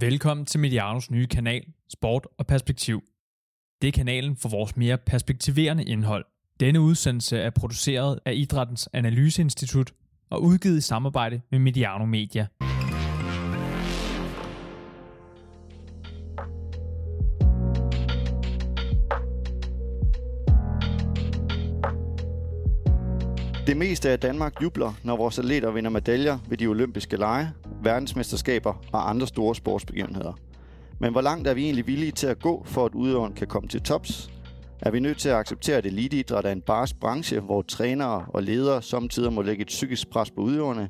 [0.00, 3.02] Velkommen til Medianos nye kanal, Sport og Perspektiv.
[3.82, 6.24] Det er kanalen for vores mere perspektiverende indhold.
[6.60, 9.92] Denne udsendelse er produceret af Idrættens Analyseinstitut
[10.30, 12.46] og udgivet i samarbejde med Mediano Media.
[23.66, 27.52] Det meste af Danmark jubler, når vores atleter vinder medaljer ved de olympiske lege,
[27.82, 30.32] verdensmesterskaber og andre store sportsbegivenheder.
[30.98, 33.68] Men hvor langt er vi egentlig villige til at gå, for at udøveren kan komme
[33.68, 34.30] til tops?
[34.80, 38.42] Er vi nødt til at acceptere, at eliteidræt er en bars branche, hvor trænere og
[38.42, 40.88] ledere samtidig må lægge et psykisk pres på udøverne,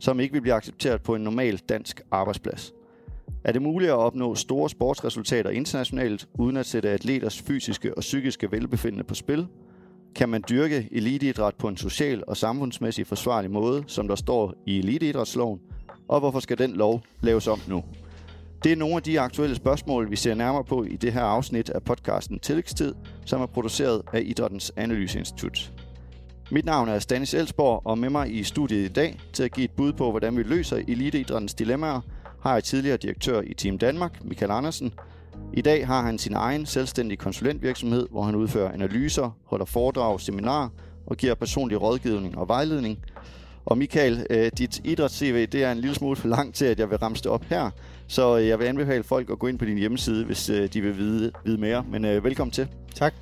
[0.00, 2.72] som ikke vil blive accepteret på en normal dansk arbejdsplads?
[3.44, 8.52] Er det muligt at opnå store sportsresultater internationalt, uden at sætte atleters fysiske og psykiske
[8.52, 9.46] velbefindende på spil–
[10.16, 14.78] kan man dyrke eliteidræt på en social og samfundsmæssig forsvarlig måde, som der står i
[14.78, 15.60] eliteidrætsloven,
[16.08, 17.84] og hvorfor skal den lov laves om nu?
[18.64, 21.70] Det er nogle af de aktuelle spørgsmål, vi ser nærmere på i det her afsnit
[21.70, 22.94] af podcasten Tillægstid,
[23.26, 25.72] som er produceret af Idrættens Analyseinstitut.
[26.50, 29.64] Mit navn er Stanis Elsborg, og med mig i studiet i dag til at give
[29.64, 32.00] et bud på, hvordan vi løser eliteidrættens dilemmaer,
[32.42, 34.92] har jeg tidligere direktør i Team Danmark, Michael Andersen,
[35.56, 40.68] i dag har han sin egen selvstændige konsulentvirksomhed, hvor han udfører analyser, holder foredrag, seminarer
[41.06, 42.98] og giver personlig rådgivning og vejledning.
[43.64, 46.90] Og Michael, øh, dit idræts-CV, det er en lille smule for langt til, at jeg
[46.90, 47.70] vil ramse det op her.
[48.06, 50.80] Så øh, jeg vil anbefale folk at gå ind på din hjemmeside, hvis øh, de
[50.80, 51.84] vil vide, vide mere.
[51.90, 52.68] Men øh, velkommen til.
[52.94, 53.14] Tak.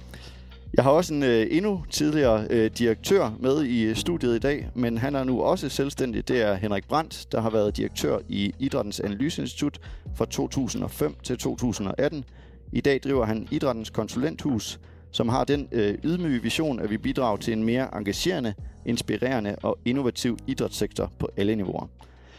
[0.77, 4.69] Jeg har også en øh, endnu tidligere øh, direktør med i øh, studiet i dag,
[4.75, 6.29] men han er nu også selvstændig.
[6.29, 9.81] Det er Henrik Brandt, der har været direktør i Idrættens Analyseinstitut
[10.15, 12.25] fra 2005 til 2018.
[12.73, 17.37] I dag driver han Idrættens Konsulenthus, som har den øh, ydmyge vision, at vi bidrager
[17.37, 18.55] til en mere engagerende,
[18.87, 21.87] inspirerende og innovativ idrætssektor på alle niveauer.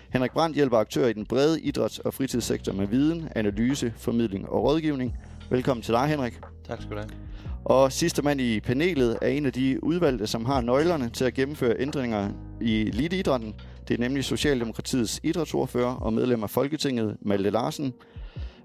[0.10, 4.64] Henrik Brandt hjælper aktører i den brede idræts- og fritidssektor med viden, analyse, formidling og
[4.64, 5.18] rådgivning.
[5.50, 6.40] Velkommen til dig, Henrik.
[6.68, 7.33] Tak skal du have.
[7.66, 11.34] Og sidste mand i panelet er en af de udvalgte, som har nøglerne til at
[11.34, 12.30] gennemføre ændringer
[12.62, 13.56] i eliteidrætten.
[13.88, 17.94] Det er nemlig Socialdemokratiets idrætsordfører og medlem af Folketinget, Malte Larsen.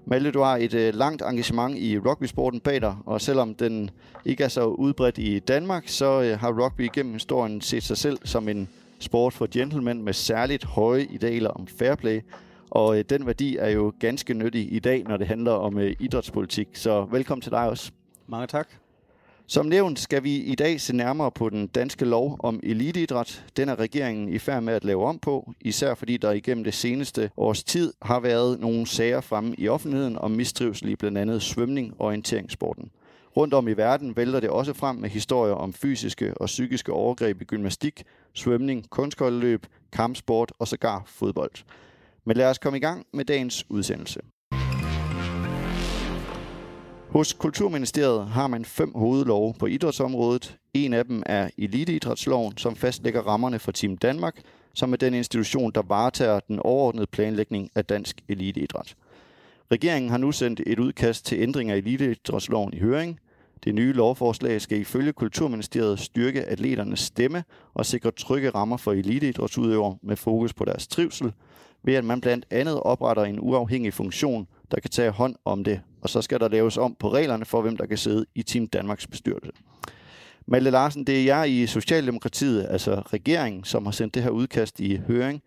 [0.05, 3.89] Malte, du har et øh, langt engagement i rugbysporten bag dig, og selvom den
[4.25, 8.17] ikke er så udbredt i Danmark, så øh, har rugby gennem historien set sig selv
[8.23, 12.21] som en sport for gentlemen med særligt høje idealer om fair play.
[12.69, 15.95] Og øh, den værdi er jo ganske nyttig i dag, når det handler om øh,
[15.99, 16.67] idrætspolitik.
[16.73, 17.91] Så velkommen til dig også.
[18.27, 18.88] Mange tak.
[19.51, 23.45] Som nævnt skal vi i dag se nærmere på den danske lov om eliteidræt.
[23.57, 26.73] Den er regeringen i færd med at lave om på, især fordi der igennem det
[26.73, 31.41] seneste års tid har været nogle sager fremme i offentligheden om mistrivsel i blandt andet
[31.41, 32.91] svømning og orienteringssporten.
[33.37, 37.41] Rundt om i verden vælter det også frem med historier om fysiske og psykiske overgreb
[37.41, 41.51] i gymnastik, svømning, kunstkoldeløb, kampsport og sågar fodbold.
[42.25, 44.19] Men lad os komme i gang med dagens udsendelse.
[47.09, 50.57] Hos Kulturministeriet har man fem hovedlove på idrætsområdet.
[50.73, 54.41] En af dem er Eliteidrætsloven, som fastlægger rammerne for Team Danmark,
[54.73, 58.95] som er den institution, der varetager den overordnede planlægning af dansk eliteidræt.
[59.71, 63.19] Regeringen har nu sendt et udkast til ændringer i eliteidrætsloven i høring.
[63.63, 67.43] Det nye lovforslag skal ifølge Kulturministeriet styrke atleternes stemme
[67.73, 71.31] og sikre trygge rammer for eliteidrætsudøvere med fokus på deres trivsel,
[71.83, 75.81] ved at man blandt andet opretter en uafhængig funktion, der kan tage hånd om det
[76.01, 78.67] og så skal der laves om på reglerne for, hvem der kan sidde i Team
[78.67, 79.51] Danmarks bestyrelse.
[80.47, 84.79] Malte Larsen, det er jer i Socialdemokratiet, altså regeringen, som har sendt det her udkast
[84.79, 85.41] i høring.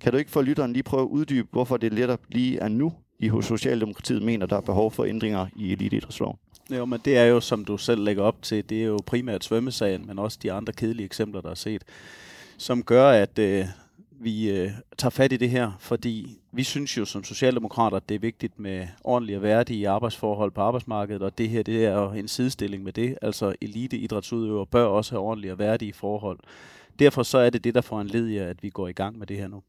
[0.00, 2.92] Kan du ikke for lytteren lige prøve at uddybe, hvorfor det netop lige er nu,
[3.18, 6.36] I hos Socialdemokratiet mener, der er behov for ændringer i eliteidrætsloven?
[6.70, 9.44] Jo, men det er jo, som du selv lægger op til, det er jo primært
[9.44, 11.84] svømmesagen, men også de andre kedelige eksempler, der er set,
[12.58, 13.64] som gør, at øh,
[14.20, 18.14] vi øh, tager fat i det her, fordi vi synes jo som socialdemokrater, at det
[18.14, 22.12] er vigtigt med ordentlige og værdige arbejdsforhold på arbejdsmarkedet, og det her det er jo
[22.12, 23.18] en sidestilling med det.
[23.22, 26.38] Altså eliteidrætsudøvere bør også have ordentlige og værdige forhold.
[26.98, 29.26] Derfor så er det det, der får en led at vi går i gang med
[29.26, 29.62] det her nu.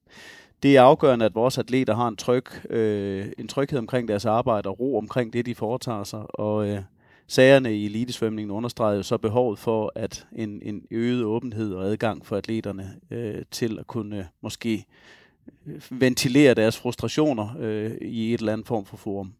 [0.63, 4.69] Det er afgørende, at vores atleter har en, tryg, øh, en tryghed omkring deres arbejde
[4.69, 6.39] og ro omkring det, de foretager sig.
[6.39, 6.81] Og øh,
[7.29, 12.25] sagerne i elitesvømningen understreger jo så behovet for at en, en øget åbenhed og adgang
[12.25, 14.85] for atleterne øh, til at kunne øh, måske
[15.67, 19.33] øh, ventilere deres frustrationer øh, i et eller andet form for forum.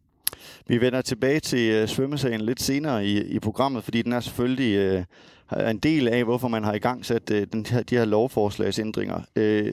[0.66, 5.06] Vi vender tilbage til øh, svømmesagen lidt senere i, i programmet, fordi den er selvfølgelig
[5.52, 8.04] uh, en del af, hvorfor man har i gang sat øh, den her, de her
[8.04, 9.20] lovforslagsændringer.
[9.36, 9.64] Øh,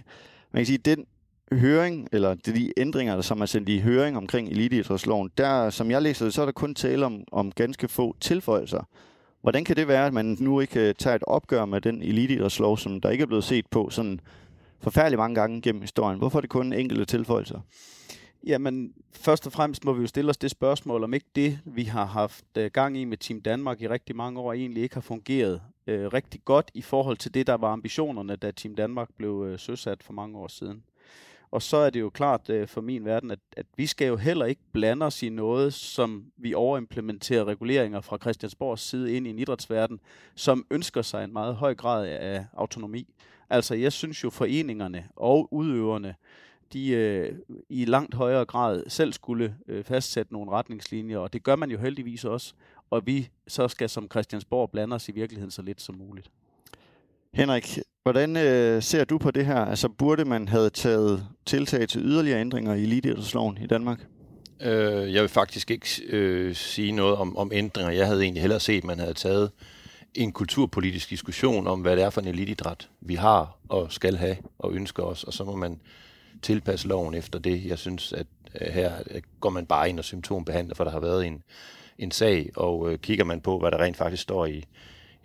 [0.51, 1.05] man kan sige, den
[1.53, 6.25] høring, eller de ændringer, som er sendt i høring omkring eliteidrætsloven, der, som jeg læser
[6.25, 8.87] det, så er der kun tale om, om ganske få tilføjelser.
[9.41, 12.77] Hvordan kan det være, at man nu ikke øh, tager et opgør med den eliteidrætslov,
[12.77, 14.19] som der ikke er blevet set på sådan
[14.79, 16.17] forfærdelig mange gange gennem historien?
[16.17, 17.59] Hvorfor er det kun enkelte tilføjelser?
[18.45, 21.83] Jamen, først og fremmest må vi jo stille os det spørgsmål, om ikke det, vi
[21.83, 25.01] har haft øh, gang i med Team Danmark i rigtig mange år, egentlig ikke har
[25.01, 29.45] fungeret øh, rigtig godt i forhold til det, der var ambitionerne, da Team Danmark blev
[29.47, 30.83] øh, søsat for mange år siden.
[31.51, 34.15] Og så er det jo klart øh, for min verden, at, at vi skal jo
[34.15, 39.29] heller ikke blande os i noget, som vi overimplementerer reguleringer fra Christiansborgs side ind i
[39.29, 39.99] en idrætsverden,
[40.35, 43.07] som ønsker sig en meget høj grad af autonomi.
[43.49, 46.15] Altså jeg synes jo foreningerne og udøverne,
[46.73, 47.37] de øh,
[47.69, 51.77] i langt højere grad selv skulle øh, fastsætte nogle retningslinjer, og det gør man jo
[51.77, 52.53] heldigvis også,
[52.89, 56.31] og vi så skal som Christiansborg blande os i virkeligheden så lidt som muligt.
[57.33, 59.65] Henrik, hvordan øh, ser du på det her?
[59.65, 63.99] Altså burde man have taget tiltag til yderligere ændringer i eliteidrætsloven i Danmark?
[64.61, 67.91] Øh, jeg vil faktisk ikke øh, sige noget om, om ændringer.
[67.91, 69.51] Jeg havde egentlig hellere set, at man havde taget
[70.15, 74.37] en kulturpolitisk diskussion om, hvad det er for en elitidræt, vi har og skal have
[74.59, 75.79] og ønsker os, og så må man
[76.41, 77.65] tilpasse loven efter det.
[77.65, 78.27] Jeg synes, at
[78.61, 81.43] øh, her øh, går man bare ind og symptombehandler, for der har været en,
[81.99, 84.63] en sag, og øh, kigger man på, hvad der rent faktisk står i,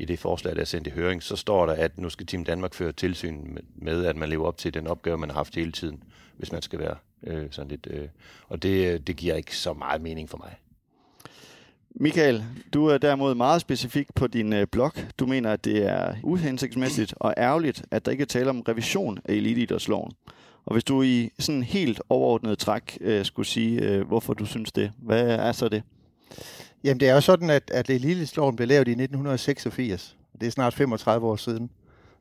[0.03, 2.45] i det forslag, der er sendt i høring, så står der, at nu skal Team
[2.45, 5.73] Danmark føre tilsyn med, at man lever op til den opgave, man har haft hele
[5.73, 6.03] tiden,
[6.37, 6.97] hvis man skal være
[7.27, 7.87] øh, sådan lidt...
[7.91, 8.09] Øh,
[8.49, 10.57] og det, øh, det giver ikke så meget mening for mig.
[11.95, 12.45] Michael,
[12.75, 14.93] du er derimod meget specifik på din øh, blog.
[15.19, 19.19] Du mener, at det er uhensigtsmæssigt og ærgerligt, at der ikke er tale om revision
[19.25, 20.13] af eliteidrætsloven.
[20.65, 24.73] Og hvis du i sådan helt overordnet træk øh, skulle sige, øh, hvorfor du synes
[24.73, 25.83] det, hvad er så det?
[26.85, 30.17] Jamen det er jo sådan, at, at eliteidrætsloven blev lavet i 1986.
[30.41, 31.71] Det er snart 35 år siden.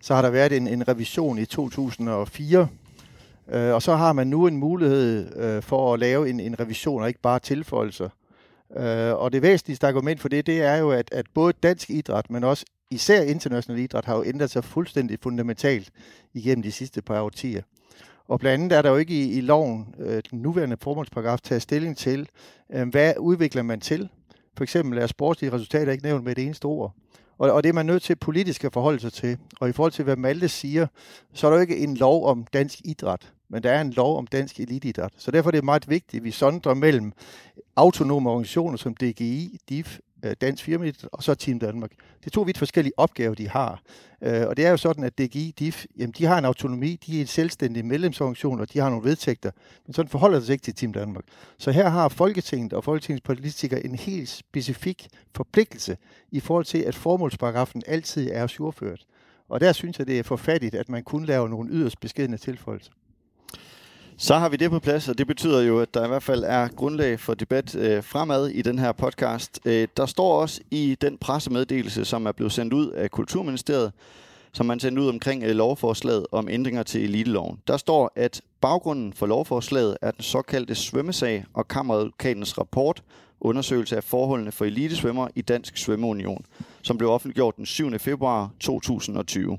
[0.01, 2.67] Så har der været en, en revision i 2004,
[3.51, 7.01] øh, og så har man nu en mulighed øh, for at lave en, en revision
[7.01, 8.09] og ikke bare tilføjelser.
[8.77, 12.29] Øh, og det væsentligste argument for det, det er jo, at, at både dansk idræt,
[12.29, 15.91] men også især international idræt, har jo ændret sig fuldstændig fundamentalt
[16.33, 17.61] igennem de sidste par årtier.
[18.27, 21.61] Og blandt andet er der jo ikke i, i loven, øh, den nuværende formålsparagraf, taget
[21.61, 22.29] stilling til,
[22.73, 24.09] øh, hvad udvikler man til?
[24.57, 26.95] For eksempel er sportslige resultater ikke nævnt med det eneste ord.
[27.37, 29.37] Og, og det er man nødt til politisk at forholde sig til.
[29.59, 30.87] Og i forhold til, hvad Malte siger,
[31.33, 34.17] så er der jo ikke en lov om dansk idræt, men der er en lov
[34.17, 35.13] om dansk elitidræt.
[35.17, 37.13] Så derfor er det meget vigtigt, at vi sondrer mellem
[37.75, 41.91] autonome organisationer som DGI, DIF, Øh, dansk Firma og så Team Danmark.
[41.91, 43.81] Det er to vidt forskellige opgaver, de har.
[44.21, 47.17] Øh, og det er jo sådan, at DGI, DIF, jamen, de har en autonomi, de
[47.17, 49.51] er en selvstændig medlemsorganisation, og de har nogle vedtægter.
[49.85, 51.23] Men sådan forholder det sig ikke til Team Danmark.
[51.57, 55.97] Så her har Folketinget og Folketingets politikere en helt specifik forpligtelse
[56.31, 59.05] i forhold til, at formålsparagrafen altid er surført.
[59.49, 62.91] Og der synes jeg, det er forfattigt, at man kun laver nogle yderst beskedende tilføjelser.
[64.23, 66.43] Så har vi det på plads, og det betyder jo, at der i hvert fald
[66.43, 69.59] er grundlag for debat øh, fremad i den her podcast.
[69.65, 73.91] Øh, der står også i den pressemeddelelse, som er blevet sendt ud af Kulturministeriet,
[74.53, 77.59] som man sendte ud omkring øh, lovforslaget om ændringer til eliteloven.
[77.67, 83.03] Der står, at baggrunden for lovforslaget er den såkaldte svømmesag og kammeradvokatens rapport,
[83.39, 86.45] undersøgelse af forholdene for elitesvømmer i Dansk Svømmeunion,
[86.81, 87.99] som blev offentliggjort den 7.
[87.99, 89.57] februar 2020.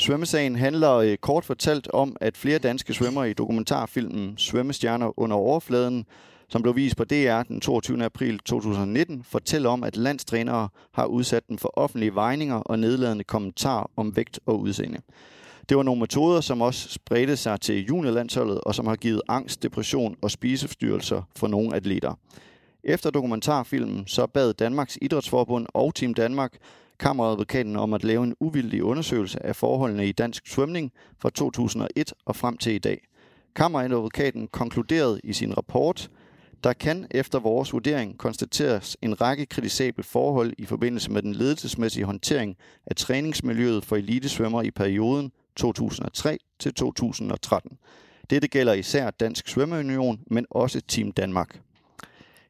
[0.00, 6.06] Svømmesagen handler øh, kort fortalt om, at flere danske svømmer i dokumentarfilmen Svømmestjerner under overfladen,
[6.48, 8.04] som blev vist på DR den 22.
[8.04, 13.90] april 2019, fortæller om, at landstrænere har udsat dem for offentlige vejninger og nedladende kommentarer
[13.96, 14.98] om vægt og udseende.
[15.68, 19.62] Det var nogle metoder, som også spredte sig til juniorlandsholdet, og som har givet angst,
[19.62, 22.14] depression og spiseforstyrrelser for nogle atleter.
[22.84, 26.52] Efter dokumentarfilmen så bad Danmarks Idrætsforbund og Team Danmark
[27.00, 32.36] kammeradvokaten om at lave en uvildig undersøgelse af forholdene i dansk svømning fra 2001 og
[32.36, 33.00] frem til i dag.
[33.56, 36.10] Kammeradvokaten konkluderede i sin rapport,
[36.64, 42.04] der kan efter vores vurdering konstateres en række kritisable forhold i forbindelse med den ledelsesmæssige
[42.04, 47.78] håndtering af træningsmiljøet for elitesvømmer i perioden 2003 til 2013.
[48.30, 51.60] Dette gælder især Dansk Svømmeunion, men også Team Danmark.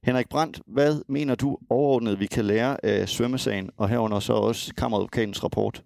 [0.02, 4.74] Henrik Brandt, hvad mener du overordnet, vi kan lære af svømmesagen, og herunder så også
[4.74, 5.82] kammeradvokatens rapport?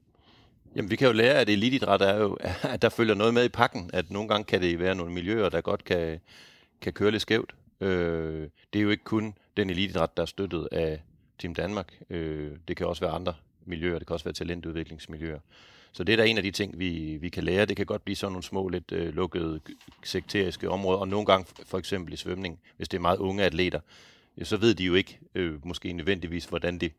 [0.77, 3.49] Jamen, vi kan jo lære, at elitidræt er jo, at der følger noget med i
[3.49, 6.21] pakken, at nogle gange kan det være nogle miljøer, der godt kan,
[6.81, 7.55] kan køre lidt skævt.
[7.81, 11.03] Øh, det er jo ikke kun den elitidræt, der er støttet af
[11.39, 11.93] Team Danmark.
[12.11, 15.39] Øh, det kan også være andre miljøer, det kan også være talentudviklingsmiljøer.
[15.95, 17.67] Så det er da en af de ting, vi, vi kan lære.
[17.67, 19.61] Det kan godt blive sådan nogle små, lidt øh, lukkede
[20.05, 23.81] sekteriske områder, og nogle gange for eksempel i svømning, hvis det er meget unge atleter,
[24.39, 26.93] ja, så ved de jo ikke øh, måske nødvendigvis, hvordan det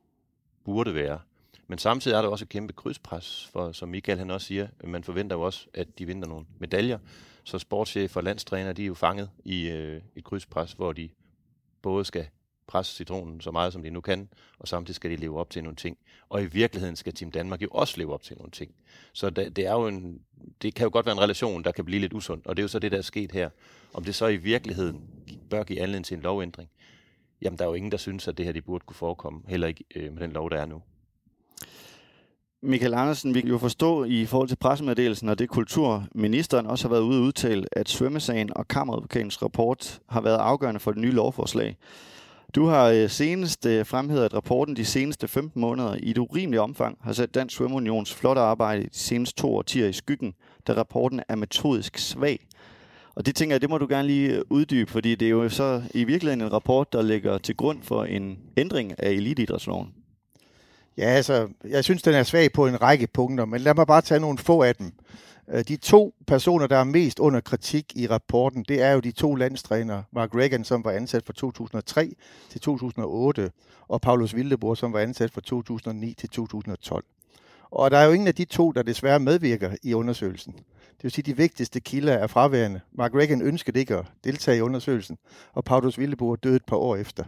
[0.66, 1.20] burde være.
[1.68, 5.04] Men samtidig er der også et kæmpe krydspres, for som Michael han også siger, man
[5.04, 7.00] forventer jo også, at de vinder nogle medaljer.
[7.44, 11.10] Så sportschef og landstræner, de er jo fanget i øh, et krydspres, hvor de
[11.82, 12.28] både skal
[12.67, 14.29] presse citronen så meget, som de nu kan,
[14.60, 15.98] og samtidig skal de leve op til nogle ting.
[16.29, 18.72] Og i virkeligheden skal Team Danmark jo også leve op til nogle ting.
[19.13, 20.22] Så det, det er jo en,
[20.62, 22.63] det kan jo godt være en relation, der kan blive lidt usund, og det er
[22.63, 23.50] jo så det, der er sket her.
[23.93, 25.01] Om det så i virkeligheden
[25.50, 26.69] bør give anledning til en lovændring,
[27.41, 29.67] jamen der er jo ingen, der synes, at det her de burde kunne forekomme, heller
[29.67, 30.81] ikke øh, med den lov, der er nu.
[32.62, 36.89] Michael Andersen, vi kan jo forstå i forhold til pressemeddelelsen, og det kulturministeren også har
[36.89, 41.12] været ude at udtale, at svømmesagen og kammeradvokatens rapport har været afgørende for det nye
[41.12, 41.77] lovforslag.
[42.55, 46.62] Du har øh, senest øh, fremhævet, at rapporten de seneste 15 måneder i et urimeligt
[46.62, 50.33] omfang har sat Dansk Svømmeunions flotte arbejde de seneste to årtier i skyggen,
[50.67, 52.47] da rapporten er metodisk svag.
[53.15, 55.50] Og det tænker jeg, det må du gerne lige øh, uddybe, fordi det er jo
[55.50, 59.93] så i virkeligheden en rapport, der ligger til grund for en ændring af elitidrætsloven.
[60.97, 64.01] Ja, altså, jeg synes, den er svag på en række punkter, men lad mig bare
[64.01, 64.91] tage nogle få af dem.
[65.50, 69.12] Øh, de to personer, der er mest under kritik i rapporten, det er jo de
[69.12, 70.04] to landstrænere.
[70.12, 72.16] Mark Reagan, som var ansat fra 2003
[72.50, 73.52] til 2008,
[73.88, 77.06] og Paulus Wildeboer, som var ansat fra 2009 til 2012.
[77.72, 80.54] Og der er jo ingen af de to, der desværre medvirker i undersøgelsen.
[80.98, 82.80] Det vil sige, at de vigtigste kilder er fraværende.
[82.92, 85.18] Mark Reagan ønskede ikke at deltage i undersøgelsen,
[85.54, 87.24] og Paulus Wildeboer døde et par år efter.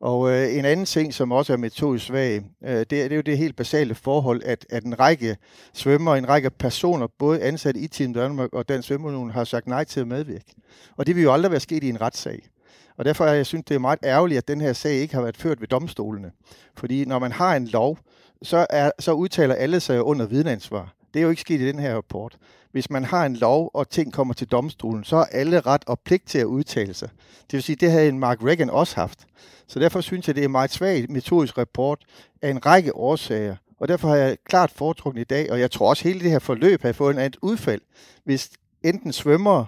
[0.00, 3.22] Og øh, en anden ting, som også er metodisk svag, øh, det, det er jo
[3.22, 5.36] det helt basale forhold, at, at en række
[5.72, 9.84] svømmer, en række personer, både ansat i Team Danmark og Dansk Svømmeunion, har sagt nej
[9.84, 10.54] til at medvirke.
[10.96, 12.48] Og det vil jo aldrig være sket i en retssag.
[12.96, 15.22] Og derfor har jeg synes, det er meget ærgerligt, at den her sag ikke har
[15.22, 16.30] været ført ved domstolene.
[16.76, 17.98] Fordi når man har en lov,
[18.42, 20.94] så, er, så udtaler alle sig under vidneansvar.
[21.14, 22.38] Det er jo ikke sket i den her rapport.
[22.72, 26.00] Hvis man har en lov, og ting kommer til domstolen, så er alle ret og
[26.00, 27.08] pligt til at udtale sig.
[27.40, 29.26] Det vil sige, det havde en Mark Reagan også haft.
[29.66, 32.04] Så derfor synes jeg, det er en meget svag metodisk rapport
[32.42, 33.56] af en række årsager.
[33.80, 36.30] Og derfor har jeg klart foretrukket i dag, og jeg tror også, at hele det
[36.30, 37.80] her forløb har fået en andet udfald,
[38.24, 38.50] hvis
[38.84, 39.64] enten svømmer,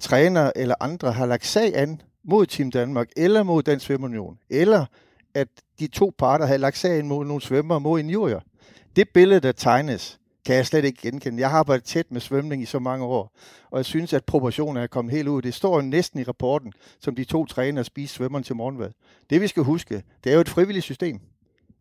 [0.00, 4.86] træner eller andre har lagt sag an mod Team Danmark eller mod Dansk Svømmeunion, eller
[5.34, 8.40] at de to parter havde lagt sag an mod nogle svømmer mod injurier.
[8.96, 11.40] Det billede, der tegnes, kan jeg slet ikke genkende.
[11.40, 13.32] Jeg har arbejdet tæt med svømning i så mange år,
[13.70, 15.42] og jeg synes, at proportionerne er kommet helt ud.
[15.42, 18.90] Det står næsten i rapporten, som de to trænere spiser svømmeren til morgenmad.
[19.30, 21.20] Det vi skal huske, det er jo et frivilligt system.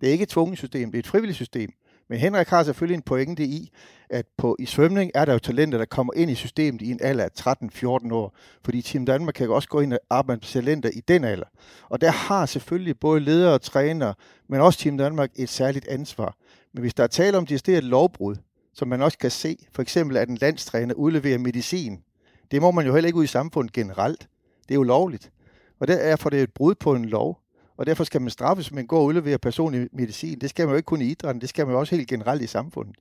[0.02, 1.70] Det er ikke et tvunget system, det er et frivilligt system.
[2.10, 3.70] Men Henrik har selvfølgelig en pointe i,
[4.10, 7.00] at på, i svømning er der jo talenter, der kommer ind i systemet i en
[7.02, 8.36] alder af 13-14 år.
[8.66, 11.48] Fordi Team Danmark kan også gå ind og arbejde med talenter i den alder.
[11.90, 14.14] Og der har selvfølgelig både ledere og trænere,
[14.50, 16.36] men også Team Danmark et særligt ansvar.
[16.74, 18.36] Men hvis der er tale om det lovbrud,
[18.76, 22.04] som man også kan se, for eksempel at en landstræner udleverer medicin,
[22.52, 24.28] det må man jo heller ikke ud i samfundet generelt.
[24.68, 25.32] Det er jo lovligt.
[25.80, 27.42] Og derfor er det et brud på en lov.
[27.78, 30.40] Og derfor skal man straffes, hvis man går og udleverer personlig medicin.
[30.40, 32.42] Det skal man jo ikke kun i idrætten, det skal man jo også helt generelt
[32.42, 32.96] i samfundet.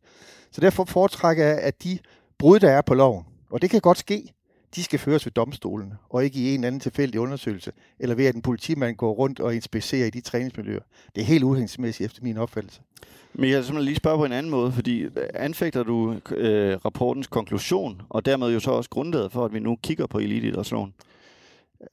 [0.50, 1.98] Så derfor foretrækker jeg, at de
[2.38, 4.33] brud, der er på loven, og det kan godt ske,
[4.76, 8.26] de skal føres ved domstolen, og ikke i en eller anden tilfældig undersøgelse, eller ved
[8.26, 10.80] at en politimand går rundt og inspicerer i de træningsmiljøer.
[11.14, 12.80] Det er helt uhændsmæssigt efter min opfattelse.
[13.34, 17.26] Men jeg vil lige spørge på en anden måde, fordi øh, anfægter du øh, rapportens
[17.26, 20.94] konklusion, og dermed jo så også grundlaget for, at vi nu kigger på eliteidrætsloven?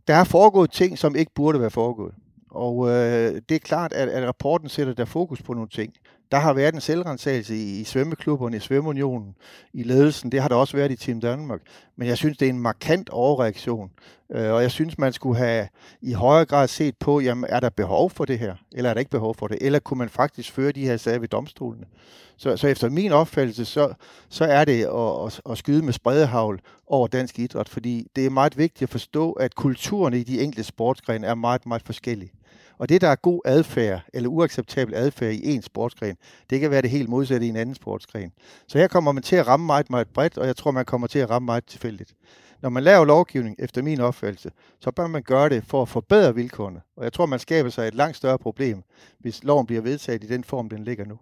[0.08, 2.14] Der er foregået ting, som ikke burde være foregået.
[2.50, 5.94] Og øh, det er klart, at, at rapporten sætter der fokus på nogle ting.
[6.32, 9.36] Der har været en selvrensagelse i, i svømmeklubberne, i Svømmeunionen,
[9.74, 10.32] i ledelsen.
[10.32, 11.62] Det har der også været i Team Danmark.
[11.96, 13.92] Men jeg synes, det er en markant overreaktion.
[14.32, 15.68] Øh, og jeg synes, man skulle have
[16.02, 18.56] i højere grad set på, jamen, er der behov for det her?
[18.72, 19.58] Eller er der ikke behov for det?
[19.62, 21.86] Eller kunne man faktisk føre de her sager ved domstolene?
[22.38, 23.94] Så, så efter min opfattelse, så,
[24.30, 28.30] så er det at, at, at skyde med spredehavl over dansk idræt, fordi det er
[28.30, 32.32] meget vigtigt at forstå, at kulturen i de enkelte sportsgrene er meget, meget forskellige.
[32.82, 36.16] Og det, der er god adfærd, eller uacceptabel adfærd i en sportsgren,
[36.50, 38.32] det kan være det helt modsatte i en anden sportsgren.
[38.68, 41.08] Så her kommer man til at ramme meget, meget bredt, og jeg tror, man kommer
[41.08, 42.14] til at ramme meget tilfældigt.
[42.62, 46.36] Når man laver lovgivning, efter min opfattelse, så bør man gøre det for at forbedre
[46.36, 46.82] vilkårene.
[46.98, 48.84] Og jeg tror, man skaber sig et langt større problem,
[49.20, 51.20] hvis loven bliver vedtaget i den form, den ligger nu.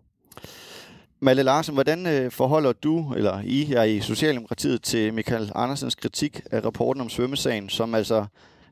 [1.20, 6.42] Malle Larsen, hvordan øh, forholder du, eller I er i Socialdemokratiet, til Michael Andersens kritik
[6.52, 8.26] af rapporten om svømmesagen, som altså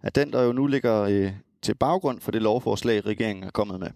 [0.03, 1.31] er den, der jo nu ligger øh,
[1.67, 3.89] til baggrund for det lovforslag, regeringen er kommet med?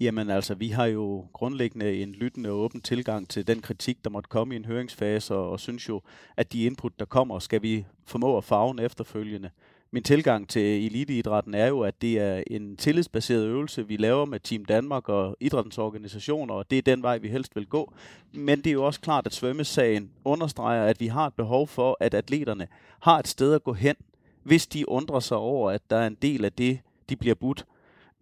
[0.00, 4.10] Jamen altså, vi har jo grundlæggende en lyttende og åben tilgang til den kritik, der
[4.10, 6.02] måtte komme i en høringsfase, og, og synes jo,
[6.36, 9.50] at de input, der kommer, skal vi formå at farve efterfølgende.
[9.90, 14.40] Min tilgang til eliteidrætten er jo, at det er en tillidsbaseret øvelse, vi laver med
[14.40, 17.92] Team Danmark og idrættens organisationer, og det er den vej, vi helst vil gå.
[18.32, 21.96] Men det er jo også klart, at svømmesagen understreger, at vi har et behov for,
[22.00, 22.66] at atleterne
[23.00, 23.96] har et sted at gå hen,
[24.42, 27.66] hvis de undrer sig over, at der er en del af det, de bliver budt,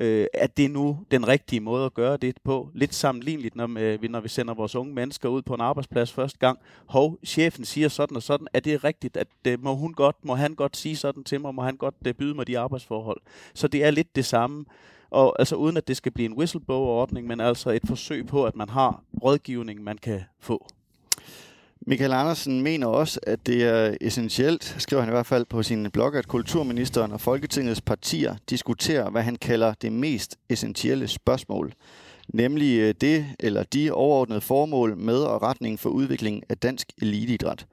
[0.00, 2.70] øh, at det er nu den rigtige måde at gøre det på.
[2.74, 6.12] Lidt sammenligneligt, når, øh, vi, når vi sender vores unge mennesker ud på en arbejdsplads
[6.12, 6.58] første gang.
[6.86, 8.46] Hov, chefen siger sådan og sådan.
[8.52, 9.16] Er det rigtigt?
[9.16, 11.54] At, øh, må, hun godt, må han godt sige sådan til mig?
[11.54, 13.20] Må han godt øh, byde mig de arbejdsforhold?
[13.54, 14.64] Så det er lidt det samme.
[15.10, 18.56] Og altså uden at det skal blive en whistleblower-ordning, men altså et forsøg på, at
[18.56, 20.66] man har rådgivning, man kan få.
[21.88, 25.90] Michael Andersen mener også, at det er essentielt, skriver han i hvert fald på sin
[25.90, 31.72] blog, at kulturministeren og Folketingets partier diskuterer, hvad han kalder det mest essentielle spørgsmål.
[32.28, 37.66] Nemlig øh, det eller de overordnede formål med og retning for udviklingen af dansk eliteidræt.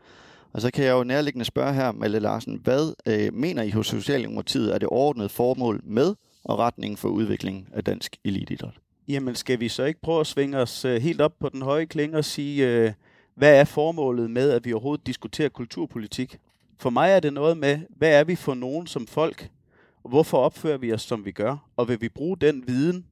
[0.54, 3.88] Og så kan jeg jo nærliggende spørge her, Malle Larsen, hvad øh, mener I hos
[3.88, 8.74] Socialdemokratiet er det overordnede formål med og retningen for udviklingen af dansk eliteidræt?
[9.08, 11.86] Jamen skal vi så ikke prøve at svinge os øh, helt op på den høje
[11.86, 12.92] klinge og sige, øh,
[13.36, 16.40] hvad er formålet med, at vi overhovedet diskuterer kulturpolitik?
[16.78, 19.50] For mig er det noget med, hvad er vi for nogen som folk?
[20.04, 21.70] Og hvorfor opfører vi os, som vi gør?
[21.78, 23.06] Og vil vi bruge den viden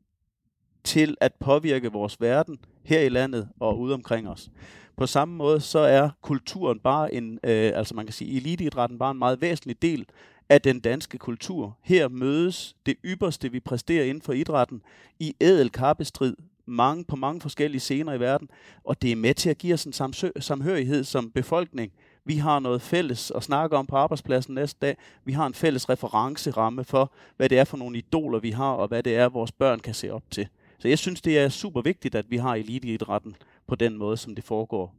[0.84, 4.50] til at påvirke vores verden her i landet og ude omkring os?
[4.98, 9.12] På samme måde så er kulturen bare en, øh, altså man kan sige, eliteidrætten bare
[9.12, 10.06] en meget væsentlig del
[10.50, 11.78] af den danske kultur.
[11.82, 14.82] Her mødes det ypperste, vi præsterer inden for idrætten,
[15.20, 18.50] i ædel kappestrid mange, på mange forskellige scener i verden,
[18.84, 21.92] og det er med til at give os en samsø- samhørighed som befolkning.
[22.26, 24.98] Vi har noget fælles at snakke om på arbejdspladsen næste dag.
[25.26, 28.88] Vi har en fælles referenceramme for, hvad det er for nogle idoler, vi har, og
[28.88, 30.48] hvad det er, vores børn kan se op til.
[30.80, 33.36] Så jeg synes, det er super vigtigt, at vi har eliteidrætten
[33.68, 34.96] på den måde, som det foregår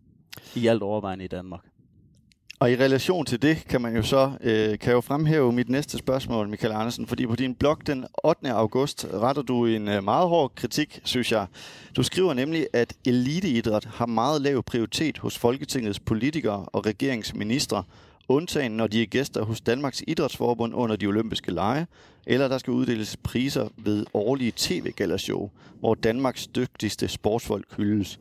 [0.54, 1.61] i alt overvejende i Danmark.
[2.61, 5.99] Og i relation til det kan man jo så øh, kan jo fremhæve mit næste
[5.99, 8.50] spørgsmål, Michael Andersen, fordi på din blog den 8.
[8.50, 11.46] august retter du en øh, meget hård kritik, synes jeg.
[11.96, 17.84] Du skriver nemlig, at eliteidræt har meget lav prioritet hos Folketingets politikere og regeringsministre,
[18.28, 21.87] undtagen når de er gæster hos Danmarks Idrætsforbund under de olympiske lege,
[22.26, 28.20] eller der skal uddeles priser ved årlige tv-gallershow, hvor Danmarks dygtigste sportsfolk hyldes.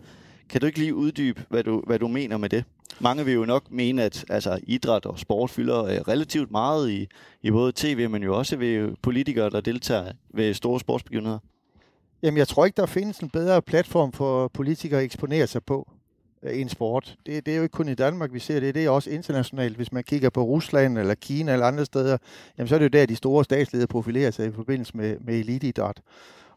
[0.49, 2.63] Kan du ikke lige uddybe, hvad du, hvad du mener med det?
[2.99, 7.07] Mange vil jo nok mene, at altså, idræt og sport fylder øh, relativt meget i,
[7.41, 11.39] i både tv, men jo også ved politikere, der deltager ved store sportsbegivenheder.
[12.23, 15.91] Jamen, jeg tror ikke, der findes en bedre platform for politikere at eksponere sig på
[16.43, 17.15] øh, en sport.
[17.25, 18.75] Det, det er jo ikke kun i Danmark, vi ser det.
[18.75, 19.75] Det er også internationalt.
[19.75, 22.17] Hvis man kigger på Rusland eller Kina eller andre steder,
[22.57, 25.39] jamen, så er det jo der, de store statsledere profilerer sig i forbindelse med, med
[25.39, 26.01] eliteidræt.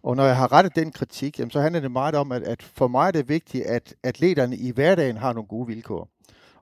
[0.03, 2.63] Og når jeg har rettet den kritik, jamen, så handler det meget om, at, at
[2.63, 6.09] for mig er det vigtigt, at atleterne i hverdagen har nogle gode vilkår.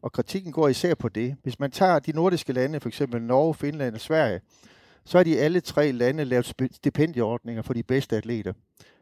[0.04, 1.36] Og kritikken går især på det.
[1.42, 3.00] Hvis man tager de nordiske lande, f.eks.
[3.00, 4.40] Norge, Finland og Sverige,
[5.04, 8.52] så har de alle tre lande lavet stipendieordninger for de bedste atleter.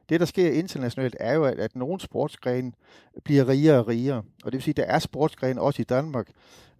[0.08, 2.72] Det, der sker internationalt, er jo, at, at nogle sportsgrene
[3.24, 4.16] bliver rigere og rigere.
[4.16, 6.28] Og det vil sige, at der er sportsgrene også i Danmark,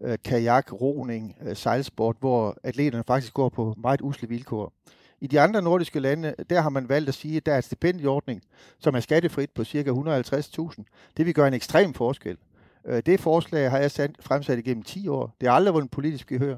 [0.00, 4.72] øh, kajak, roning, øh, sejlsport, hvor atleterne faktisk går på meget usle vilkår.
[5.20, 7.64] I de andre nordiske lande, der har man valgt at sige, at der er et
[7.64, 8.42] stipendieordning,
[8.78, 9.90] som er skattefrit på ca.
[9.90, 10.84] 150.000.
[11.16, 12.36] Det vil gøre en ekstrem forskel.
[12.84, 13.90] Øh, det forslag har jeg
[14.20, 15.36] fremsat igennem 10 år.
[15.40, 16.56] Det har aldrig været en politisk gehør.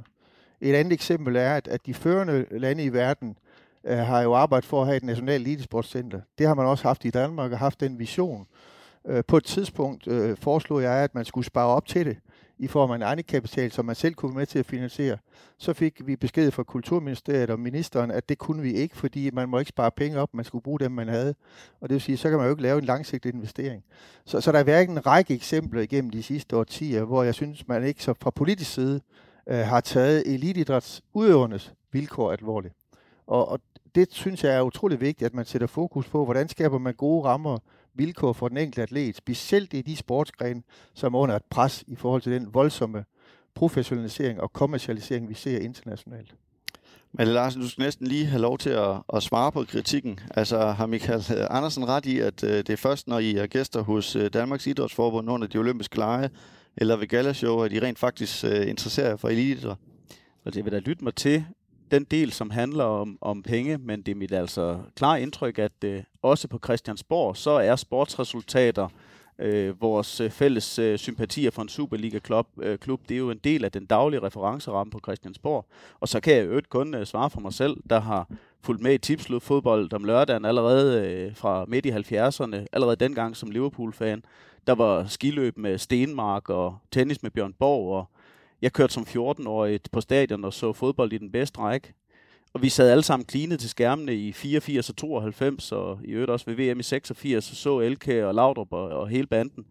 [0.60, 3.38] Et andet eksempel er, at, at de førende lande i verden
[3.84, 6.20] øh, har jo arbejdet for at have et nationalt elitesportscenter.
[6.38, 8.46] Det har man også haft i Danmark og haft den vision.
[9.06, 12.16] Øh, på et tidspunkt øh, foreslog jeg, at man skulle spare op til det
[12.58, 15.18] i form af en egenkapital, som man selv kunne være med til at finansiere.
[15.58, 19.48] Så fik vi besked fra Kulturministeriet og ministeren, at det kunne vi ikke, fordi man
[19.48, 21.34] må ikke spare penge op, man skulle bruge dem, man havde.
[21.80, 23.84] Og det vil sige, så kan man jo ikke lave en langsigtet investering.
[24.24, 27.68] Så, så der er hverken en række eksempler igennem de sidste årtier, hvor jeg synes,
[27.68, 29.00] man ikke så fra politisk side
[29.46, 32.74] øh, har taget elitidrætsudøvernes vilkår alvorligt.
[33.26, 33.60] Og, og
[33.94, 37.24] det synes jeg er utrolig vigtigt, at man sætter fokus på, hvordan skaber man gode
[37.24, 37.58] rammer
[37.94, 40.62] vilkår for den enkelte atlet, specielt i de sportsgrene,
[40.94, 43.04] som er under et pres i forhold til den voldsomme
[43.54, 46.35] professionalisering og kommercialisering, vi ser internationalt.
[47.12, 50.18] Men Larsen, du skal næsten lige have lov til at, at svare på kritikken.
[50.30, 53.83] Altså har Michael Andersen ret i, at uh, det er først, når I er gæster
[53.83, 56.30] hos uh, Danmarks Idrætsforbund under de olympiske lege,
[56.76, 59.76] eller ved Galashow, at I rent faktisk uh, interesserer jer for elitidræt?
[60.44, 61.44] Altså, jeg vil da lytte mig til,
[61.94, 65.85] den del, som handler om, om penge, men det er mit altså klare indtryk, at
[65.85, 68.88] øh, også på Christiansborg, så er sportsresultater
[69.38, 73.40] øh, vores øh, fælles øh, sympatier for en Superliga-klub, øh, klub, det er jo en
[73.44, 75.66] del af den daglige referenceramme på Christiansborg.
[76.00, 78.28] Og så kan jeg jo kun øh, svare for mig selv, der har
[78.61, 83.37] fulgt med i tipslut fodbold om lørdagen allerede øh, fra midt i 70'erne, allerede dengang
[83.37, 84.24] som Liverpool-fan.
[84.66, 88.07] Der var skiløb med Stenmark og tennis med Bjørn Borg og
[88.62, 91.94] jeg kørte som 14-årig på stadion og så fodbold i den bedste række.
[92.54, 96.30] Og vi sad alle sammen klinet til skærmene i 84 og 92, og i øvrigt
[96.30, 99.66] også ved VM i 86, og så Elke og Laudrup og, og hele banden.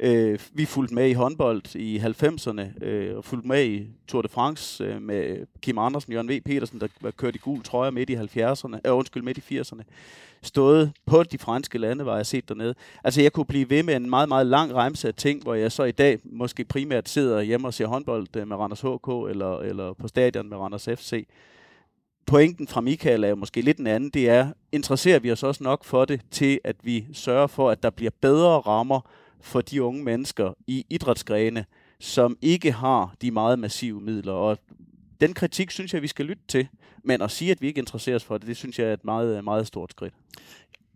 [0.00, 4.28] Øh, vi fulgte med i håndbold i 90'erne, øh, og fulgte med i Tour de
[4.28, 6.40] France øh, med Kim Andersen, Jørgen V.
[6.40, 9.82] Petersen, der kørte i gul trøje midt i 70'erne, øh, undskyld, midt i 80'erne.
[10.42, 12.74] Stået på de franske lande, var jeg set dernede.
[13.04, 15.72] Altså, jeg kunne blive ved med en meget, meget lang remse af ting, hvor jeg
[15.72, 19.58] så i dag måske primært sidder hjemme og ser håndbold øh, med Randers HK, eller,
[19.58, 21.26] eller på stadion med Randers FC
[22.26, 24.10] pointen fra Michael er jo måske lidt en anden.
[24.10, 27.82] Det er, interesserer vi os også nok for det, til at vi sørger for, at
[27.82, 29.00] der bliver bedre rammer
[29.40, 31.64] for de unge mennesker i idrætsgrene,
[32.00, 34.32] som ikke har de meget massive midler.
[34.32, 34.58] Og
[35.22, 36.68] den kritik synes jeg, vi skal lytte til.
[37.04, 39.04] Men at sige, at vi ikke interesserer os for det, det synes jeg er et
[39.04, 40.14] meget, meget stort skridt.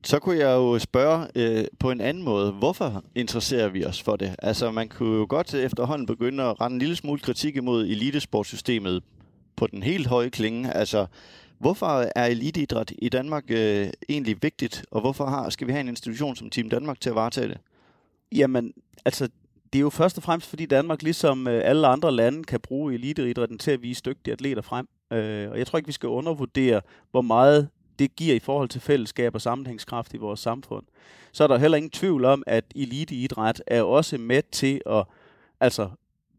[0.04, 4.16] Så kunne jeg jo spørge øh, på en anden måde, hvorfor interesserer vi os for
[4.16, 4.36] det?
[4.38, 9.02] Altså man kunne jo godt efterhånden begynde at rende en lille smule kritik imod elitesportsystemet
[9.56, 10.72] på den helt høje klinge.
[10.72, 11.06] Altså
[11.58, 15.88] hvorfor er eliteidræt i Danmark øh, egentlig vigtigt, og hvorfor har, skal vi have en
[15.88, 17.58] institution som Team Danmark til at varetage det?
[18.32, 18.72] Jamen,
[19.04, 19.28] altså,
[19.76, 22.94] det er jo først og fremmest, fordi Danmark, ligesom øh, alle andre lande, kan bruge
[22.94, 24.88] eliteidrætten til at vise dygtige atleter frem.
[25.12, 28.80] Øh, og jeg tror ikke, vi skal undervurdere, hvor meget det giver i forhold til
[28.80, 30.84] fællesskab og sammenhængskraft i vores samfund.
[31.32, 35.04] Så er der heller ingen tvivl om, at eliteidræt er også med til at
[35.60, 35.88] altså,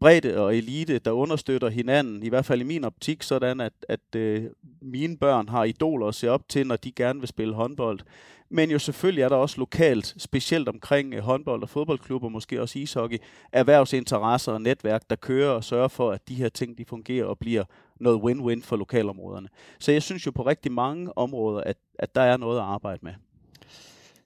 [0.00, 4.16] bredde og elite, der understøtter hinanden, i hvert fald i min optik, sådan at, at
[4.16, 4.44] øh,
[4.80, 8.00] mine børn har idoler at se op til, når de gerne vil spille håndbold.
[8.50, 12.78] Men jo selvfølgelig er der også lokalt, specielt omkring øh, håndbold og fodboldklubber, måske også
[12.78, 13.18] ishockey,
[13.52, 17.38] erhvervsinteresser og netværk, der kører og sørger for, at de her ting de fungerer og
[17.38, 17.64] bliver
[18.00, 19.48] noget win-win for lokalområderne.
[19.78, 22.98] Så jeg synes jo på rigtig mange områder, at, at der er noget at arbejde
[23.02, 23.12] med.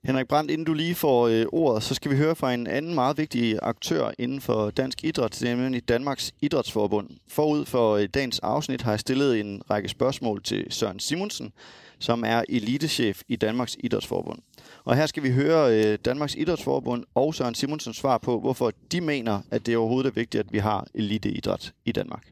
[0.05, 2.95] Henrik Brandt, inden du lige får øh, ordet, så skal vi høre fra en anden
[2.95, 7.09] meget vigtig aktør inden for dansk idræt, nemlig Danmarks Idrætsforbund.
[7.27, 11.53] Forud for øh, dagens afsnit har jeg stillet en række spørgsmål til Søren Simonsen,
[12.07, 14.39] som er elitechef i Danmarks Idrætsforbund.
[14.87, 18.99] Og her skal vi høre øh, Danmarks Idrætsforbund og Søren Simonsens svar på, hvorfor de
[19.01, 22.25] mener, at det overhovedet er vigtigt, at vi har eliteidræt i Danmark.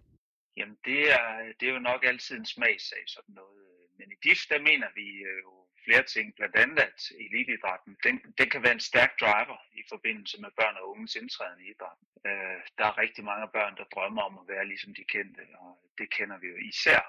[0.58, 3.62] Jamen, det er, det er jo nok altid en smagsag, sådan noget.
[3.98, 5.54] Men i DIF, der mener vi øh, jo
[5.86, 10.36] flere ting, blandt andet at eliteidrætten, den, den kan være en stærk driver i forbindelse
[10.44, 12.08] med børn og unges indtræden i idrætten.
[12.30, 15.72] Øh, der er rigtig mange børn, der drømmer om at være ligesom de kendte, og
[16.00, 17.02] det kender vi jo især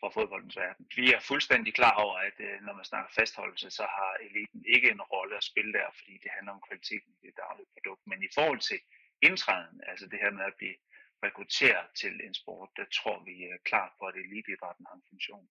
[0.00, 0.86] fra fodboldens verden.
[0.96, 4.90] Vi er fuldstændig klar over, at øh, når man snakker fastholdelse, så har eliten ikke
[4.90, 8.02] en rolle at spille der, fordi det handler om kvaliteten i det daglige produkt.
[8.10, 8.80] Men i forhold til
[9.22, 10.76] indtræden, altså det her med at blive
[11.24, 15.46] rekrutteret til en sport, der tror vi er klart på, at eliteidrætten har en funktion.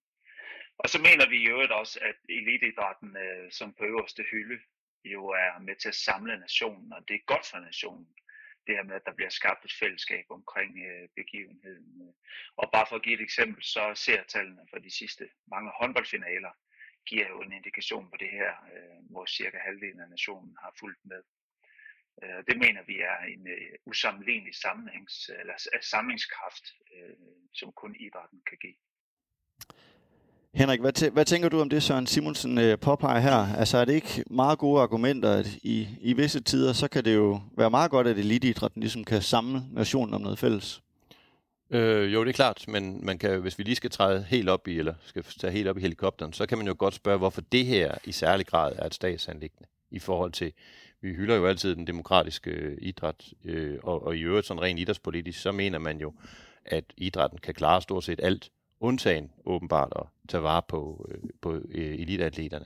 [0.81, 4.59] Og så mener vi i øvrigt også, at eliteidrætten øh, som på øverste hylde
[5.05, 8.07] jo er med til at samle nationen, og det er godt for nationen.
[8.69, 12.15] Det her med, at der bliver skabt et fællesskab omkring øh, begivenheden.
[12.57, 16.51] Og bare for at give et eksempel, så ser tallene for de sidste mange håndboldfinaler,
[17.05, 21.05] giver jo en indikation på det her, øh, hvor cirka halvdelen af nationen har fulgt
[21.11, 21.21] med.
[22.23, 27.15] Øh, det mener vi er en øh, usammenlignelig sammenhængs, eller, samlingskraft, øh,
[27.53, 28.79] som kun idrætten kan give.
[30.53, 33.55] Henrik, hvad, tæ- hvad tænker du om det, Søren Simonsen øh, påpeger her?
[33.57, 37.15] Altså er det ikke meget gode argumenter, at i, i visse tider, så kan det
[37.15, 40.81] jo være meget godt, at eliteidrætten ligesom kan samle nationen om noget fælles?
[41.69, 44.67] Øh, jo, det er klart, men man kan, hvis vi lige skal træde helt op
[44.67, 47.41] i, eller skal tage helt op i helikopteren, så kan man jo godt spørge, hvorfor
[47.41, 50.53] det her i særlig grad er et statsanlæggende i forhold til,
[51.01, 54.79] vi hylder jo altid den demokratiske øh, idræt, øh, og, og i øvrigt sådan rent
[54.79, 56.13] idrætspolitisk, så mener man jo,
[56.65, 61.53] at idrætten kan klare stort set alt, undtagen åbenbart at tage vare på, øh, på
[61.53, 62.65] øh, eliteatleterne.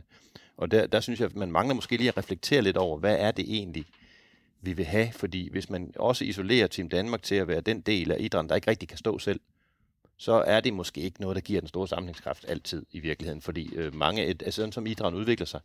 [0.58, 3.18] Og der, der synes jeg, at man mangler måske lige at reflektere lidt over, hvad
[3.20, 3.86] er det egentlig,
[4.62, 5.12] vi vil have?
[5.12, 8.56] Fordi hvis man også isolerer Team Danmark til at være den del af idrætten, der
[8.56, 9.40] ikke rigtig kan stå selv,
[10.18, 13.42] så er det måske ikke noget, der giver den store samlingskraft altid i virkeligheden.
[13.42, 15.62] Fordi øh, mange, altså sådan som idrætten udvikler sig,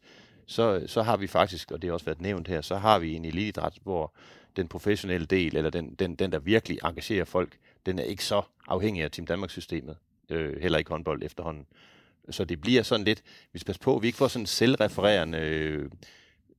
[0.47, 3.15] så, så har vi faktisk, og det har også været nævnt her, så har vi
[3.15, 4.13] en eliteidræt, hvor
[4.57, 8.43] den professionelle del, eller den, den, den der virkelig engagerer folk, den er ikke så
[8.69, 9.97] afhængig af Team Danmarks systemet
[10.31, 11.67] øh, heller ikke håndbold efterhånden.
[12.31, 14.47] Så det bliver sådan lidt, vi skal passe på, at vi ikke får sådan en
[14.47, 15.91] selvrefererende, øh,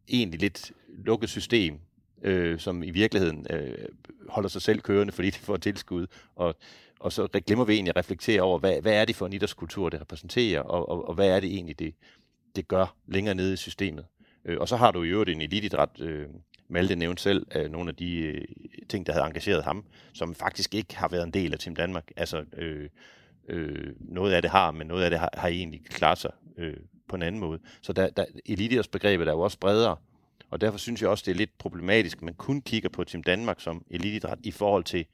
[0.07, 1.79] egentlig lidt lukket system,
[2.21, 3.85] øh, som i virkeligheden øh,
[4.29, 6.55] holder sig selv kørende, fordi det får tilskud, og,
[6.99, 9.89] og så glemmer vi egentlig at reflektere over, hvad, hvad er det for en idrætskultur,
[9.89, 11.93] det repræsenterer, og, og, og hvad er det egentlig, det,
[12.55, 14.05] det gør længere nede i systemet.
[14.45, 16.27] Øh, og så har du i øvrigt en elitidræt, øh,
[16.71, 18.45] Malte nævnte selv øh, nogle af de øh,
[18.89, 22.11] ting, der havde engageret ham, som faktisk ikke har været en del af Team Danmark.
[22.15, 22.89] Altså øh,
[23.47, 26.77] Øh, noget af det har, men noget af det har, har egentlig klaret sig øh,
[27.07, 27.59] på en anden måde.
[27.81, 29.95] Så der, der, eliteidrætsbegrebet er jo også bredere,
[30.49, 33.23] og derfor synes jeg også, det er lidt problematisk, at man kun kigger på Team
[33.23, 35.05] Danmark som elitidræt i forhold til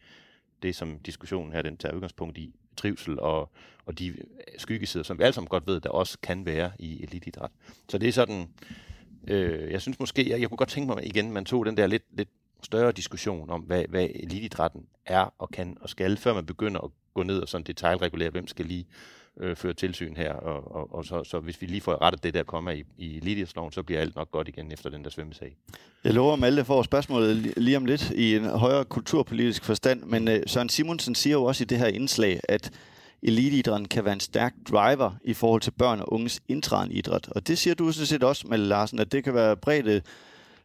[0.64, 3.52] det, som diskussionen her den tager udgangspunkt i, trivsel og,
[3.86, 4.24] og de øh,
[4.58, 7.52] skyggesider, som vi alle sammen godt ved, der også kan være i elitidræt.
[7.90, 8.48] Så det er sådan,
[9.28, 11.88] øh, jeg synes måske, jeg, jeg kunne godt tænke mig igen, man tog den der
[11.88, 12.30] lidt, lidt
[12.66, 16.90] større diskussion om, hvad, hvad elitidrætten er og kan og skal, før man begynder at
[17.14, 18.86] gå ned og sådan detaljregulere, hvem skal lige
[19.40, 20.34] øh, føre tilsyn her.
[20.34, 23.18] Og, og, og så, så hvis vi lige får rettet det der kommer i, i
[23.18, 25.56] elitidrætsloven, så bliver alt nok godt igen efter den der svømmesag.
[26.04, 30.44] Jeg lover, Malte får spørgsmålet lige om lidt i en højere kulturpolitisk forstand, men øh,
[30.48, 32.72] Søren Simonsen siger jo også i det her indslag, at
[33.24, 37.30] eliteidrætten kan være en stærk driver i forhold til børn og unges indtræden i idræt.
[37.32, 40.08] Og det siger du sådan set også, Malte Larsen, at det kan være bredt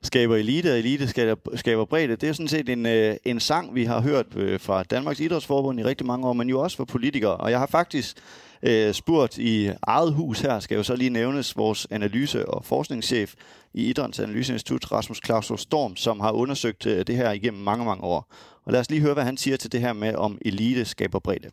[0.02, 2.16] skaber elite, og elite skaber, skaber bredde.
[2.16, 5.80] Det er sådan set en, øh, en sang, vi har hørt øh, fra Danmarks Idrætsforbund
[5.80, 7.36] i rigtig mange år, men jo også fra politikere.
[7.36, 8.16] Og jeg har faktisk
[8.62, 13.34] øh, spurgt i eget hus her, skal jo så lige nævnes vores analyse- og forskningschef
[13.74, 18.04] i Idræns Analyseinstitut, Rasmus Claus Storm, som har undersøgt øh, det her igennem mange, mange
[18.04, 18.34] år.
[18.64, 21.18] Og lad os lige høre, hvad han siger til det her med, om elite skaber
[21.18, 21.50] bredde.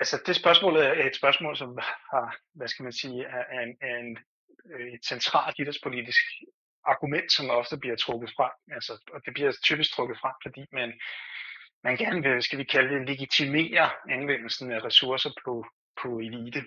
[0.00, 1.78] Altså, det spørgsmål er et spørgsmål, som
[2.10, 4.18] har, hvad skal man sige, er en, er en,
[4.72, 6.24] øh, et centralt idrætspolitisk
[6.86, 8.54] argument, som ofte bliver trukket frem.
[8.76, 11.00] Altså, og det bliver typisk trukket frem, fordi man,
[11.84, 15.66] man gerne vil, skal vi kalde det, legitimere anvendelsen af ressourcer på,
[16.02, 16.62] på elite.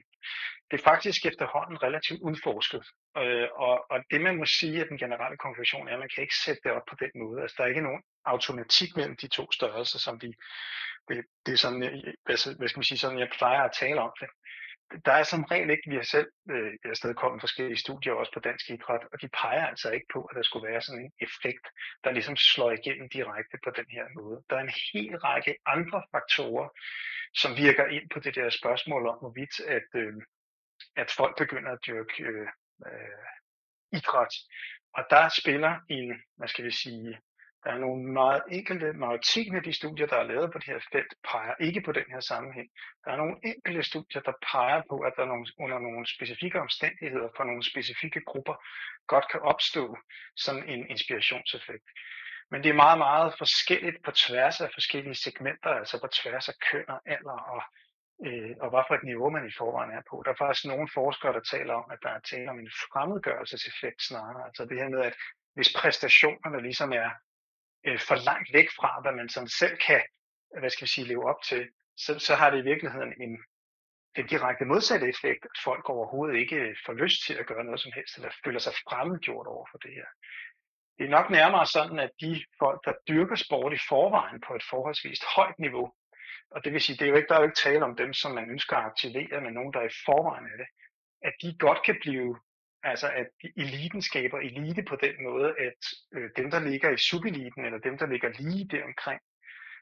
[0.71, 2.83] Det er faktisk efterhånden relativt udforsket.
[3.17, 6.23] Øh, og, og det man må sige, at den generelle konklusion er, at man kan
[6.23, 7.41] ikke sætte det op på den måde.
[7.41, 10.33] Altså, der er ikke nogen automatik mellem de to størrelser, som vi,
[11.07, 11.79] det, det er sådan,
[12.57, 14.29] hvad skal man sige, sådan jeg plejer at tale om det
[15.05, 18.69] der er som regel ikke, vi har selv øh, afstedkommet forskellige studier også på dansk
[18.69, 21.65] idræt, og de peger altså ikke på, at der skulle være sådan en effekt,
[22.03, 24.43] der ligesom slår igennem direkte på den her måde.
[24.49, 26.69] Der er en hel række andre faktorer,
[27.33, 30.13] som virker ind på det der spørgsmål om, hvorvidt at, øh,
[30.95, 32.47] at folk begynder at dyrke øh,
[32.87, 33.27] øh,
[33.97, 34.33] idræt.
[34.93, 37.19] Og der spiller en, hvad skal vi sige,
[37.63, 40.79] der er nogle meget enkelte, majoriteten af de studier, der er lavet på det her
[40.91, 42.69] felt, peger ikke på den her sammenhæng.
[43.03, 47.29] Der er nogle enkelte studier, der peger på, at der nogle, under nogle specifikke omstændigheder
[47.37, 48.55] for nogle specifikke grupper
[49.07, 49.97] godt kan opstå
[50.35, 51.87] sådan en inspirationseffekt.
[52.51, 56.55] Men det er meget, meget forskelligt på tværs af forskellige segmenter, altså på tværs af
[56.71, 57.61] køn og alder og,
[58.25, 60.15] øh, og hvad for et niveau man i forvejen er på.
[60.25, 64.01] Der er faktisk nogle forskere, der taler om, at der er tale om en fremmedgørelseseffekt
[64.07, 64.45] snarere.
[64.47, 65.15] Altså det her med, at
[65.55, 67.09] hvis præstationerne ligesom er
[67.87, 70.01] øh, for langt væk fra, hvad man sådan selv kan
[70.57, 73.43] hvad skal vi sige, leve op til, så, så har det i virkeligheden en,
[74.15, 77.79] en direkte modsatte effekt, at folk overhovedet ikke øh, får lyst til at gøre noget
[77.79, 80.05] som helst, eller føler sig fremmedgjort over for det her.
[80.97, 84.63] Det er nok nærmere sådan, at de folk, der dyrker sport i forvejen på et
[84.69, 85.93] forholdsvis højt niveau,
[86.51, 88.13] og det vil sige, det er jo ikke, der er jo ikke tale om dem,
[88.13, 90.69] som man ønsker at aktivere, men nogen, der er i forvejen af det,
[91.27, 92.39] at de godt kan blive
[92.83, 95.81] Altså at eliten skaber elite på den måde, at
[96.13, 99.21] øh, dem, der ligger i subeliten, eller dem, der ligger lige der omkring,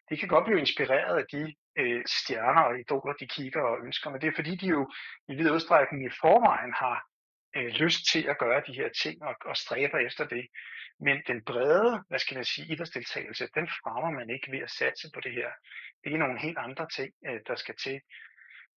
[0.09, 4.09] de kan godt blive inspireret af de øh, stjerner og idoler, de kigger og ønsker,
[4.09, 4.91] men det er fordi, de jo
[5.29, 6.97] i vid udstrækning i forvejen har
[7.55, 10.47] øh, lyst til at gøre de her ting og, og stræber efter det.
[10.99, 15.07] Men den brede, hvad skal man sige, idrætsdeltagelse, den fremmer man ikke ved at satse
[15.13, 15.49] på det her.
[16.03, 18.01] Det er nogle helt andre ting, øh, der skal til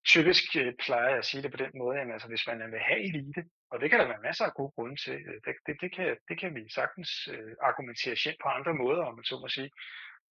[0.06, 2.80] typisk øh, plejer jeg at sige det på den måde, at altså, hvis man vil
[2.80, 5.74] have elite, og det kan der være masser af gode grunde til, øh, det, det,
[5.80, 9.38] det, kan, det kan vi sagtens øh, argumentere selv på andre måder, om man så
[9.38, 9.70] må sige,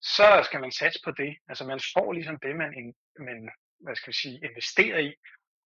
[0.02, 1.38] så skal man satse på det.
[1.50, 3.50] Altså man får ligesom det, man, man
[3.80, 5.14] hvad skal vi sige, investerer i.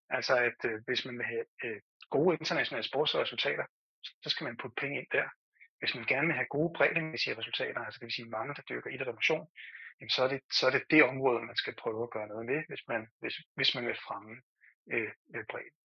[0.10, 3.66] Altså at øh, hvis man vil have øh, gode internationale sportsresultater,
[4.24, 5.28] så skal man putte penge ind der.
[5.80, 8.90] Hvis man gerne vil have gode bredemæssige resultater, altså det vil sige mange, der dyrker
[8.90, 9.48] idræt og motion,
[10.00, 12.46] jamen så, er det, så er det det område, man skal prøve at gøre noget
[12.46, 14.34] med, hvis man, hvis, hvis man vil fremme
[14.94, 15.83] øh, øh bredden.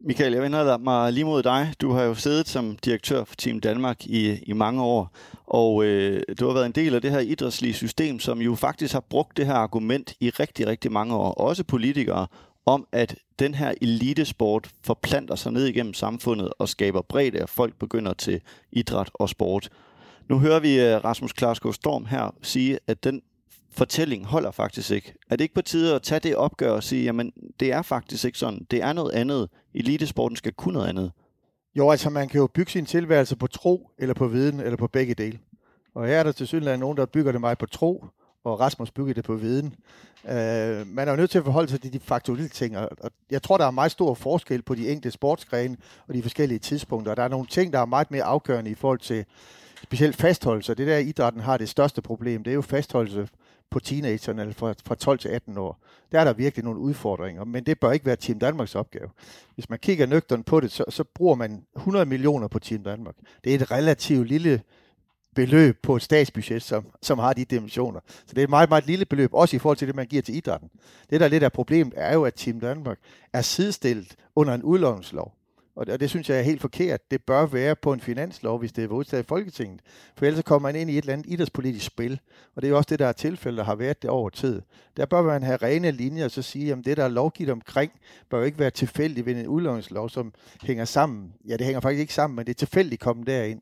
[0.00, 1.72] Michael, jeg vender mig lige mod dig.
[1.80, 5.10] Du har jo siddet som direktør for Team Danmark i, i mange år,
[5.46, 8.92] og øh, du har været en del af det her idrætslige system, som jo faktisk
[8.92, 11.32] har brugt det her argument i rigtig, rigtig mange år.
[11.32, 12.26] Også politikere
[12.66, 17.78] om, at den her elitesport forplanter sig ned igennem samfundet og skaber bredde, og folk
[17.78, 18.40] begynder til
[18.72, 19.68] idræt og sport.
[20.28, 23.22] Nu hører vi øh, Rasmus Klarskov Storm her sige, at den
[23.76, 25.14] fortælling holder faktisk ikke.
[25.30, 28.24] Er det ikke på tide at tage det opgør og sige, jamen det er faktisk
[28.24, 28.66] ikke sådan.
[28.70, 29.48] Det er noget andet.
[29.74, 31.12] Elitesporten skal kunne noget andet.
[31.76, 34.86] Jo, altså man kan jo bygge sin tilværelse på tro, eller på viden, eller på
[34.86, 35.38] begge dele.
[35.94, 38.04] Og her er der til synligheden nogen, der bygger det meget på tro,
[38.44, 39.74] og Rasmus bygger det på viden.
[40.28, 43.42] Øh, man er jo nødt til at forholde sig til de faktuelle ting, og jeg
[43.42, 45.76] tror, der er meget stor forskel på de enkelte sportsgrene
[46.08, 47.10] og de forskellige tidspunkter.
[47.10, 49.24] Og der er nogle ting, der er meget mere afgørende i forhold til
[49.82, 50.74] specielt fastholdelse.
[50.74, 53.28] Det der idrætten har det største problem, det er jo fastholdelse
[53.70, 55.78] på teenagerne eller fra, fra 12 til 18 år.
[56.12, 59.08] Der er der virkelig nogle udfordringer, men det bør ikke være Team Danmarks opgave.
[59.54, 63.14] Hvis man kigger nøgteren på det, så, så bruger man 100 millioner på Team Danmark.
[63.44, 64.62] Det er et relativt lille
[65.34, 68.00] beløb på et statsbudget, som, som har de dimensioner.
[68.08, 70.22] Så det er et meget, meget lille beløb, også i forhold til det, man giver
[70.22, 70.70] til idrætten.
[71.10, 72.98] Det, der er lidt af problemet, er jo, at Team Danmark
[73.32, 75.35] er sidestillet under en udlånslov
[75.76, 77.10] og det, og det synes jeg er helt forkert.
[77.10, 79.80] Det bør være på en finanslov, hvis det er vedtaget i Folketinget.
[80.16, 82.20] For ellers kommer man ind i et eller andet idrætspolitisk spil.
[82.54, 84.62] Og det er jo også det, der er tilfælde, der har været det over tid.
[84.96, 87.92] Der bør man have rene linjer og så sige, at det, der er lovgivet omkring,
[88.30, 91.32] bør jo ikke være tilfældigt ved en udlånslov, som hænger sammen.
[91.48, 93.60] Ja, det hænger faktisk ikke sammen, men det er tilfældigt kommet derind.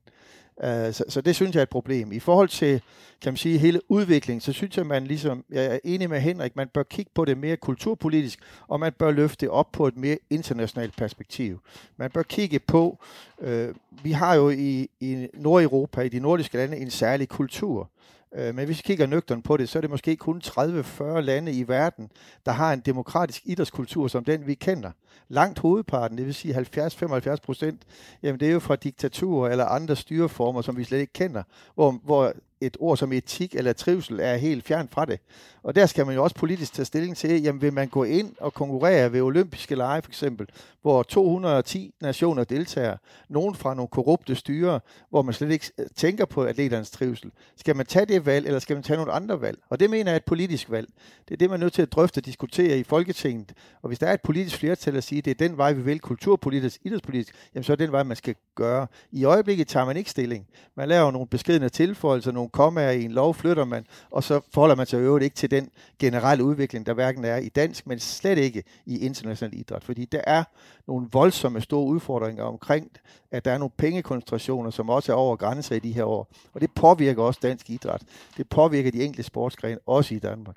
[0.62, 2.12] Øh, så, så det synes jeg er et problem.
[2.12, 2.82] I forhold til,
[3.22, 6.56] kan man sige, hele udviklingen, så synes jeg, man ligesom, jeg er enig med Henrik,
[6.56, 8.38] man bør kigge på det mere kulturpolitisk,
[8.68, 11.60] og man bør løfte det op på et mere internationalt perspektiv.
[11.96, 12.98] Man bør kigge på,
[13.40, 17.90] øh, vi har jo i, i Nordeuropa, i de nordiske lande, en særlig kultur.
[18.34, 21.52] Øh, men hvis vi kigger nøgteren på det, så er det måske kun 30-40 lande
[21.52, 22.10] i verden,
[22.46, 24.90] der har en demokratisk idrætskultur som den, vi kender.
[25.28, 27.82] Langt hovedparten, det vil sige 70-75 procent,
[28.22, 31.42] jamen det er jo fra diktaturer eller andre styreformer, som vi slet ikke kender,
[31.74, 32.32] hvor, hvor
[32.66, 35.20] et ord som etik eller trivsel er helt fjern fra det.
[35.62, 38.34] Og der skal man jo også politisk tage stilling til, jamen vil man gå ind
[38.40, 40.46] og konkurrere ved olympiske lege for eksempel,
[40.82, 42.96] hvor 210 nationer deltager,
[43.28, 47.30] nogen fra nogle korrupte styre, hvor man slet ikke øh, tænker på atleternes trivsel.
[47.56, 49.58] Skal man tage det valg, eller skal man tage nogle andre valg?
[49.70, 50.88] Og det mener jeg er et politisk valg.
[51.28, 53.52] Det er det, man er nødt til at drøfte og diskutere i Folketinget.
[53.82, 55.82] Og hvis der er et politisk flertal at sige, at det er den vej, vi
[55.82, 58.86] vil, kulturpolitisk, idrætspolitisk, jamen så er det den vej, man skal gøre.
[59.12, 60.46] I øjeblikket tager man ikke stilling.
[60.76, 64.74] Man laver nogle beskedende tilføjelser, nogle kommaer i en lov, flytter man, og så forholder
[64.74, 68.38] man sig øvrigt ikke til den generelle udvikling, der hverken er i dansk, men slet
[68.38, 69.84] ikke i international idræt.
[69.84, 70.44] Fordi der er
[70.86, 72.90] nogle voldsomme store udfordringer omkring,
[73.30, 76.32] at der er nogle pengekoncentrationer, som også er over grænser i de her år.
[76.52, 78.02] Og det påvirker også dansk idræt.
[78.36, 80.56] Det påvirker de enkelte sportsgrene, også i Danmark.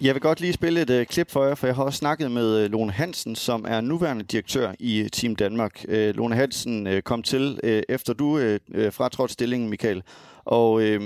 [0.00, 2.30] Jeg vil godt lige spille et uh, klip for jer, for jeg har også snakket
[2.30, 5.84] med uh, Lone Hansen, som er nuværende direktør i øh, Team Danmark.
[5.88, 10.02] Uh, Lone Hansen uh, kom til, uh, efter du uh, fratrådte stillingen, Michael.
[10.44, 11.00] Og øh,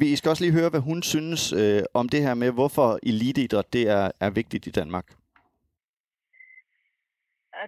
[0.00, 3.72] vi skal også lige høre, hvad hun synes øh, om det her med, hvorfor eliteidræt
[3.72, 5.06] det er, er vigtigt i Danmark.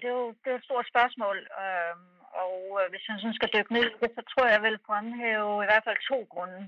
[0.02, 2.58] Det er jo, det er et stort spørgsmål, øhm, øh, og
[2.90, 5.68] hvis man sådan skal dykke ned i det, så tror jeg, jeg vil fremhæve i
[5.68, 6.60] hvert fald to grunde.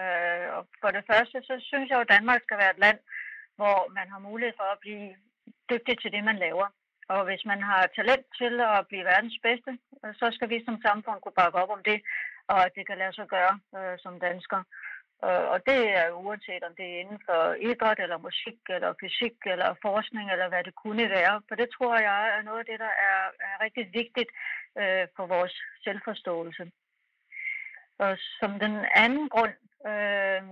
[0.00, 2.98] Øh, og for det første, så synes jeg jo, at Danmark skal være et land,
[3.58, 5.08] hvor man har mulighed for at blive
[5.70, 6.66] dygtig til det, man laver.
[7.14, 9.70] Og hvis man har talent til at blive verdens bedste,
[10.02, 11.98] øh, så skal vi som samfund kunne bakke op om det,
[12.48, 14.60] og at det kan lade sig gøre øh, som dansker.
[15.26, 19.36] Øh, og det er uanset om det er inden for idræt, eller musik, eller fysik,
[19.46, 21.42] eller forskning, eller hvad det kunne være.
[21.48, 24.30] For det tror jeg er noget af det, der er, er rigtig vigtigt
[24.80, 26.64] øh, for vores selvforståelse.
[27.98, 29.54] Og som den anden grund,
[29.90, 30.42] øh,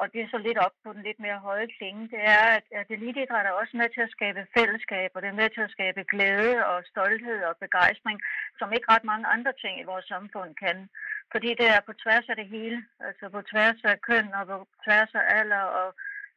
[0.00, 2.66] og det er så lidt op på den lidt mere høje klinge, det er, at,
[2.80, 5.74] at elitidræt er også med til at skabe fællesskab, og det er med til at
[5.76, 8.18] skabe glæde og stolthed og begejstring,
[8.58, 10.88] som ikke ret mange andre ting i vores samfund kan.
[11.32, 14.56] Fordi det er på tværs af det hele, altså på tværs af køn og på
[14.84, 15.88] tværs af alder og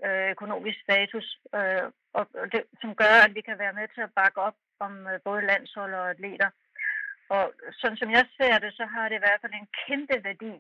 [0.06, 4.16] øh, økonomisk status, øh, og det, som gør, at vi kan være med til at
[4.20, 6.50] bakke op om øh, både landshold og atleter.
[7.30, 10.54] Og sådan som jeg ser det, så har det i hvert fald en kæmpe værdi.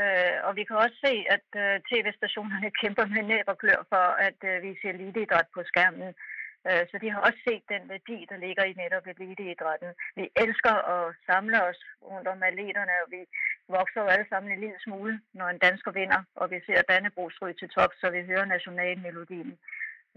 [0.00, 4.06] Øh, og vi kan også se, at øh, tv-stationerne kæmper med næb og klør for
[4.28, 6.14] at øh, vise eliteidræt på skærmen.
[6.68, 9.90] Øh, så de har også set den værdi, der ligger i netop eliteidrætten.
[10.16, 11.80] Vi elsker at samle os
[12.10, 13.22] rundt om atleterne, og vi
[13.68, 17.32] vokser jo alle sammen en lille smule, når en dansker vinder, og vi ser Dannebrog
[17.32, 19.58] stryge til top, så vi hører nationalmelodien.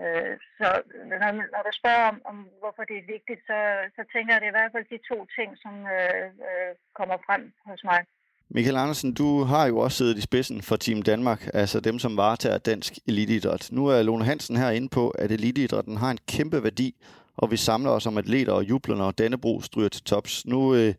[0.04, 0.70] Øh, så
[1.10, 3.60] når, når du spørger om, om, hvorfor det er vigtigt, så,
[3.96, 6.72] så tænker jeg, at det er i hvert fald de to ting, som øh, øh,
[7.00, 8.02] kommer frem hos mig.
[8.50, 12.18] Michael Andersen, du har jo også siddet i spidsen for Team Danmark, altså dem, som
[12.18, 13.70] varetager dansk eliteidræt.
[13.72, 16.96] Nu er Lone Hansen her inde på, at eliteidrætten har en kæmpe værdi,
[17.38, 20.46] og vi samler os om atleter og jubler, når Dannebro stryger til tops.
[20.46, 20.94] Nu øh,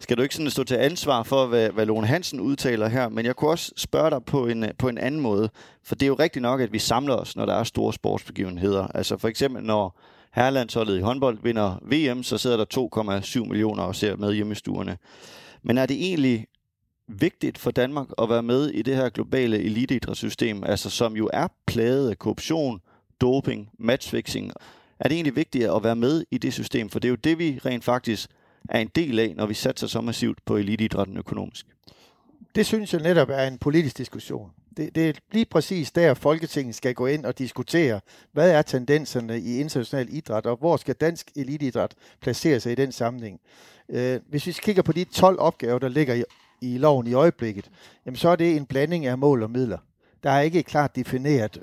[0.00, 3.26] skal du ikke sådan stå til ansvar for, hvad, hvad Lone Hansen udtaler her, men
[3.26, 5.50] jeg kunne også spørge dig på en, øh, på en anden måde.
[5.84, 8.86] For det er jo rigtigt nok, at vi samler os, når der er store sportsbegivenheder.
[8.94, 10.00] Altså for eksempel, når
[10.34, 14.54] herrelandsholdet i håndbold vinder VM, så sidder der 2,7 millioner og ser med hjemme i
[14.54, 14.98] stuerne.
[15.62, 16.46] Men er det egentlig
[17.08, 21.48] vigtigt for Danmark at være med i det her globale eliteidrætssystem, altså som jo er
[21.66, 22.80] plaget af korruption,
[23.20, 24.52] doping, matchfixing.
[25.00, 26.90] Er det egentlig vigtigt at være med i det system?
[26.90, 28.30] For det er jo det, vi rent faktisk
[28.68, 31.66] er en del af, når vi satser så massivt på eliteidrætten økonomisk.
[32.54, 34.50] Det synes jeg netop er en politisk diskussion.
[34.76, 38.00] Det, det er lige præcis der, Folketinget skal gå ind og diskutere,
[38.32, 42.92] hvad er tendenserne i international idræt, og hvor skal dansk eliteidræt placere sig i den
[42.92, 43.40] sammenhæng.
[43.88, 46.24] Øh, hvis vi kigger på de 12 opgaver, der ligger i
[46.60, 47.70] i loven i øjeblikket,
[48.06, 49.78] jamen så er det en blanding af mål og midler.
[50.22, 51.58] Der er ikke klart defineret,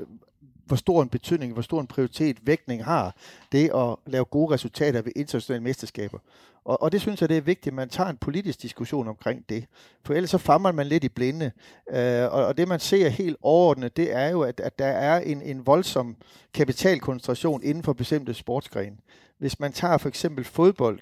[0.66, 3.16] hvor stor en betydning, hvor stor en prioritet vægtning har
[3.52, 6.20] det at lave gode resultater ved internationale mesterskaber.
[6.66, 9.50] Og, og det synes jeg, det er vigtigt, at man tager en politisk diskussion omkring
[9.50, 9.66] det.
[10.06, 11.52] For ellers så fammer man lidt i blinde.
[11.90, 15.20] Øh, og, og det man ser helt overordnet, det er jo, at, at der er
[15.20, 16.16] en, en voldsom
[16.54, 18.98] kapitalkoncentration inden for bestemte sportsgrene
[19.38, 21.00] Hvis man tager for eksempel fodbold,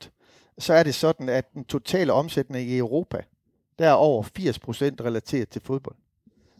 [0.57, 3.21] så er det sådan, at den totale omsætning i Europa,
[3.82, 5.95] der er over 80% relateret til fodbold.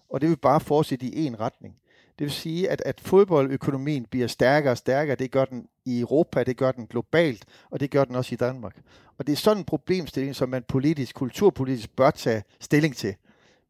[0.09, 1.76] Og det vil bare fortsætte i en retning.
[2.19, 5.15] Det vil sige, at, at fodboldøkonomien bliver stærkere og stærkere.
[5.15, 8.36] Det gør den i Europa, det gør den globalt, og det gør den også i
[8.36, 8.82] Danmark.
[9.17, 13.15] Og det er sådan en problemstilling, som man politisk, kulturpolitisk bør tage stilling til.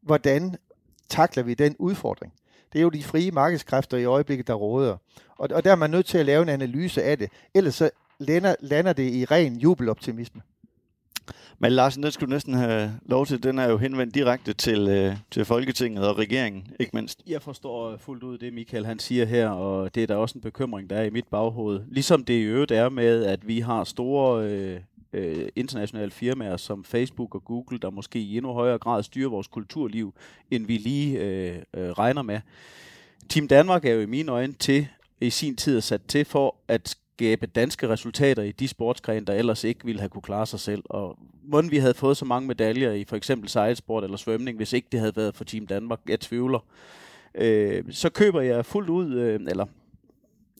[0.02, 0.56] Hvordan
[1.10, 2.34] takler vi den udfordring?
[2.74, 4.98] Det er jo de frie markedskræfter i øjeblikket, der råder.
[5.38, 7.30] Og, og der er man nødt til at lave en analyse af det.
[7.54, 7.90] Ellers så
[8.20, 10.42] lander, lander det i ren jubeloptimisme.
[11.60, 13.44] Men Larsen, den skulle du næsten have lov til.
[13.44, 17.22] Den er jo henvendt direkte til, øh, til Folketinget og regeringen, ikke mindst.
[17.28, 20.38] Jeg forstår øh, fuldt ud det, Michael han siger her, og det er da også
[20.38, 21.82] en bekymring, der er i mit baghoved.
[21.88, 24.80] Ligesom det i øvrigt er med, at vi har store øh,
[25.14, 29.48] øh, internationale firmaer som Facebook og Google, der måske i endnu højere grad styrer vores
[29.48, 30.14] kulturliv,
[30.52, 32.40] end vi lige øh, øh, regner med.
[33.30, 34.88] Team Danmark er jo i mine øjne til
[35.22, 39.34] i sin tid er sat til for at skabe danske resultater i de sportsgrene, der
[39.34, 40.84] ellers ikke ville have kunne klare sig selv.
[40.86, 44.74] Og måden vi havde fået så mange medaljer i for eksempel sejlsport eller svømning, hvis
[44.74, 46.60] ikke det havde været for Team Danmark, jeg tvivler.
[47.36, 49.66] Øh, så køber jeg fuldt ud, øh, eller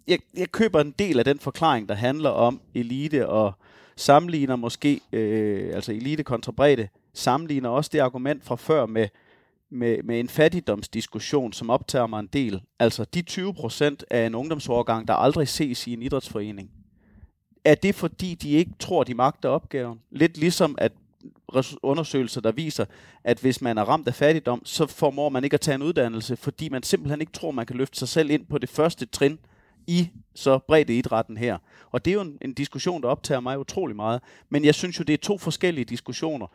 [0.08, 3.54] jeg, jeg køber en del af den forklaring, der handler om elite og
[3.96, 9.08] sammenligner måske, øh, altså elite kontra bredde, sammenligner også det argument fra før med,
[9.72, 12.62] med, med en fattigdomsdiskussion, som optager mig en del.
[12.80, 16.72] Altså de 20 procent af en ungdomsårgang, der aldrig ses i en idrætsforening.
[17.66, 20.00] Er det fordi, de ikke tror, de magter opgaven?
[20.12, 20.92] Lidt ligesom at
[21.84, 22.86] undersøgelser, der viser,
[23.24, 26.36] at hvis man er ramt af fattigdom, så formår man ikke at tage en uddannelse,
[26.36, 29.40] fordi man simpelthen ikke tror, man kan løfte sig selv ind på det første trin
[29.88, 31.58] i så bredt idrætten her.
[31.92, 34.22] Og det er jo en, en diskussion, der optager mig utrolig meget.
[34.50, 36.48] Men jeg synes jo, det er to forskellige diskussioner.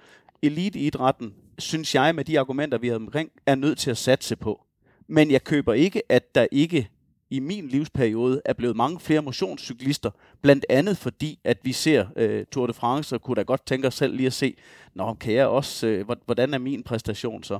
[0.42, 4.62] Eliteidrætten, synes jeg, med de argumenter, vi har omkring, er nødt til at satse på.
[5.08, 6.88] Men jeg køber ikke, at der ikke
[7.30, 10.10] i min livsperiode er blevet mange flere motionscyklister,
[10.42, 13.88] blandt andet fordi, at vi ser øh, Tour de France, og kunne da godt tænke
[13.88, 14.56] os selv lige at se,
[14.94, 17.58] nå, kan jeg også, øh, hvordan er min præstation så?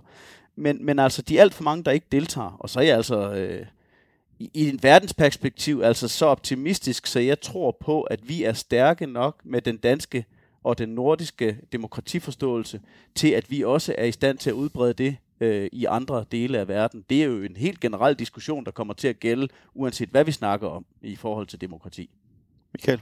[0.56, 2.96] Men, men altså, de er alt for mange, der ikke deltager, og så er jeg
[2.96, 3.66] altså øh,
[4.38, 9.06] i, i en verdensperspektiv altså så optimistisk, så jeg tror på, at vi er stærke
[9.06, 10.24] nok med den danske
[10.66, 12.80] og den nordiske demokratiforståelse
[13.14, 16.58] til, at vi også er i stand til at udbrede det øh, i andre dele
[16.58, 17.04] af verden.
[17.10, 20.32] Det er jo en helt generel diskussion, der kommer til at gælde, uanset hvad vi
[20.32, 22.10] snakker om i forhold til demokrati.
[22.72, 23.00] Michael?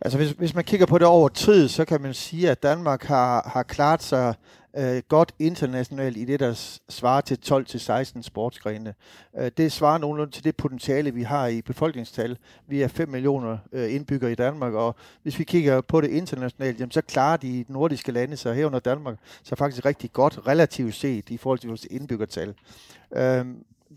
[0.00, 3.02] Altså hvis, hvis man kigger på det over tid, så kan man sige, at Danmark
[3.02, 4.34] har, har klaret sig
[4.76, 8.94] øh, godt internationalt i det, der svarer til 12-16 sportsgrene.
[9.38, 12.38] Øh, det svarer nogenlunde til det potentiale, vi har i befolkningstal.
[12.66, 16.80] Vi er 5 millioner øh, indbyggere i Danmark, og hvis vi kigger på det internationalt,
[16.80, 21.30] jamen, så klarer de nordiske lande sig herunder Danmark så faktisk rigtig godt relativt set
[21.30, 22.54] i forhold til vores indbyggertal.
[23.16, 23.46] Øh,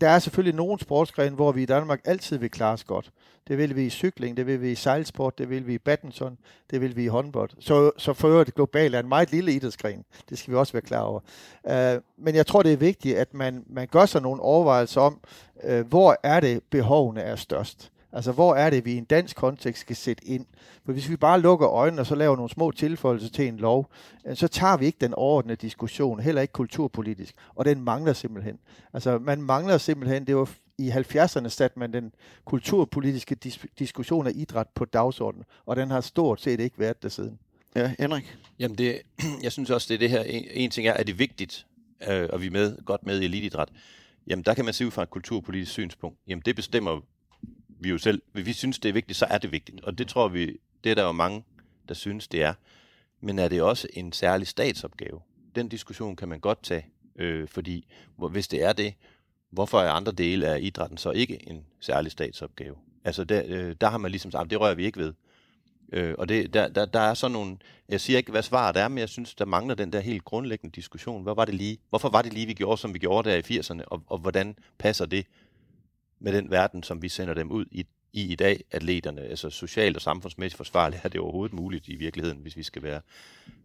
[0.00, 3.10] der er selvfølgelig nogle sportsgrene, hvor vi i Danmark altid vil klare os godt.
[3.48, 6.38] Det vil vi i cykling, det vil vi i sejlsport, det vil vi i badminton,
[6.70, 7.50] det vil vi i håndbold.
[7.60, 10.04] Så, så for øvrigt globalt er en meget lille idrætsgren.
[10.30, 11.20] Det skal vi også være klar over.
[11.64, 15.20] Uh, men jeg tror, det er vigtigt, at man, man gør sig nogle overvejelser om,
[15.64, 17.92] uh, hvor er det behovene er størst.
[18.12, 20.46] Altså, hvor er det, vi i en dansk kontekst skal sætte ind?
[20.84, 23.90] For hvis vi bare lukker øjnene og så laver nogle små tilføjelser til en lov,
[24.26, 28.58] øh, så tager vi ikke den overordnede diskussion, heller ikke kulturpolitisk, og den mangler simpelthen.
[28.92, 32.12] Altså, man mangler simpelthen, det var i 70'erne satte man den
[32.44, 37.08] kulturpolitiske dis- diskussion af idræt på dagsordenen, og den har stort set ikke været der
[37.08, 37.38] siden.
[37.76, 38.36] Ja, Henrik?
[38.58, 39.02] Jamen, det,
[39.42, 40.22] jeg synes også, det er det her.
[40.22, 41.66] En, en ting er, er det vigtigt,
[42.08, 43.68] øh, og vi er med, godt med i elitidræt.
[44.26, 46.18] Jamen, der kan man se ud fra et kulturpolitisk synspunkt.
[46.28, 47.00] Jamen, det bestemmer
[47.82, 48.22] vi jo selv.
[48.32, 49.80] Hvis vi synes, det er vigtigt, så er det vigtigt.
[49.80, 51.44] Og det tror vi, det er der jo mange,
[51.88, 52.54] der synes, det er.
[53.20, 55.20] Men er det også en særlig statsopgave?
[55.54, 57.86] Den diskussion kan man godt tage, øh, fordi
[58.30, 58.94] hvis det er det,
[59.50, 62.76] hvorfor er andre dele af idrætten så ikke en særlig statsopgave?
[63.04, 65.12] Altså der, øh, der har man ligesom sagt, det rører vi ikke ved.
[65.92, 67.56] Øh, og det, der, der, der er sådan nogle,
[67.88, 70.74] jeg siger ikke, hvad svaret er, men jeg synes, der mangler den der helt grundlæggende
[70.74, 71.22] diskussion.
[71.22, 71.78] Hvad var det lige?
[71.88, 74.56] Hvorfor var det lige, vi gjorde, som vi gjorde der i 80'erne, og, og hvordan
[74.78, 75.26] passer det
[76.22, 79.96] med den verden, som vi sender dem ud i, i i dag, atleterne, altså socialt
[79.96, 83.00] og samfundsmæssigt forsvarligt, er det overhovedet muligt i virkeligheden, hvis vi skal være,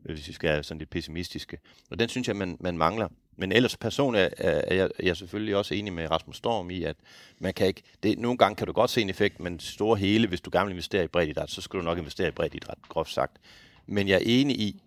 [0.02, 1.58] hvis vi skal være sådan lidt pessimistiske.
[1.90, 3.08] Og den synes jeg, man, man mangler.
[3.36, 6.84] Men ellers personligt er, er, jeg, er jeg selvfølgelig også enig med Rasmus Storm i,
[6.84, 6.96] at
[7.40, 10.28] man kan ikke, det, nogle gange kan du godt se en effekt, men store hele,
[10.28, 12.56] hvis du gerne vil investere i bredt idræt, så skal du nok investere i bredt
[12.56, 13.38] idræt, groft sagt.
[13.86, 14.82] Men jeg er enig i,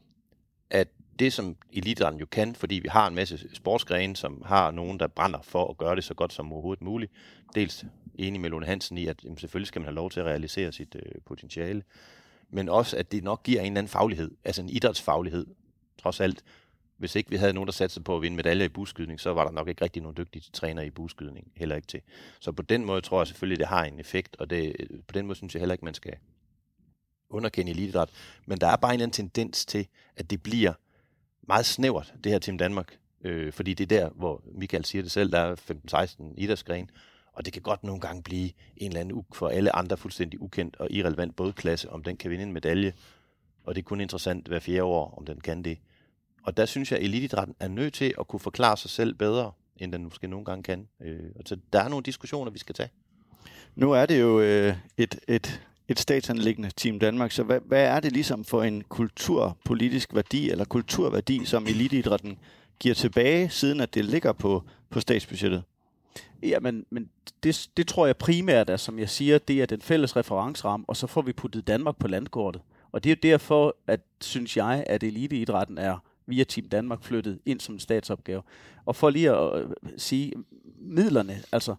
[0.70, 0.88] at
[1.20, 5.06] det, som elitidrætten jo kan, fordi vi har en masse sportsgrene, som har nogen, der
[5.06, 7.12] brænder for at gøre det så godt som overhovedet muligt.
[7.54, 10.26] Dels enig med Lone Hansen i, at jamen, selvfølgelig skal man have lov til at
[10.26, 11.82] realisere sit øh, potentiale,
[12.50, 15.46] men også, at det nok giver en eller anden faglighed, altså en idrætsfaglighed,
[15.98, 16.44] trods alt.
[16.96, 19.44] Hvis ikke vi havde nogen, der satte på at vinde medaljer i buskydning, så var
[19.44, 22.00] der nok ikke rigtig nogen dygtige træner i buskydning, heller ikke til.
[22.40, 25.12] Så på den måde tror jeg selvfølgelig, det har en effekt, og det, øh, på
[25.12, 26.14] den måde synes jeg heller ikke, man skal
[27.30, 28.10] underkende elitidræt,
[28.46, 30.72] men der er bare en eller anden tendens til, at det bliver
[31.50, 32.98] meget snævert, det her Team Danmark.
[33.24, 35.56] Øh, fordi det er der, hvor Michael siger det selv, der er
[36.24, 36.90] 15-16 idrætsgren,
[37.32, 40.76] og det kan godt nogle gange blive en eller anden for alle andre fuldstændig ukendt
[40.76, 42.92] og irrelevant bådklasse, om den kan vinde en medalje.
[43.64, 45.78] Og det er kun interessant hver fjerde år, om den kan det.
[46.42, 49.52] Og der synes jeg, at elitidrætten er nødt til at kunne forklare sig selv bedre,
[49.76, 50.88] end den måske nogle gange kan.
[51.02, 52.88] Øh, og så der er nogle diskussioner, vi skal tage.
[53.74, 58.00] Nu er det jo øh, et, et, et statsanlæggende Team Danmark, så hvad, hvad er
[58.00, 62.38] det ligesom for en kulturpolitisk værdi, eller kulturværdi, som eliteidrætten
[62.78, 65.62] giver tilbage, siden at det ligger på, på statsbudgettet?
[66.42, 67.10] Ja, men, men
[67.42, 70.96] det, det tror jeg primært er, som jeg siger, det er den fælles referenceramme, og
[70.96, 72.62] så får vi puttet Danmark på landkortet.
[72.92, 77.38] Og det er jo derfor, at synes jeg, at eliteidrætten er via Team Danmark flyttet
[77.46, 78.42] ind som en statsopgave.
[78.84, 80.32] Og for lige at øh, sige,
[80.78, 81.74] midlerne, altså,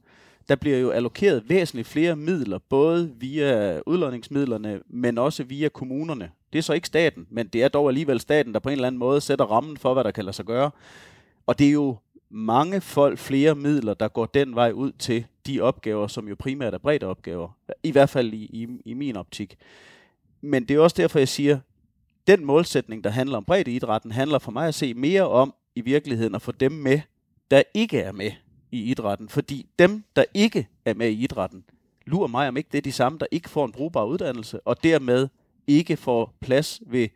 [0.49, 6.31] der bliver jo allokeret væsentligt flere midler, både via udlodningsmidlerne, men også via kommunerne.
[6.53, 8.87] Det er så ikke staten, men det er dog alligevel staten, der på en eller
[8.87, 10.71] anden måde sætter rammen for, hvad der kan lade sig gøre.
[11.45, 11.97] Og det er jo
[12.29, 16.73] mange folk flere midler, der går den vej ud til de opgaver, som jo primært
[16.73, 17.57] er brede opgaver.
[17.83, 19.57] I hvert fald i, i, i min optik.
[20.41, 21.59] Men det er også derfor, jeg siger,
[22.27, 26.35] den målsætning, der handler om breddeidrætten, handler for mig at se mere om i virkeligheden
[26.35, 26.99] at få dem med,
[27.51, 28.31] der ikke er med
[28.71, 29.29] i idrætten.
[29.29, 31.63] Fordi dem, der ikke er med i idrætten,
[32.05, 34.83] lurer mig om ikke det er de samme, der ikke får en brugbar uddannelse, og
[34.83, 35.27] dermed
[35.67, 37.07] ikke får plads ved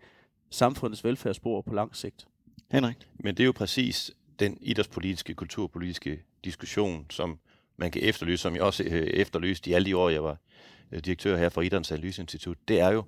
[0.49, 2.27] samfundets velfærdsspor på lang sigt.
[2.71, 2.97] Henrik?
[3.19, 7.39] Men det er jo præcis den idrætspolitiske, kulturpolitiske diskussion, som
[7.77, 10.37] man kan efterlyse, som jeg også øh, efterlyste i alle de år, jeg var
[10.91, 13.03] øh, direktør her for Analyseinstitut, det er jo,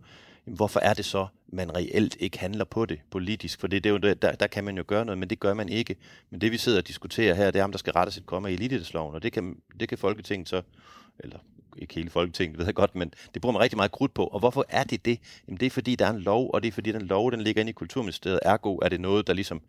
[0.47, 3.59] hvorfor er det så, man reelt ikke handler på det politisk?
[3.59, 5.53] For det, det er jo, der, der kan man jo gøre noget, men det gør
[5.53, 5.95] man ikke.
[6.29, 8.49] Men det vi sidder og diskuterer her, det er, om der skal rettes et komma
[8.49, 10.61] i elitidrætsloven, og det kan, det kan Folketinget så,
[11.19, 11.39] eller
[11.77, 14.27] ikke hele Folketinget, ved jeg godt, men det bruger man rigtig meget krudt på.
[14.27, 15.19] Og hvorfor er det det?
[15.47, 17.41] Jamen det er fordi, der er en lov, og det er fordi, den lov, den
[17.41, 18.39] ligger inde i Kulturministeriet.
[18.45, 19.61] Ergo er det noget, der ligesom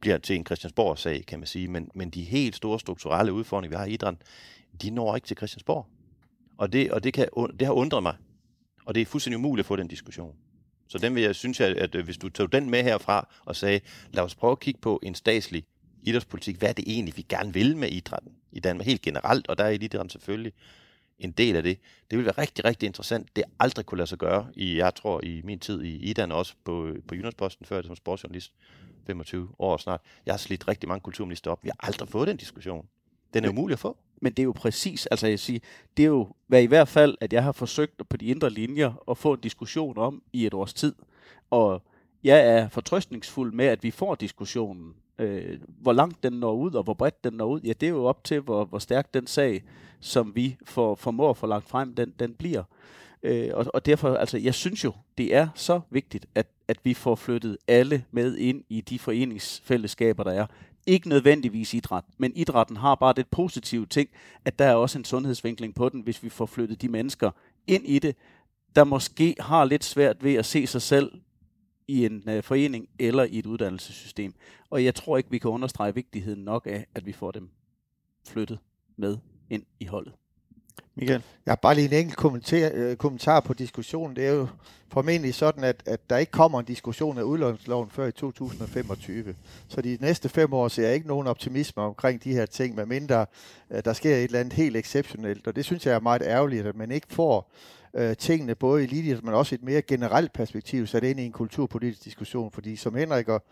[0.00, 1.68] bliver til en Christiansborg-sag, kan man sige.
[1.68, 4.22] Men, men de helt store strukturelle udfordringer, vi har i idrætten,
[4.82, 5.86] de når ikke til Christiansborg.
[6.58, 7.28] Og det, og det, kan,
[7.58, 8.14] det har undret mig.
[8.86, 10.36] Og det er fuldstændig umuligt at få den diskussion.
[10.88, 13.80] Så den vil jeg synes, at, at hvis du tog den med herfra og sagde,
[14.12, 15.64] lad os prøve at kigge på en statslig
[16.02, 16.56] idrætspolitik.
[16.56, 19.48] Hvad er det egentlig, vi gerne vil med idrætten i Danmark helt generelt?
[19.48, 20.52] Og der er idrætten selvfølgelig
[21.18, 21.78] en del af det.
[22.10, 23.36] Det vil være rigtig, rigtig interessant.
[23.36, 26.54] Det aldrig kunne lade sig gøre, i, jeg tror, i min tid i Idan, også
[26.64, 28.52] på, på Jyllandsposten, før som sportsjournalist,
[29.06, 30.00] 25 år snart.
[30.26, 31.64] Jeg har slidt rigtig mange kulturminister op.
[31.64, 32.86] Vi har aldrig fået den diskussion.
[33.34, 33.98] Den er umulig at få.
[34.22, 35.60] Men det er jo præcis, altså jeg siger,
[35.96, 39.02] det er jo hvad i hvert fald, at jeg har forsøgt på de indre linjer
[39.10, 40.94] at få en diskussion om i et års tid.
[41.50, 41.82] Og
[42.24, 44.94] jeg er fortrøstningsfuld med, at vi får diskussionen.
[45.18, 47.90] Øh, hvor langt den når ud, og hvor bredt den når ud, ja, det er
[47.90, 49.62] jo op til, hvor, hvor stærk den sag,
[50.00, 52.62] som vi for, formår at få lagt frem, den, den bliver.
[53.22, 56.94] Øh, og, og derfor, altså, jeg synes jo, det er så vigtigt, at, at vi
[56.94, 60.46] får flyttet alle med ind i de foreningsfællesskaber, der er.
[60.86, 64.08] Ikke nødvendigvis idræt, men idrætten har bare det positive ting,
[64.44, 67.30] at der er også en sundhedsvinkling på den, hvis vi får flyttet de mennesker
[67.66, 68.16] ind i det,
[68.76, 71.12] der måske har lidt svært ved at se sig selv
[71.88, 74.34] i en øh, forening eller i et uddannelsessystem.
[74.70, 77.50] Og jeg tror ikke, vi kan understrege vigtigheden nok af, at vi får dem
[78.26, 78.58] flyttet
[78.96, 79.18] med
[79.50, 80.12] ind i holdet.
[80.96, 81.22] Michael?
[81.46, 84.16] Jeg har bare lige en enkelt kommentar, øh, kommentar på diskussionen.
[84.16, 84.48] Det er jo
[84.88, 89.34] formentlig sådan, at, at der ikke kommer en diskussion af udlånsloven før i 2025.
[89.68, 93.26] Så de næste fem år ser jeg ikke nogen optimisme omkring de her ting, medmindre
[93.70, 95.46] øh, der sker et eller andet helt exceptionelt.
[95.46, 97.52] Og det synes jeg er meget ærgerligt, at man ikke får
[97.94, 101.32] øh, tingene både i linje, men også et mere generelt perspektiv sat ind i en
[101.32, 102.50] kulturpolitisk diskussion.
[102.50, 103.44] Fordi som Henrik og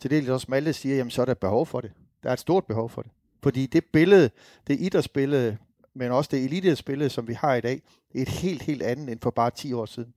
[0.00, 1.92] til dels også Malte siger, jamen så er der behov for det.
[2.22, 3.10] Der er et stort behov for det.
[3.42, 4.30] Fordi det billede,
[4.66, 5.56] det idrætsbillede,
[5.94, 7.82] men også det elitespil, som vi har i dag,
[8.14, 10.14] er et helt, helt andet end for bare 10 år siden.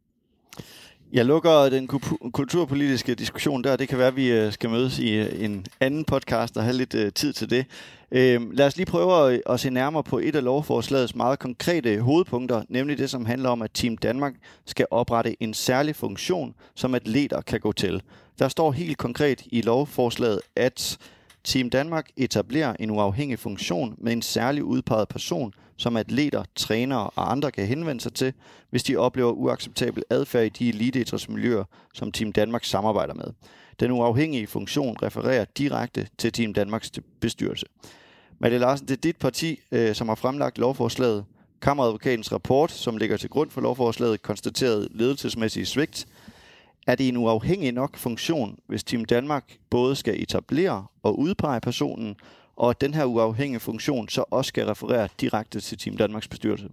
[1.14, 1.88] Jeg lukker den
[2.34, 3.76] kulturpolitiske diskussion der.
[3.76, 6.76] Det kan være, at vi øh, skal mødes i øh, en anden podcast og have
[6.76, 7.66] lidt øh, tid til det.
[8.12, 12.64] Øhm, lad os lige prøve at se nærmere på et af lovforslagets meget konkrete hovedpunkter,
[12.70, 14.34] nemlig det, som handler om, at Team Danmark
[14.66, 18.02] skal oprette en særlig funktion, som atleter kan gå til.
[18.40, 20.98] Der står helt konkret i lovforslaget, at
[21.44, 27.32] Team Danmark etablerer en uafhængig funktion med en særlig udpeget person, som atleter, trænere og
[27.32, 28.34] andre kan henvende sig til,
[28.70, 31.64] hvis de oplever uacceptabel adfærd i de eliteidrætsmiljøer,
[31.94, 33.26] som Team Danmark samarbejder med.
[33.80, 37.66] Den uafhængige funktion refererer direkte til Team Danmarks bestyrelse.
[38.40, 41.26] Malte Larsen, det er dit parti, øh, som har fremlagt lovforslaget.
[41.62, 46.08] Kammeradvokatens rapport, som ligger til grund for lovforslaget, konstaterede ledelsesmæssige svigt.
[46.88, 52.16] Er det en uafhængig nok funktion, hvis Team Danmark både skal etablere og udpege personen,
[52.56, 56.70] og at den her uafhængige funktion så også skal referere direkte til Team Danmarks bestyrelse?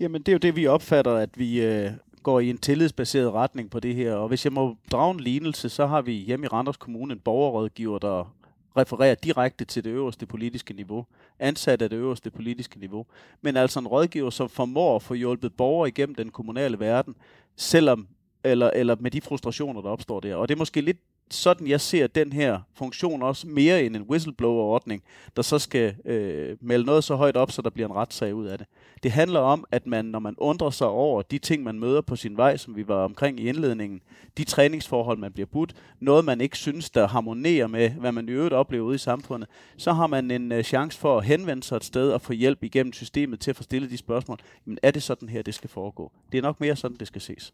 [0.00, 1.90] Jamen, det er jo det, vi opfatter, at vi øh,
[2.22, 4.14] går i en tillidsbaseret retning på det her.
[4.14, 7.20] Og hvis jeg må drage en lignelse, så har vi hjemme i Randers Kommune en
[7.20, 8.34] borgerrådgiver, der
[8.76, 11.06] refererer direkte til det øverste politiske niveau,
[11.38, 13.06] ansat af det øverste politiske niveau,
[13.42, 17.14] men altså en rådgiver, som formår at få hjulpet borgere igennem den kommunale verden,
[17.56, 18.08] selvom
[18.44, 20.36] eller, eller med de frustrationer, der opstår der.
[20.36, 20.98] Og det er måske lidt
[21.30, 25.02] sådan, jeg ser den her funktion også mere end en whistleblower-ordning,
[25.36, 28.46] der så skal øh, melde noget så højt op, så der bliver en retssag ud
[28.46, 28.66] af det.
[29.02, 32.16] Det handler om, at man, når man undrer sig over de ting, man møder på
[32.16, 34.00] sin vej, som vi var omkring i indledningen,
[34.38, 38.32] de træningsforhold, man bliver budt, noget man ikke synes, der harmonerer med, hvad man i
[38.32, 41.76] øvrigt oplever ude i samfundet, så har man en øh, chance for at henvende sig
[41.76, 44.38] et sted og få hjælp igennem systemet til at få stillet de spørgsmål.
[44.64, 46.12] Men er det sådan her, det skal foregå?
[46.32, 47.52] Det er nok mere sådan, det skal ses.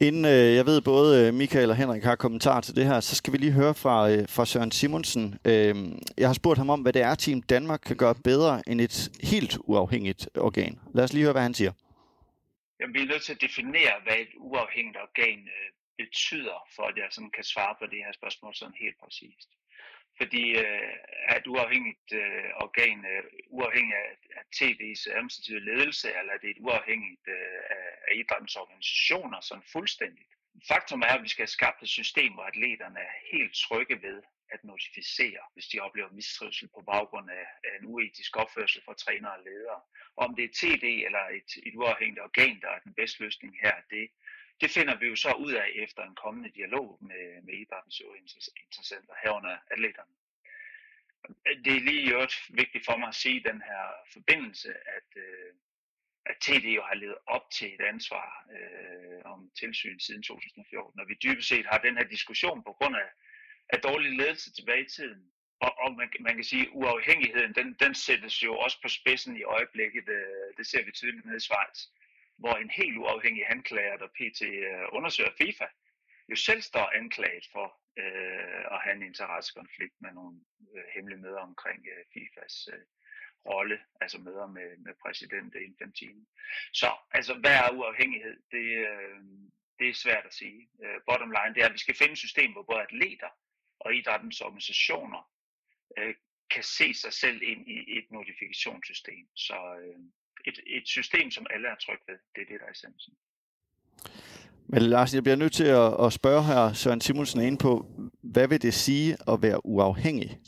[0.00, 3.14] Inden øh, jeg ved, både øh, Michael og Henrik har kommentar til det her, så
[3.16, 5.26] skal vi lige høre fra, øh, fra Søren Simonsen.
[5.44, 5.74] Øh,
[6.18, 8.96] jeg har spurgt ham om, hvad det er, Team Danmark kan gøre bedre end et
[9.32, 10.78] helt uafhængigt organ.
[10.94, 11.72] Lad os lige høre, hvad han siger.
[12.80, 15.68] Jamen, vi er nødt til at definere, hvad et uafhængigt organ øh,
[16.02, 19.48] betyder, for at jeg sådan kan svare på det her spørgsmål sådan helt præcist
[20.20, 20.92] fordi øh,
[21.44, 26.60] du uafhængigt øh, organ, øh, uafhængig af, af TV's administrative ledelse, eller er det et
[26.66, 30.30] uafhængigt øh, af, af idrættens organisationer, sådan fuldstændigt.
[30.68, 34.22] Faktum er, at vi skal have skabt et system, hvor atleterne er helt trygge ved
[34.54, 39.32] at notificere, hvis de oplever mistrivsel på baggrund af, af en uetisk opførsel fra trænere
[39.32, 39.80] og ledere.
[40.16, 43.74] Om det er TD eller et, et uafhængigt organ, der er den bedste løsning her,
[43.90, 44.08] det,
[44.60, 48.22] det finder vi jo så ud af efter en kommende dialog med, med idrættens øvrige
[48.66, 50.12] interessenter herunder atleterne.
[51.64, 53.82] Det er lige øvrigt vigtigt for mig at sige i den her
[54.12, 55.52] forbindelse, at, øh,
[56.26, 61.04] at TD jo har levet op til et ansvar øh, om tilsyn siden 2014, når
[61.04, 63.08] vi dybest set har den her diskussion på grund af,
[63.68, 65.32] af dårlig ledelse tilbage i tiden.
[65.60, 69.36] Og, og man, man kan sige, at uafhængigheden, den, den sættes jo også på spidsen
[69.36, 70.08] i øjeblikket.
[70.08, 71.78] Øh, det ser vi tydeligt nede i Schweiz
[72.38, 74.42] hvor en helt uafhængig anklager, der pt.
[74.42, 75.66] Øh, undersøger FIFA,
[76.30, 77.66] jo selv står anklaget for
[77.98, 80.40] øh, at have en interessekonflikt med nogle
[80.76, 82.84] øh, hemmelige møder omkring øh, FIFAs øh,
[83.46, 86.22] rolle, altså møder med, med præsident Infantino.
[86.72, 88.36] Så altså, hvad er uafhængighed?
[88.50, 89.20] Det, øh,
[89.78, 90.68] det er svært at sige.
[90.84, 93.28] Øh, bottom line, det er, at vi skal finde et system, hvor både atleter
[93.80, 95.30] og idrættens organisationer
[95.98, 96.14] øh,
[96.50, 99.28] kan se sig selv ind i et notifikationssystem.
[99.36, 99.98] Så, øh,
[100.46, 102.18] et, et system, som alle er trygge ved.
[102.34, 103.14] Det er det, der er essensen.
[104.66, 107.86] Men Lars, jeg bliver nødt til at, at spørge her Søren Simonsen ind på,
[108.22, 110.38] hvad vil det sige at være uafhængig?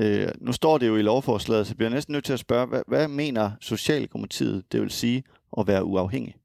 [0.00, 2.66] Øh, nu står det jo i lovforslaget, så jeg bliver næsten nødt til at spørge,
[2.66, 5.24] hvad, hvad mener Socialdemokratiet, det vil sige
[5.58, 6.36] at være uafhængig?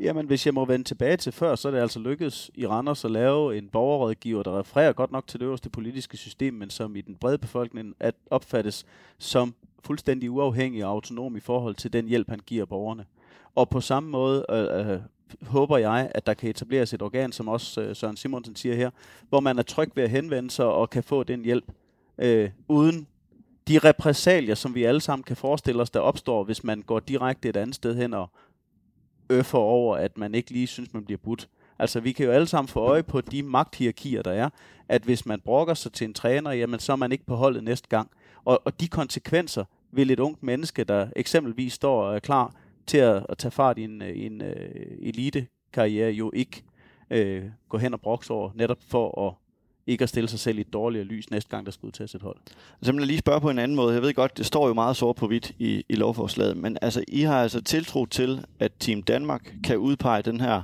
[0.00, 3.04] Jamen, hvis jeg må vende tilbage til før, så er det altså lykkedes i Randers
[3.04, 6.96] at lave en borgerrådgiver, der refererer godt nok til det øverste politiske system, men som
[6.96, 8.86] i den brede befolkning at opfattes
[9.18, 9.54] som
[9.84, 13.04] fuldstændig uafhængig og autonom i forhold til den hjælp, han giver borgerne.
[13.54, 15.00] Og på samme måde øh, øh,
[15.42, 18.90] håber jeg, at der kan etableres et organ, som også øh, Søren Simonsen siger her,
[19.28, 21.72] hvor man er tryg ved at henvende sig og kan få den hjælp,
[22.18, 23.06] øh, uden
[23.68, 27.48] de repræsalier, som vi alle sammen kan forestille os, der opstår, hvis man går direkte
[27.48, 28.30] et andet sted hen og
[29.30, 31.48] øffer over, at man ikke lige synes, man bliver budt.
[31.78, 34.48] Altså, vi kan jo alle sammen få øje på de magthierarkier, der er,
[34.88, 37.64] at hvis man brokker sig til en træner, jamen, så er man ikke på holdet
[37.64, 38.10] næste gang.
[38.44, 42.54] Og, og de konsekvenser vil et ungt menneske, der eksempelvis står og er klar
[42.86, 44.48] til at, at tage fart i en, øh, en uh,
[45.00, 46.62] elite-karriere, jo ikke
[47.14, 49.34] uh, gå hen og brokse over, netop for at
[49.86, 52.22] ikke at stille sig selv i et dårligere lys næste gang, der skal udtages et
[52.22, 52.36] hold.
[52.82, 53.94] Så jeg lige spørge på en anden måde.
[53.94, 57.04] Jeg ved godt, det står jo meget sort på hvidt i, i lovforslaget, men altså,
[57.08, 60.62] I har altså tiltro til, at Team Danmark kan udpege den her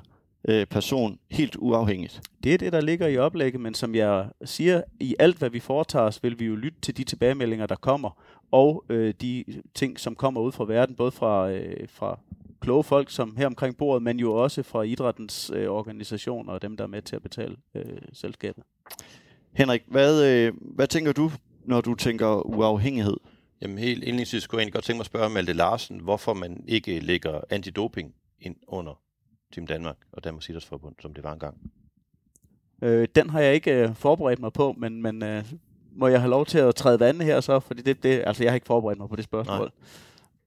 [0.49, 2.21] øh, person helt uafhængigt.
[2.45, 5.61] Det er det, der ligger i oplægget, men som jeg siger, i alt hvad vi
[5.61, 9.45] foretager os, vil vi jo lytte til de tilbagemeldinger, der kommer, og øh, de
[9.75, 12.21] ting, som kommer ud fra verden, både fra, øh, fra
[12.61, 16.77] kloge folk som her omkring bordet, men jo også fra idrættens øh, organisationer og dem,
[16.77, 18.65] der er med til at betale øh, selskabet.
[19.53, 21.31] Henrik, hvad, øh, hvad tænker du,
[21.65, 23.17] når du tænker uafhængighed?
[23.63, 26.65] Jamen helt indledningsvis skulle jeg egentlig godt tænke mig at spørge Malte Larsen, hvorfor man
[26.69, 29.01] ikke lægger antidoping ind under
[29.53, 31.71] Team Danmark og Danmarks Idrætsforbund, som det var engang?
[32.83, 35.45] Øh, den har jeg ikke øh, forberedt mig på, men, men øh,
[35.93, 37.61] må jeg have lov til at træde vande her så?
[37.61, 39.59] Fordi det, det, altså, jeg har ikke forberedt mig på det spørgsmål.
[39.59, 39.89] Nej.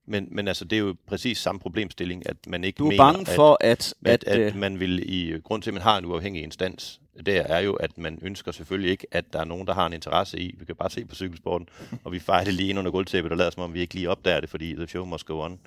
[0.05, 3.03] Men, men altså, det er jo præcis samme problemstilling, at man ikke du er mener,
[3.03, 5.97] bange for, at, at, at, at øh, man vil i grund til, at man har
[5.97, 9.67] en uafhængig instans, der er jo, at man ønsker selvfølgelig ikke, at der er nogen,
[9.67, 10.55] der har en interesse i.
[10.59, 11.69] Vi kan bare se på cykelsporten,
[12.03, 14.09] og vi fejrer det lige ind under gulvtæppet og lader som om, vi ikke lige
[14.09, 15.59] opdager det, fordi the show must go on.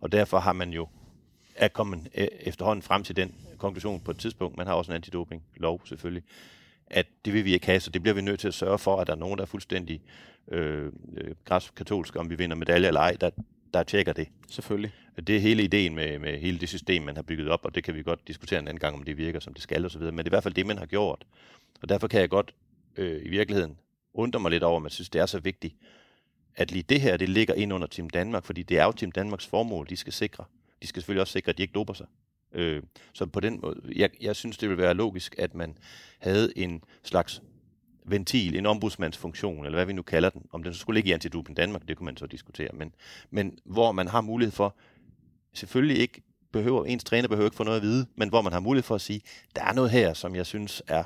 [0.00, 0.88] Og derfor har man jo
[1.54, 4.56] er kommet øh, efterhånden frem til den konklusion på et tidspunkt.
[4.56, 6.24] Man har også en antidoping-lov selvfølgelig
[6.92, 8.96] at det vil vi ikke have, så det bliver vi nødt til at sørge for,
[8.96, 10.02] at der er nogen, der er fuldstændig
[10.48, 11.34] øh, øh
[11.76, 13.30] katolske, om vi vinder medalje eller ej, der,
[13.74, 14.28] der tjekker det.
[14.50, 14.92] Selvfølgelig.
[15.26, 17.84] Det er hele ideen med, med hele det system, man har bygget op, og det
[17.84, 20.18] kan vi godt diskutere en anden gang, om det virker, som det skal osv., men
[20.18, 21.24] det er i hvert fald det, man har gjort.
[21.82, 22.54] Og derfor kan jeg godt
[22.96, 23.78] øh, i virkeligheden
[24.14, 25.74] undre mig lidt over, at man synes, det er så vigtigt,
[26.56, 29.12] at lige det her, det ligger ind under Team Danmark, fordi det er jo Team
[29.12, 30.44] Danmarks formål, de skal sikre.
[30.82, 32.06] De skal selvfølgelig også sikre, at de ikke doper sig.
[32.52, 35.78] Øh, så på den måde, jeg, jeg synes, det vil være logisk, at man
[36.18, 37.42] havde en slags
[38.04, 40.46] ventil, en ombudsmandsfunktion, eller hvad vi nu kalder den.
[40.52, 42.68] Om den så skulle ligge i Antidoping Danmark, det kunne man så diskutere.
[42.72, 42.94] Men,
[43.30, 44.76] men hvor man har mulighed for,
[45.52, 46.22] selvfølgelig ikke
[46.52, 48.94] behøver, ens træner behøver ikke få noget at vide, men hvor man har mulighed for
[48.94, 49.20] at sige,
[49.56, 51.04] der er noget her, som jeg synes er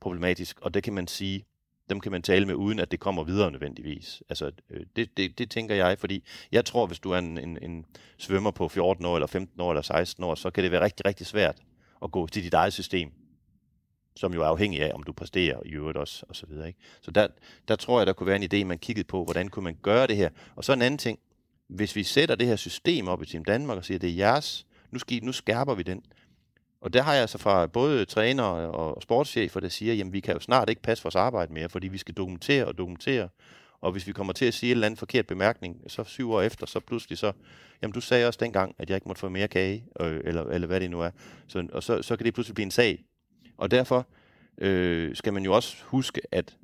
[0.00, 1.44] problematisk, og det kan man sige,
[1.90, 4.22] dem kan man tale med, uden at det kommer videre nødvendigvis.
[4.28, 7.58] Altså, øh, det, det, det tænker jeg, fordi jeg tror, hvis du er en, en,
[7.62, 7.86] en
[8.18, 11.06] svømmer på 14 år, eller 15 år, eller 16 år, så kan det være rigtig,
[11.06, 11.56] rigtig svært
[12.02, 13.12] at gå til dit eget system,
[14.16, 16.66] som jo er afhængig af, om du præsterer i øvrigt også, og så videre.
[16.66, 16.78] Ikke?
[17.00, 17.28] Så der,
[17.68, 20.06] der tror jeg, der kunne være en idé, man kiggede på, hvordan kunne man gøre
[20.06, 20.30] det her.
[20.56, 21.18] Og så en anden ting,
[21.68, 24.66] hvis vi sætter det her system op i Team Danmark og siger, det er jeres,
[24.90, 26.02] nu, skal nu skærper vi den,
[26.86, 30.34] og der har jeg altså fra både træner og sportschefer, der siger, jamen vi kan
[30.34, 33.28] jo snart ikke passe vores arbejde mere, fordi vi skal dokumentere og dokumentere.
[33.80, 36.42] Og hvis vi kommer til at sige en eller anden forkert bemærkning, så syv år
[36.42, 37.32] efter, så pludselig så,
[37.82, 40.66] jamen du sagde også dengang, at jeg ikke måtte få mere kage, øh, eller, eller
[40.66, 41.10] hvad det nu er.
[41.46, 43.04] Så, og så, så kan det pludselig blive en sag.
[43.56, 44.06] Og derfor
[44.58, 46.56] øh, skal man jo også huske, at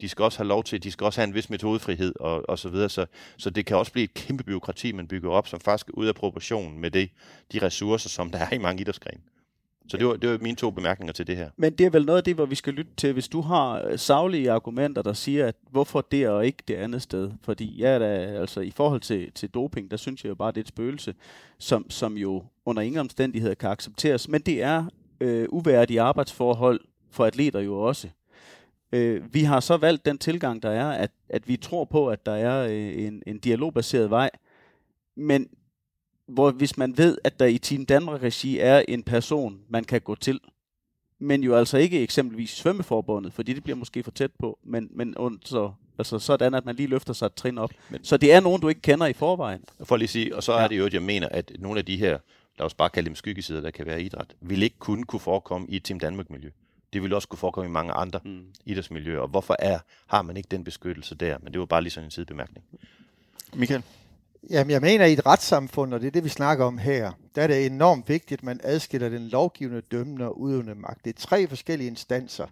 [0.00, 2.58] de skal også have lov til, de skal også have en vis metodefrihed og, og
[2.58, 3.06] så videre, så,
[3.36, 6.08] så det kan også blive et kæmpe byråkrati, man bygger op, som faktisk er ude
[6.08, 7.10] af proportion med det,
[7.52, 9.20] de ressourcer, som der er i mange idrætsgrene.
[9.88, 11.50] Så det var, det var mine to bemærkninger til det her.
[11.56, 13.82] Men det er vel noget af det, hvor vi skal lytte til, hvis du har
[13.82, 17.30] øh, savlige argumenter, der siger, at hvorfor det og ikke det andet sted.
[17.42, 20.56] Fordi ja, da, altså, i forhold til, til doping, der synes jeg jo bare, det
[20.56, 21.14] er et spøgelse,
[21.58, 24.28] som, som jo under ingen omstændigheder kan accepteres.
[24.28, 24.84] Men det er
[25.20, 26.80] øh, uværdige arbejdsforhold
[27.10, 28.08] for atleter jo også.
[28.92, 32.26] Øh, vi har så valgt den tilgang, der er, at, at vi tror på, at
[32.26, 34.30] der er øh, en, en dialogbaseret vej.
[35.16, 35.48] Men
[36.28, 40.14] hvor hvis man ved, at der i Team Danmark-regi er en person, man kan gå
[40.14, 40.40] til,
[41.18, 45.16] men jo altså ikke eksempelvis svømmeforbundet, fordi det bliver måske for tæt på, men, men
[45.44, 47.70] så, altså sådan, at man lige løfter sig et trin op.
[47.90, 49.64] Men, så det er nogen, du ikke kender i forvejen.
[49.84, 50.64] For lige sige, og så ja.
[50.64, 52.18] er det jo, at jeg mener, at nogle af de her,
[52.58, 55.66] lad os bare kalde dem skyggesider, der kan være idræt, vil ikke kun kunne forekomme
[55.70, 56.50] i et Team Danmark-miljø.
[56.92, 58.44] Det vil også kunne forekomme i mange andre mm.
[58.64, 59.20] idrætsmiljøer.
[59.20, 61.38] Og hvorfor er, har man ikke den beskyttelse der?
[61.42, 62.64] Men det var bare lige sådan en sidebemærkning.
[63.54, 63.82] Michael?
[64.50, 67.12] Jamen, jeg mener, at i et retssamfund, og det er det, vi snakker om her,
[67.34, 71.04] der er det enormt vigtigt, at man adskiller den lovgivende, dømmende og udøvende magt.
[71.04, 72.46] Det er tre forskellige instanser.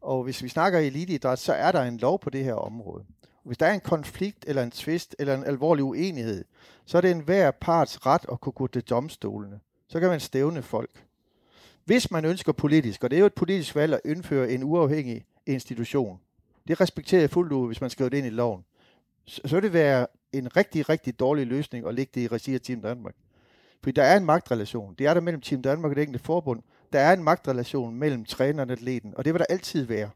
[0.00, 3.04] Og hvis vi snakker eliteidræt, så er der en lov på det her område.
[3.44, 6.44] Hvis der er en konflikt, eller en tvist, eller en alvorlig uenighed,
[6.86, 9.60] så er det enhver parts ret at kunne gå til domstolene.
[9.88, 11.04] Så kan man stævne folk.
[11.84, 15.24] Hvis man ønsker politisk, og det er jo et politisk valg at indføre en uafhængig
[15.46, 16.20] institution,
[16.68, 18.64] det respekterer jeg fuldt ud, hvis man skriver det ind i loven,
[19.28, 22.54] så, så vil det være en rigtig, rigtig dårlig løsning at lægge det i regi
[22.54, 23.14] af Team Danmark.
[23.82, 24.94] Fordi der er en magtrelation.
[24.98, 26.62] Det er der mellem Team Danmark og det enkelte forbund.
[26.92, 30.10] Der er en magtrelation mellem træneren og atleten, og det vil der altid være.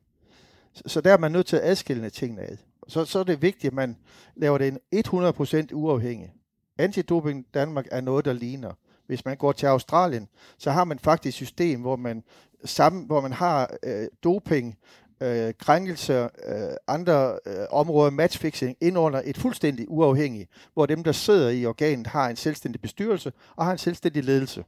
[0.72, 2.56] Så, så der er man nødt til at adskille tingene ad.
[2.88, 3.96] Så, så er det vigtigt, at man
[4.36, 6.32] laver det en 100% uafhængig.
[6.78, 8.72] Antidoping Danmark er noget, der ligner.
[9.06, 12.22] Hvis man går til Australien, så har man faktisk et system, hvor man,
[12.64, 14.78] sammen, hvor man har øh, doping
[15.22, 21.12] øh, krænkelser, øh, andre øh, områder, matchfixing, ind under et fuldstændig uafhængigt, hvor dem, der
[21.12, 24.64] sidder i organet, har en selvstændig bestyrelse og har en selvstændig ledelse.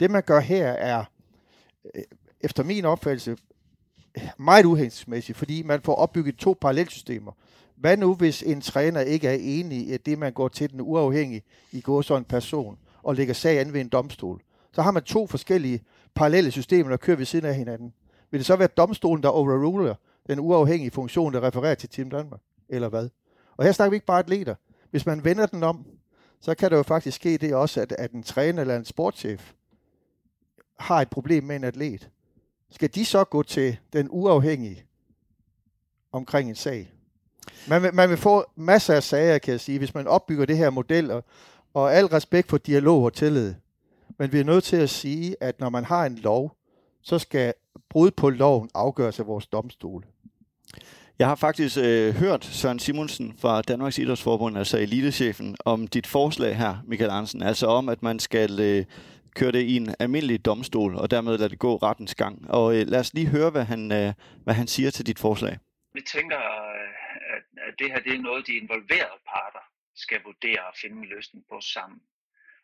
[0.00, 1.04] Det, man gør her, er
[1.94, 2.02] øh,
[2.40, 3.36] efter min opfattelse
[4.38, 7.32] meget uhensigtsmæssigt, fordi man får opbygget to parallelsystemer.
[7.76, 10.80] Hvad nu, hvis en træner ikke er enig i, at det, man går til den
[10.80, 11.42] uafhængige
[11.72, 14.40] i går så en person, og lægger sag an ved en domstol?
[14.72, 15.80] Så har man to forskellige
[16.14, 17.92] parallelle systemer, der kører ved siden af hinanden.
[18.30, 19.94] Vil det så være domstolen, der overruler
[20.26, 22.40] den uafhængige funktion, der refererer til Team Danmark?
[22.68, 23.08] Eller hvad?
[23.56, 24.54] Og her snakker vi ikke bare atleter.
[24.90, 25.86] Hvis man vender den om,
[26.40, 29.52] så kan der jo faktisk ske det også, at, at en træner eller en sportschef
[30.78, 32.10] har et problem med en atlet.
[32.70, 34.84] Skal de så gå til den uafhængige
[36.12, 36.92] omkring en sag?
[37.68, 40.56] Man vil, man vil få masser af sager, kan jeg sige, hvis man opbygger det
[40.56, 41.24] her model, og,
[41.74, 43.54] og al respekt for dialog og tillid.
[44.18, 46.56] Men vi er nødt til at sige, at når man har en lov,
[47.02, 47.54] så skal
[47.90, 50.04] brud på loven afgøres af vores domstole.
[51.18, 56.56] Jeg har faktisk øh, hørt Søren Simonsen fra Danmarks Idrætsforbund, altså elitechefen, om dit forslag
[56.56, 58.84] her, Michael Andersen, altså om, at man skal øh,
[59.34, 62.50] køre det i en almindelig domstol, og dermed lade det gå rettens gang.
[62.50, 64.12] Og øh, lad os lige høre, hvad han, øh,
[64.44, 65.58] hvad han siger til dit forslag.
[65.94, 69.64] Vi tænker, øh, at, at det her det er noget, de involverede parter
[69.96, 72.00] skal vurdere og finde en løsning på sammen.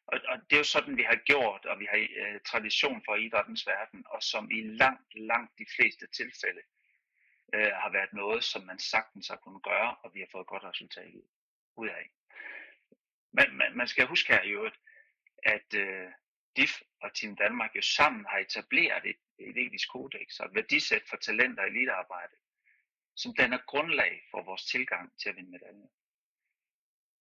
[0.06, 3.16] Og, og det er jo sådan, vi har gjort, og vi har øh, tradition for
[3.16, 6.62] idrættens verden, og som i langt, langt de fleste tilfælde
[7.54, 10.64] øh, har været noget, som man sagtens har kunnet gøre, og vi har fået godt
[10.64, 11.12] resultat
[11.76, 12.10] ud af.
[13.32, 14.78] man, man, man skal huske her i øvrigt,
[15.42, 16.10] at øh,
[16.56, 21.02] DIF og Team Danmark jo sammen har etableret et, et etisk kodex og et værdisæt
[21.08, 22.36] for talenter i elitearbejde,
[23.16, 25.88] som danner grundlag for vores tilgang til at vinde medaljer.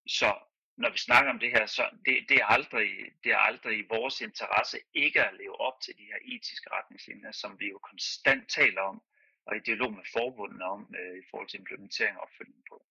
[0.07, 0.39] Så
[0.77, 2.89] når vi snakker om det her, så det, det, er aldrig,
[3.23, 7.31] det er aldrig i vores interesse ikke at leve op til de her etiske retningslinjer,
[7.31, 9.01] som vi jo konstant taler om,
[9.45, 12.85] og i dialog med forbundene om øh, i forhold til implementering og opfølgning på.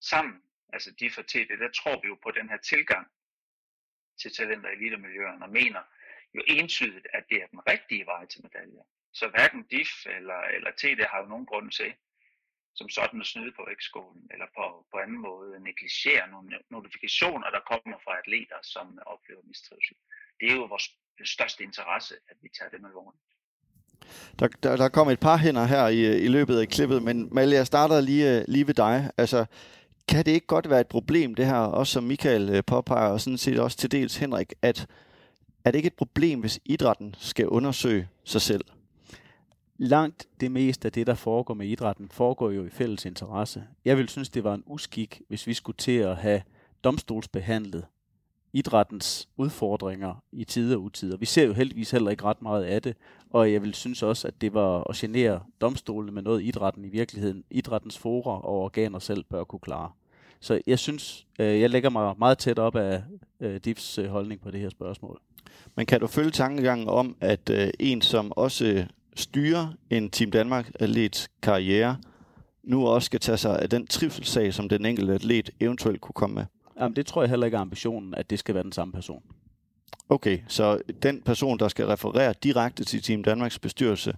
[0.00, 0.42] Sammen,
[0.72, 3.06] altså de for TD, der tror vi jo på den her tilgang
[4.20, 5.82] til talenter i elitemiljøerne og mener
[6.34, 8.82] jo entydigt, at det er den rigtige vej til medaljer.
[9.12, 11.94] Så hverken DIF eller, eller TD har jo nogen grund til
[12.74, 17.62] som sådan at snyde på vægtskålen, eller på, på anden måde negligere nogle notifikationer, der
[17.70, 19.96] kommer fra atleter, som oplever mistrivsel.
[20.40, 20.86] Det er jo vores
[21.24, 23.22] største interesse, at vi tager det med alvorligt.
[24.38, 27.56] Der, der, der kom et par hænder her i, i løbet af klippet, men Malle,
[27.56, 29.10] jeg starter lige, øh, lige ved dig.
[29.16, 29.46] Altså,
[30.08, 33.20] kan det ikke godt være et problem, det her, også som Michael øh, påpeger, og
[33.20, 34.86] sådan set også til dels Henrik, at
[35.64, 38.64] er det ikke et problem, hvis idrætten skal undersøge sig selv?
[39.78, 43.64] Langt det meste af det, der foregår med idrætten, foregår jo i fælles interesse.
[43.84, 46.42] Jeg vil synes, det var en uskik, hvis vi skulle til at have
[46.84, 47.84] domstolsbehandlet
[48.52, 51.16] idrættens udfordringer i tider og utider.
[51.16, 52.96] Vi ser jo heldigvis heller ikke ret meget af det,
[53.30, 56.88] og jeg vil synes også, at det var at genere domstolene med noget idrætten i
[56.88, 59.90] virkeligheden, idrættens forer og organer selv bør kunne klare.
[60.40, 63.02] Så jeg synes, øh, jeg lægger mig meget tæt op af
[63.40, 65.20] øh, DIFs øh, holdning på det her spørgsmål.
[65.76, 68.86] Men kan du følge tankegangen om, at en, som også
[69.18, 71.96] styre en Team Danmark-atlets karriere,
[72.62, 76.34] nu også skal tage sig af den trivselssag, som den enkelte atlet eventuelt kunne komme
[76.34, 76.44] med?
[76.80, 79.22] Jamen, det tror jeg heller ikke er ambitionen, at det skal være den samme person.
[80.08, 84.14] Okay, så den person, der skal referere direkte til Team Danmarks bestyrelse,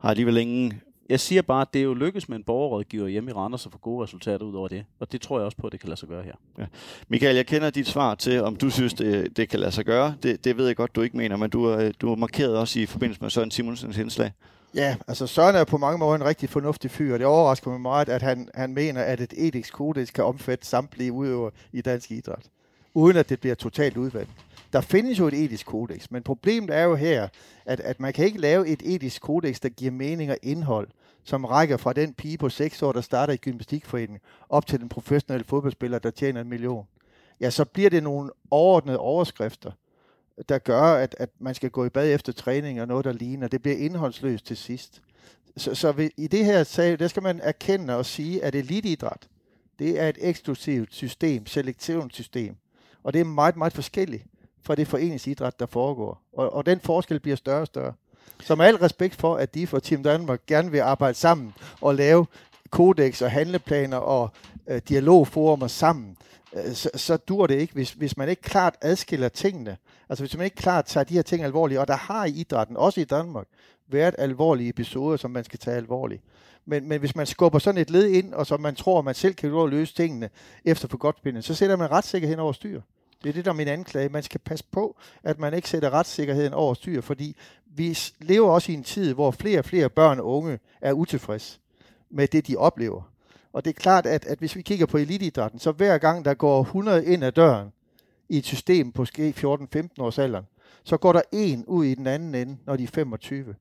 [0.00, 3.30] har alligevel ingen jeg siger bare, at det er jo lykkes med en borgerrådgiver hjemme
[3.30, 4.84] i Randers at få gode resultater ud over det.
[5.00, 6.32] Og det tror jeg også på, at det kan lade sig gøre her.
[6.58, 6.64] Ja.
[7.08, 10.14] Michael, jeg kender dit svar til, om du synes, det, det kan lade sig gøre.
[10.22, 12.86] Det, det ved jeg godt, du ikke mener, men du, du har markeret også i
[12.86, 14.32] forbindelse med Søren Simonsens indslag.
[14.74, 17.80] Ja, altså Søren er på mange måder en rigtig fornuftig fyr, og det overrasker mig
[17.80, 22.10] meget, at han, han mener, at et etisk kodex kan omfatte samtlige udøvere i dansk
[22.10, 22.46] idræt,
[22.94, 24.30] uden at det bliver totalt udvalgt.
[24.74, 27.28] Der findes jo et etisk kodex, men problemet er jo her,
[27.64, 30.88] at, at man kan ikke lave et etisk kodex, der giver mening og indhold,
[31.24, 34.88] som rækker fra den pige på 6 år, der starter i gymnastikforeningen, op til den
[34.88, 36.86] professionelle fodboldspiller, der tjener en million.
[37.40, 39.72] Ja, så bliver det nogle overordnede overskrifter,
[40.48, 43.48] der gør, at, at man skal gå i bad efter træning og noget, der ligner.
[43.48, 45.02] Det bliver indholdsløst til sidst.
[45.56, 49.28] Så, så ved, i det her sag, der skal man erkende og sige, at eliteidræt,
[49.78, 52.56] det er et eksklusivt system, selektionssystem.
[53.02, 54.24] Og det er meget, meget forskelligt
[54.64, 56.22] fra det foreningsidræt, der foregår.
[56.32, 57.92] Og, og den forskel bliver større og større.
[58.40, 61.94] Så med al respekt for, at de for Team Danmark gerne vil arbejde sammen og
[61.94, 62.26] lave
[62.70, 64.30] kodex og handleplaner og
[64.68, 66.16] øh, dialogforumer sammen,
[66.54, 69.76] øh, så, så dur det ikke, hvis, hvis man ikke klart adskiller tingene.
[70.08, 72.76] Altså hvis man ikke klart tager de her ting alvorligt, og der har i idrætten,
[72.76, 73.46] også i Danmark,
[73.88, 76.22] været alvorlige episoder, som man skal tage alvorligt.
[76.66, 79.14] Men, men hvis man skubber sådan et led ind, og så man tror, at man
[79.14, 80.30] selv kan løse tingene
[80.64, 82.80] efter for godt så sætter man retssikkerheden over styr.
[83.22, 84.08] Det er det, der er min anklage.
[84.08, 87.36] Man skal passe på, at man ikke sætter retssikkerheden over styr, fordi
[87.66, 91.58] vi lever også i en tid, hvor flere og flere børn og unge er utilfredse
[92.10, 93.02] med det, de oplever.
[93.52, 96.34] Og det er klart, at, at hvis vi kigger på elitidrætten, så hver gang der
[96.34, 97.72] går 100 ind ad døren
[98.28, 100.44] i et system på 14-15 års alderen,
[100.84, 103.54] så går der en ud i den anden ende, når de er 25.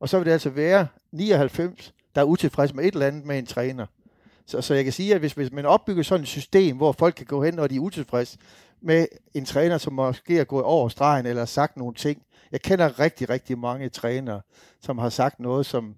[0.00, 3.38] Og så vil det altså være 99, der er utilfredse med et eller andet med
[3.38, 3.86] en træner.
[4.46, 7.14] Så, så jeg kan sige, at hvis, hvis man opbygger sådan et system, hvor folk
[7.14, 8.38] kan gå hen, når de er utilfredse
[8.80, 12.22] med en træner, som måske er gået over stregen eller sagt nogle ting.
[12.52, 14.40] Jeg kender rigtig, rigtig mange trænere,
[14.80, 15.94] som har sagt noget som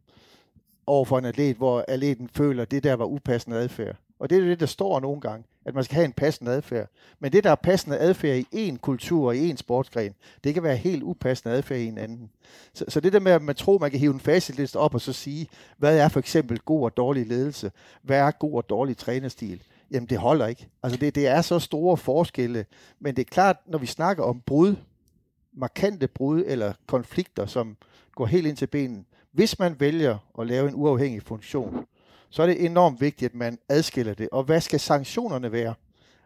[0.86, 3.96] over for en atlet, hvor atleten føler, at det der var upassende adfærd.
[4.18, 6.88] Og det er det, der står nogle gange, at man skal have en passende adfærd.
[7.20, 10.14] Men det, der er passende adfærd i en kultur og i en sportsgren,
[10.44, 12.30] det kan være helt upassende adfærd i en anden.
[12.74, 15.00] Så, så det der med, at man tror, man kan hive en facitliste op og
[15.00, 17.70] så sige, hvad er for eksempel god og dårlig ledelse?
[18.02, 19.62] Hvad er god og dårlig trænerstil?
[19.90, 20.68] Jamen, det holder ikke.
[20.82, 22.66] Altså, det, det er så store forskelle.
[23.00, 24.76] Men det er klart, når vi snakker om brud,
[25.52, 27.76] markante brud eller konflikter, som
[28.14, 31.86] går helt ind til benen, hvis man vælger at lave en uafhængig funktion,
[32.30, 34.28] så er det enormt vigtigt, at man adskiller det.
[34.32, 35.74] Og hvad skal sanktionerne være?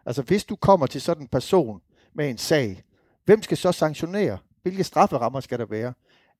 [0.05, 1.81] Altså hvis du kommer til sådan en person
[2.13, 2.83] med en sag,
[3.25, 4.37] hvem skal så sanktionere?
[4.61, 5.93] Hvilke strafferammer skal der være?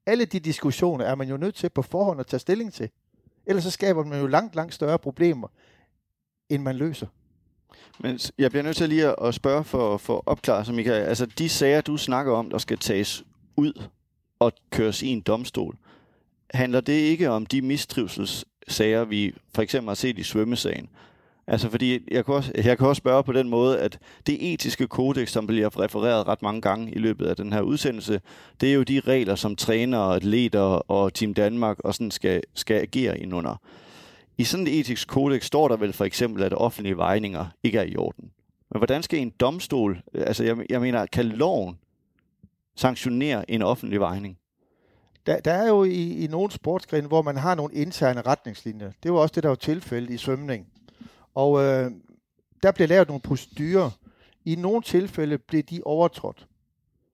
[0.05, 2.89] Alle de diskussioner er man jo nødt til på forhånd at tage stilling til.
[3.45, 5.47] Ellers så skaber man jo langt, langt større problemer,
[6.53, 7.07] end man løser.
[7.99, 11.03] Men jeg bliver nødt til lige at spørge for, for opklare, som Michael.
[11.03, 13.23] Altså de sager, du snakker om, der skal tages
[13.57, 13.81] ud
[14.39, 15.75] og køres i en domstol,
[16.53, 20.89] handler det ikke om de mistrivselssager, vi for eksempel har set i svømmesagen?
[21.47, 24.87] Altså, fordi jeg kan, også, jeg kan også spørge på den måde, at det etiske
[24.87, 28.21] kodex, som bliver refereret ret mange gange i løbet af den her udsendelse,
[28.61, 32.81] det er jo de regler, som trænere, atleter og Team Danmark og sådan skal, skal
[32.81, 33.55] agere indunder.
[34.37, 37.83] I sådan et etisk kodex står der vel for eksempel, at offentlige vejninger ikke er
[37.83, 38.31] i orden.
[38.69, 41.77] Men hvordan skal en domstol, altså jeg, jeg mener, kan loven
[42.75, 44.37] sanktionere en offentlig vejning?
[45.25, 48.91] Der, der er jo i, i nogle sportsgrene, hvor man har nogle interne retningslinjer.
[49.03, 50.67] Det var også det, der var tilfældet i svømning.
[51.35, 51.91] Og øh,
[52.63, 53.89] der bliver lavet nogle procedurer.
[54.45, 56.47] I nogle tilfælde bliver de overtrådt.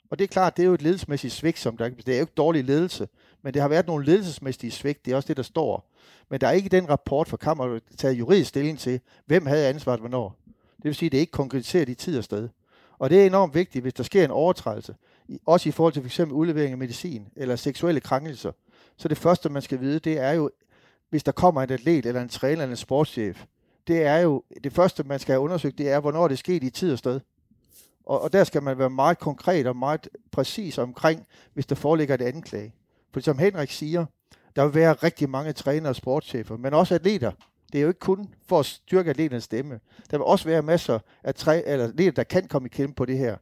[0.10, 2.22] Og det er klart, det er jo et ledelsesmæssigt svigt, som der, det er jo
[2.22, 3.08] ikke dårlig ledelse,
[3.42, 5.89] men det har været nogle ledelsesmæssige svigt, det er også det, der står.
[6.30, 10.00] Men der er ikke den rapport fra kammer, taget juridisk stilling til, hvem havde ansvaret
[10.00, 10.36] hvornår.
[10.78, 12.50] Det vil sige, at det er ikke konkretiseret i tid og sted.
[13.00, 14.96] Og det er enormt vigtigt, hvis der sker en overtrædelse,
[15.46, 16.20] også i forhold til f.eks.
[16.20, 18.52] udlevering af medicin eller seksuelle krænkelser.
[18.98, 20.50] Så det første, man skal vide, det er jo,
[21.10, 23.46] hvis der kommer en atlet eller en træner eller en sportschef,
[23.88, 26.64] det er jo, det første, man skal have undersøgt, det er, hvornår det er sket
[26.64, 27.20] i tid og sted.
[28.06, 32.16] Og, og der skal man være meget konkret og meget præcis omkring, hvis der foreligger
[32.16, 32.74] et anklage.
[33.14, 34.06] For som Henrik siger,
[34.60, 37.32] der vil være rigtig mange trænere og sportschefer, men også atleter.
[37.72, 39.80] Det er jo ikke kun for at styrke atleternes stemme.
[40.12, 43.06] Der vil også være masser af træ, eller atleter, der kan komme i klemme på
[43.06, 43.38] det her.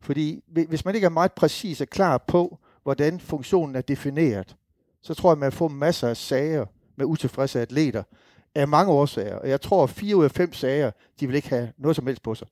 [0.00, 4.56] Fordi hvis man ikke er meget præcis og klar på, hvordan funktionen er defineret,
[5.02, 8.02] så tror jeg, man får masser af sager med utilfredse atleter
[8.54, 9.36] af mange årsager.
[9.36, 10.90] Og jeg tror, at fire ud af fem sager,
[11.20, 12.48] de vil ikke have noget som helst på sig.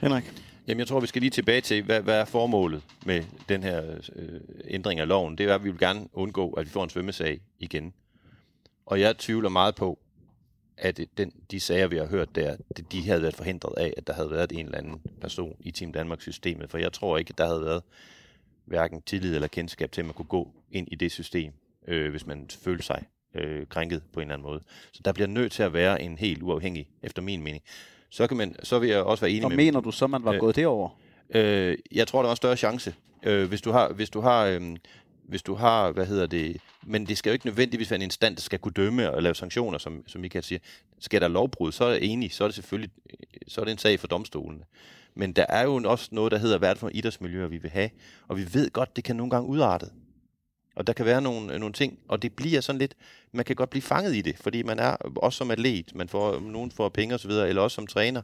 [0.00, 0.53] Henrik?
[0.68, 4.00] Jamen, jeg tror, vi skal lige tilbage til, hvad, hvad er formålet med den her
[4.16, 5.38] øh, ændring af loven?
[5.38, 7.94] Det er, at vi vil gerne undgå, at vi får en svømmesag igen.
[8.86, 9.98] Og jeg tvivler meget på,
[10.76, 12.56] at den, de sager, vi har hørt der,
[12.92, 15.92] de havde været forhindret af, at der havde været en eller anden person i Team
[15.92, 16.70] Danmark-systemet.
[16.70, 17.82] For jeg tror ikke, at der havde været
[18.64, 21.52] hverken tillid eller kendskab til, at man kunne gå ind i det system,
[21.88, 23.04] øh, hvis man følte sig
[23.34, 24.60] øh, krænket på en eller anden måde.
[24.92, 27.62] Så der bliver nødt til at være en helt uafhængig, efter min mening.
[28.14, 29.56] Så, kan man, så vil jeg også være enig Og med...
[29.56, 30.88] mener du så, man var øh, gået derover?
[31.34, 32.94] Øh, jeg tror, der er en større chance.
[33.22, 34.76] Øh, hvis du har, hvis du har, øh,
[35.28, 38.36] hvis du har, hvad hedder det, men det skal jo ikke nødvendigvis være en instans,
[38.36, 40.58] der skal kunne dømme og lave sanktioner, som, som Michael siger.
[40.98, 42.90] Skal der lovbrud, så er jeg enig, så er det selvfølgelig,
[43.48, 44.64] så er det en sag for domstolene.
[45.14, 47.70] Men der er jo også noget, der hedder, hvad er det for idrætsmiljøer, vi vil
[47.70, 47.90] have?
[48.28, 49.86] Og vi ved godt, det kan nogle gange udarte.
[50.76, 52.94] Og der kan være nogle, øh, nogle ting, og det bliver sådan lidt,
[53.32, 56.34] man kan godt blive fanget i det, fordi man er også som atlet, man får,
[56.34, 58.22] øh, nogen får penge osv., eller også som træner,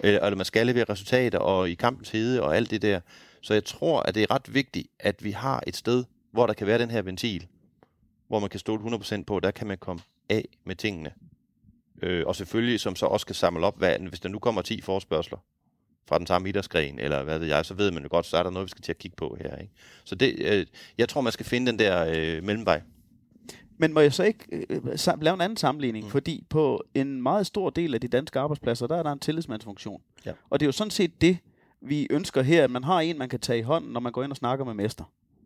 [0.00, 3.00] øh, eller, eller man skal levere resultater, og i kampens hede, og alt det der.
[3.40, 6.54] Så jeg tror, at det er ret vigtigt, at vi har et sted, hvor der
[6.54, 7.46] kan være den her ventil,
[8.28, 11.10] hvor man kan stole 100% på, der kan man komme af med tingene.
[12.02, 14.80] Øh, og selvfølgelig, som så også kan samle op, hvad, hvis der nu kommer 10
[14.80, 15.38] forspørgseler,
[16.08, 18.42] fra den samme idrætsgren, eller hvad ved jeg, så ved man jo godt, så er
[18.42, 19.56] der noget, vi skal til at kigge på her.
[19.56, 19.72] Ikke?
[20.04, 20.66] Så det, øh,
[20.98, 22.82] jeg tror, man skal finde den der øh, mellemvej.
[23.78, 26.04] Men må jeg så ikke øh, lave en anden sammenligning?
[26.04, 26.10] Mm.
[26.10, 30.02] Fordi på en meget stor del af de danske arbejdspladser, der er der en tillidsmandsfunktion.
[30.26, 30.32] Ja.
[30.50, 31.38] Og det er jo sådan set det,
[31.80, 34.22] vi ønsker her, at man har en, man kan tage i hånden, når man går
[34.22, 35.04] ind og snakker med mester.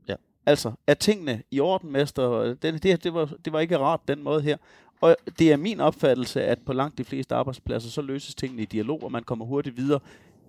[0.09, 0.15] Ja.
[0.47, 2.55] Altså, er tingene i orden, mester?
[2.63, 4.57] Det, det, det, var, det var ikke rart, den måde her.
[5.01, 8.65] Og det er min opfattelse, at på langt de fleste arbejdspladser, så løses tingene i
[8.65, 10.01] dialog, og man kommer hurtigt videre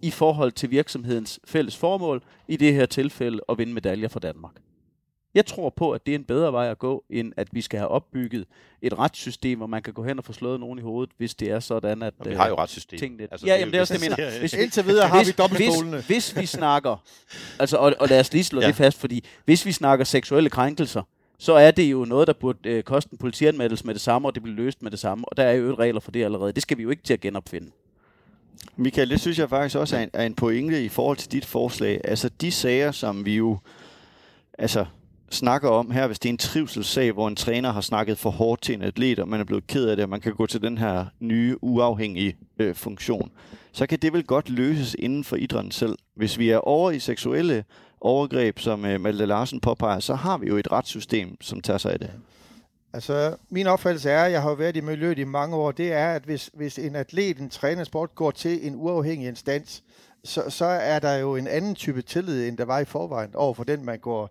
[0.03, 4.53] i forhold til virksomhedens fælles formål, i det her tilfælde at vinde medaljer for Danmark.
[5.35, 7.79] Jeg tror på, at det er en bedre vej at gå, end at vi skal
[7.79, 8.45] have opbygget
[8.81, 11.51] et retssystem, hvor man kan gå hen og få slået nogen i hovedet, hvis det
[11.51, 12.13] er sådan, at...
[12.19, 12.99] Og vi har jo retssystem.
[12.99, 14.39] Tingene, altså, ja, jamen, det er også det, jeg mener.
[14.39, 15.95] Hvis, Indtil videre har hvis, vi domstolene.
[15.97, 17.03] Hvis, hvis vi snakker...
[17.59, 18.67] Altså, og, og lad os lige slå ja.
[18.67, 21.01] det fast, fordi hvis vi snakker seksuelle krænkelser,
[21.37, 24.35] så er det jo noget, der burde øh, koste en politianmeldelse med det samme, og
[24.35, 25.25] det bliver løst med det samme.
[25.27, 26.53] Og der er jo regler for det allerede.
[26.53, 27.71] Det skal vi jo ikke til at genopfinde.
[28.77, 31.45] Michael, det synes jeg faktisk også er en, er en pointe i forhold til dit
[31.45, 32.01] forslag.
[32.03, 33.57] Altså de sager, som vi jo
[34.57, 34.85] altså,
[35.31, 38.61] snakker om her, hvis det er en trivselssag, hvor en træner har snakket for hårdt
[38.61, 40.61] til en atlet, og man er blevet ked af det, og man kan gå til
[40.61, 43.31] den her nye, uafhængige øh, funktion,
[43.71, 45.97] så kan det vel godt løses inden for idrætten selv.
[46.15, 47.63] Hvis vi er over i seksuelle
[48.01, 51.93] overgreb, som øh, Malte Larsen påpeger, så har vi jo et retssystem, som tager sig
[51.93, 52.11] af det.
[52.93, 56.23] Altså, min opfattelse er, jeg har været i miljøet i mange år, det er, at
[56.23, 59.83] hvis, hvis en atlet, en trænersport, går til en uafhængig instans,
[60.23, 63.53] så, så er der jo en anden type tillid, end der var i forvejen, over
[63.53, 64.29] for den, man går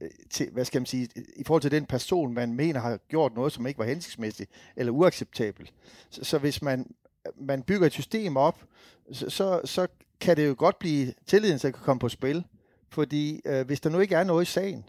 [0.00, 3.34] øh, til, hvad skal man sige, i forhold til den person, man mener har gjort
[3.34, 5.72] noget, som ikke var hensigtsmæssigt eller uacceptabelt.
[6.10, 6.94] Så, så hvis man,
[7.40, 8.64] man bygger et system op,
[9.12, 9.86] så, så, så
[10.20, 12.44] kan det jo godt blive tilliden, der kan komme på spil.
[12.90, 14.84] Fordi øh, hvis der nu ikke er noget i sagen,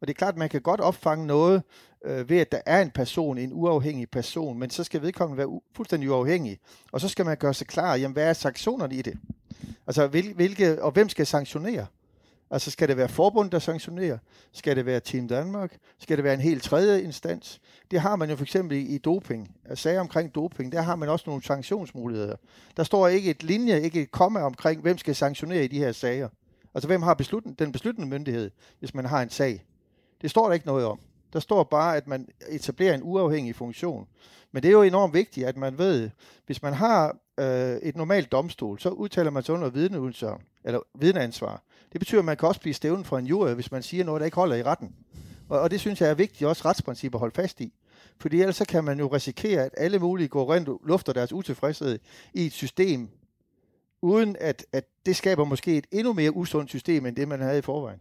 [0.00, 1.62] og det er klart, at man kan godt opfange noget
[2.04, 5.48] øh, ved, at der er en person, en uafhængig person, men så skal vedkommende være
[5.48, 6.58] u- fuldstændig uafhængig.
[6.92, 9.18] Og så skal man gøre sig klar, jamen hvad er sanktionerne i det?
[9.86, 11.86] Altså hvil, hvilke, og hvem skal sanktionere?
[12.50, 14.18] Altså skal det være forbund, der sanktionerer?
[14.52, 15.76] Skal det være Team Danmark?
[15.98, 17.60] Skal det være en helt tredje instans?
[17.90, 19.56] Det har man jo for eksempel i doping.
[19.64, 22.36] Altså, sager omkring doping, der har man også nogle sanktionsmuligheder.
[22.76, 25.92] Der står ikke et linje, ikke et komma omkring, hvem skal sanktionere i de her
[25.92, 26.28] sager.
[26.74, 29.64] Altså hvem har beslutten, den besluttende myndighed, hvis man har en sag.
[30.22, 30.98] Det står der ikke noget om.
[31.34, 34.06] Der står bare, at man etablerer en uafhængig funktion.
[34.52, 36.10] Men det er jo enormt vigtigt, at man ved,
[36.46, 41.62] hvis man har øh, et normalt domstol, så udtaler man sig under vidneudsagn, eller vidneansvar.
[41.92, 44.20] Det betyder, at man kan også blive stævnet for en jury, hvis man siger noget,
[44.20, 44.94] der ikke holder i retten.
[45.48, 47.72] Og, og det synes jeg er vigtigt, også retsprincipper at holde fast i.
[48.18, 51.32] Fordi ellers så kan man jo risikere, at alle mulige går rent og lufter deres
[51.32, 51.98] utilfredshed
[52.34, 53.08] i et system,
[54.02, 57.58] uden at, at det skaber måske et endnu mere usundt system, end det man havde
[57.58, 58.00] i forvejen.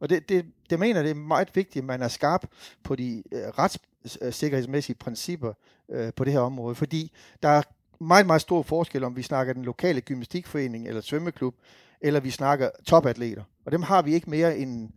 [0.00, 2.46] Og det, det, det mener, det er meget vigtigt, at man er skarp
[2.82, 5.52] på de øh, retssikkerhedsmæssige principper
[5.88, 7.62] øh, på det her område, fordi der er
[8.00, 11.54] meget, meget stor forskel, om vi snakker den lokale gymnastikforening eller svømmeklub,
[12.00, 13.42] eller vi snakker topatleter.
[13.64, 14.90] Og dem har vi ikke mere end,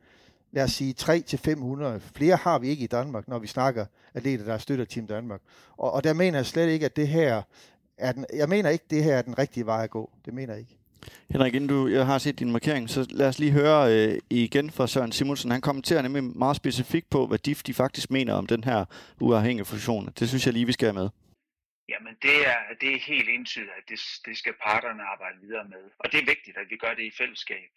[0.52, 1.84] lad os sige, 3-500.
[2.16, 5.42] Flere har vi ikke i Danmark, når vi snakker atleter, der støtter Team Danmark.
[5.78, 7.42] Og, og der mener jeg slet ikke, at det her
[7.98, 10.12] er den, jeg mener ikke, det her er den rigtige vej at gå.
[10.26, 10.79] Det mener jeg ikke.
[11.32, 14.72] Henrik, inden du jeg har set din markering, så lad os lige høre øh, igen
[14.72, 15.52] fra Søren Simonsen.
[15.52, 18.86] Han kommenterer nemlig meget specifikt på, hvad DIF de faktisk mener om den her
[19.22, 20.06] uafhængige fusion.
[20.20, 21.10] Det synes jeg lige, vi skal have med.
[21.90, 25.84] Jamen det er, det er helt entydigt, at det, det skal parterne arbejde videre med.
[26.00, 27.70] Og det er vigtigt, at vi gør det i fællesskab,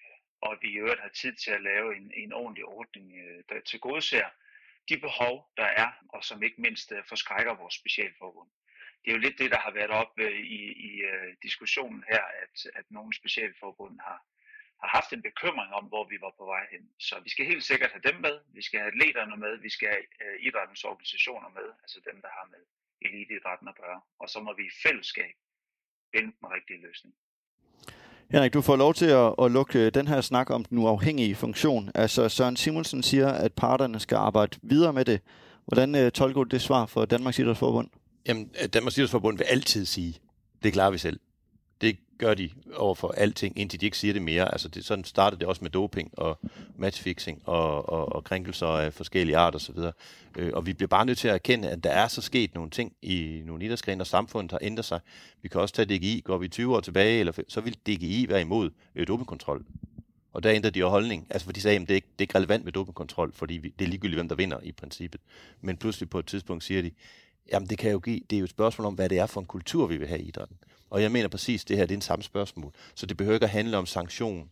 [0.43, 3.39] og at vi i øvrigt har tid til at lave en, en ordentlig ordning, øh,
[3.49, 4.27] der tilgodeser
[4.89, 8.49] de behov, der er, og som ikke mindst øh, forskrækker vores specialforbund
[9.03, 12.25] det er jo lidt det, der har været op øh, i, i øh, diskussionen her,
[12.43, 14.19] at, at nogle specialforbund har,
[14.83, 16.85] har haft en bekymring om, hvor vi var på vej hen.
[16.99, 19.89] Så vi skal helt sikkert have dem med, vi skal have atleterne med, vi skal
[19.95, 22.63] have øh, idrættens organisationer med, altså dem, der har med
[23.07, 24.01] eliteidrætten at gøre.
[24.23, 25.35] Og så må vi i fællesskab
[26.15, 27.15] finde den rigtige løsning.
[28.33, 31.91] Henrik, du får lov til at, at lukke den her snak om den uafhængige funktion.
[31.95, 35.21] Altså Søren Simonsen siger, at parterne skal arbejde videre med det.
[35.67, 37.91] Hvordan øh, tolker du det svar for Danmarks Idrætsforbund?
[38.27, 40.19] Jamen, øh, Danmarks Idrætsforbund vil altid sige,
[40.63, 41.21] det klarer vi selv.
[41.81, 44.53] Det gør de over for alting, indtil de ikke siger det mere.
[44.53, 46.39] Altså, det, sådan startede det også med doping og
[46.77, 49.79] matchfixing og, og, og krænkelser af forskellige arter osv.
[50.39, 52.71] Øh, og vi bliver bare nødt til at erkende, at der er så sket nogle
[52.71, 55.01] ting i nogle idrætsgrene, og samfundet har ændret sig.
[55.43, 56.23] Vi kan også tage DGI.
[56.25, 59.65] Går vi 20 år tilbage, eller så vil DGI være imod øh, dopingkontrol.
[60.33, 61.27] Og der ændrede de jo holdning.
[61.31, 63.55] Altså, for de sagde, at det er ikke, det er ikke relevant med dopingkontrol, fordi
[63.55, 65.21] vi, det er ligegyldigt, hvem der vinder i princippet.
[65.61, 66.91] Men pludselig på et tidspunkt siger de,
[67.53, 69.41] Jamen det kan jo give, det er jo et spørgsmål om, hvad det er for
[69.41, 70.57] en kultur, vi vil have i idrætten.
[70.91, 72.73] Og jeg mener præcis, det her det er en samme spørgsmål.
[72.95, 74.51] Så det behøver ikke at handle om sanktion.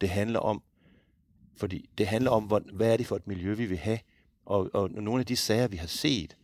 [0.00, 0.62] Det handler om,
[1.56, 3.98] fordi det handler om, hvad er det for et miljø, vi vil have.
[4.46, 6.36] Og, og nogle af de sager, vi har set,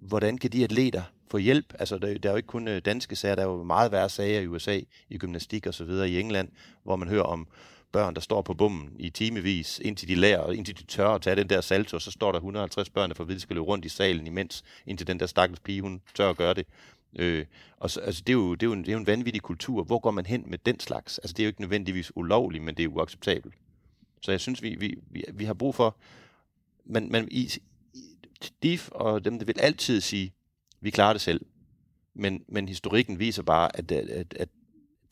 [0.00, 1.74] hvordan kan de atleter få hjælp?
[1.78, 4.08] Altså, der, der er jo ikke kun øh, danske sager, der er jo meget værre
[4.08, 6.48] sager i USA, i gymnastik og så videre i England,
[6.82, 7.48] hvor man hører om
[7.92, 11.22] børn, der står på bommen i timevis, indtil de lærer, og indtil de tør at
[11.22, 13.84] tage den der salto, så står der 150 børn, der får vidt, skal løbe rundt
[13.84, 16.66] i salen imens, indtil den der stakkels pige, hun tør at gøre det.
[17.18, 17.44] Øh,
[17.76, 19.42] og så, altså, det, er jo, det, er jo en, det er jo en vanvittig
[19.42, 19.84] kultur.
[19.84, 21.18] Hvor går man hen med den slags?
[21.18, 23.54] Altså, det er jo ikke nødvendigvis ulovligt, men det er uacceptabelt.
[24.22, 25.96] Så jeg synes, vi, vi, vi, vi har brug for...
[26.84, 27.50] Men, men i,
[28.62, 30.32] DIF og dem, der vil altid sige,
[30.80, 31.46] vi klarer det selv.
[32.14, 34.48] Men, men historikken viser bare, at, at, at, at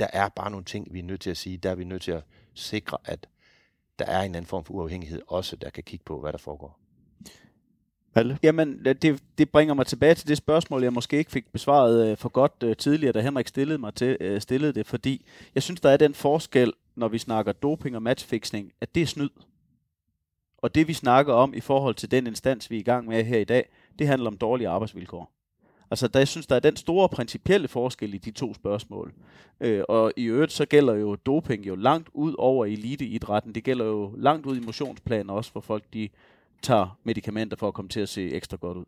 [0.01, 1.57] der er bare nogle ting, vi er nødt til at sige.
[1.57, 2.24] Der er vi nødt til at
[2.55, 3.28] sikre, at
[3.98, 6.78] der er en anden form for uafhængighed også, der kan kigge på, hvad der foregår.
[8.14, 8.38] Malle?
[8.42, 12.16] Jamen, det, det bringer mig tilbage til det spørgsmål, jeg måske ikke fik besvaret øh,
[12.16, 15.80] for godt øh, tidligere, da Henrik stillede mig til øh, stillede det, fordi jeg synes,
[15.80, 19.30] der er den forskel, når vi snakker doping og matchfixing, at det er snyd.
[20.59, 23.24] Og det vi snakker om i forhold til den instans, vi er i gang med
[23.24, 25.32] her i dag, det handler om dårlige arbejdsvilkår.
[25.91, 29.12] Altså, der, jeg synes, der er den store principielle forskel i de to spørgsmål.
[29.61, 33.55] Øh, og i øvrigt, så gælder jo doping jo langt ud over eliteidrætten.
[33.55, 36.09] Det gælder jo langt ud i motionsplaner også, for folk de
[36.62, 38.84] tager medicamenter for at komme til at se ekstra godt ud.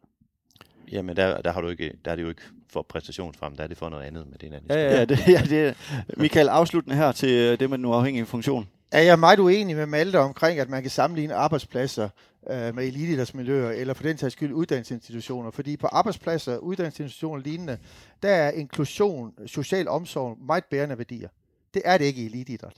[0.92, 3.66] Jamen, der, der, har du ikke, der er det jo ikke for præstationsfrem, der er
[3.66, 5.04] det for noget andet med det Ja, ja, ja.
[5.04, 5.76] det, ja det,
[6.16, 8.68] Michael, afsluttende her til øh, det med den uafhængige funktion.
[8.92, 12.08] Er jeg meget uenig med Malte omkring, at man kan sammenligne arbejdspladser
[12.50, 15.50] øh, med elitidrætsmiljøer, eller for den sags skyld uddannelsesinstitutioner.
[15.50, 17.78] Fordi på arbejdspladser, uddannelsesinstitutioner og lignende,
[18.22, 21.28] der er inklusion, social omsorg meget bærende værdier.
[21.74, 22.76] Det er det ikke i elitidræt.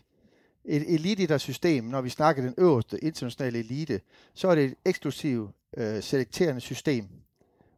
[0.64, 4.00] Et elitidrætssystem, når vi snakker den øverste internationale elite,
[4.34, 7.08] så er det et eksklusivt øh, selekterende system,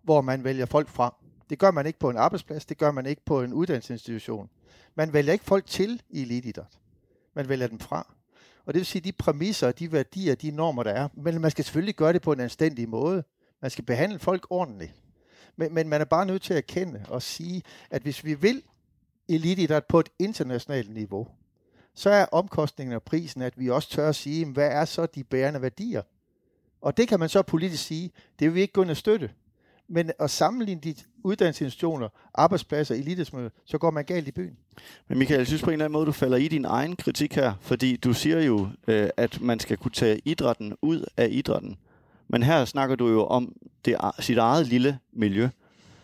[0.03, 1.15] hvor man vælger folk fra.
[1.51, 4.51] Det gør man ikke på en arbejdsplads, det gør man ikke på en uddannelsesinstitution.
[4.95, 6.79] Man vælger ikke folk til i elitidræt.
[7.35, 8.16] Man vælger dem fra.
[8.67, 11.09] Og det vil sige, de præmisser, de værdier, de normer, der er.
[11.15, 13.25] Men man skal selvfølgelig gøre det på en anstændig måde.
[13.63, 14.95] Man skal behandle folk ordentligt.
[15.57, 18.63] Men, men man er bare nødt til at erkende og sige, at hvis vi vil
[19.29, 21.29] elitidræt på et internationalt niveau,
[21.95, 25.25] så er omkostningen og prisen, at vi også tør at sige, hvad er så de
[25.25, 26.03] bærende værdier?
[26.81, 29.31] Og det kan man så politisk sige, det vil vi ikke gå ind og støtte.
[29.89, 30.95] Men at sammenligne de
[31.25, 34.57] uddannelsesinstitutioner, arbejdspladser, elitesmøder, så går man galt i byen.
[35.09, 37.35] Men Michael, jeg synes på en eller anden måde, du falder i din egen kritik
[37.35, 41.77] her, fordi du siger jo, øh, at man skal kunne tage idrætten ud af idrætten.
[42.29, 45.49] Men her snakker du jo om det, sit eget lille miljø.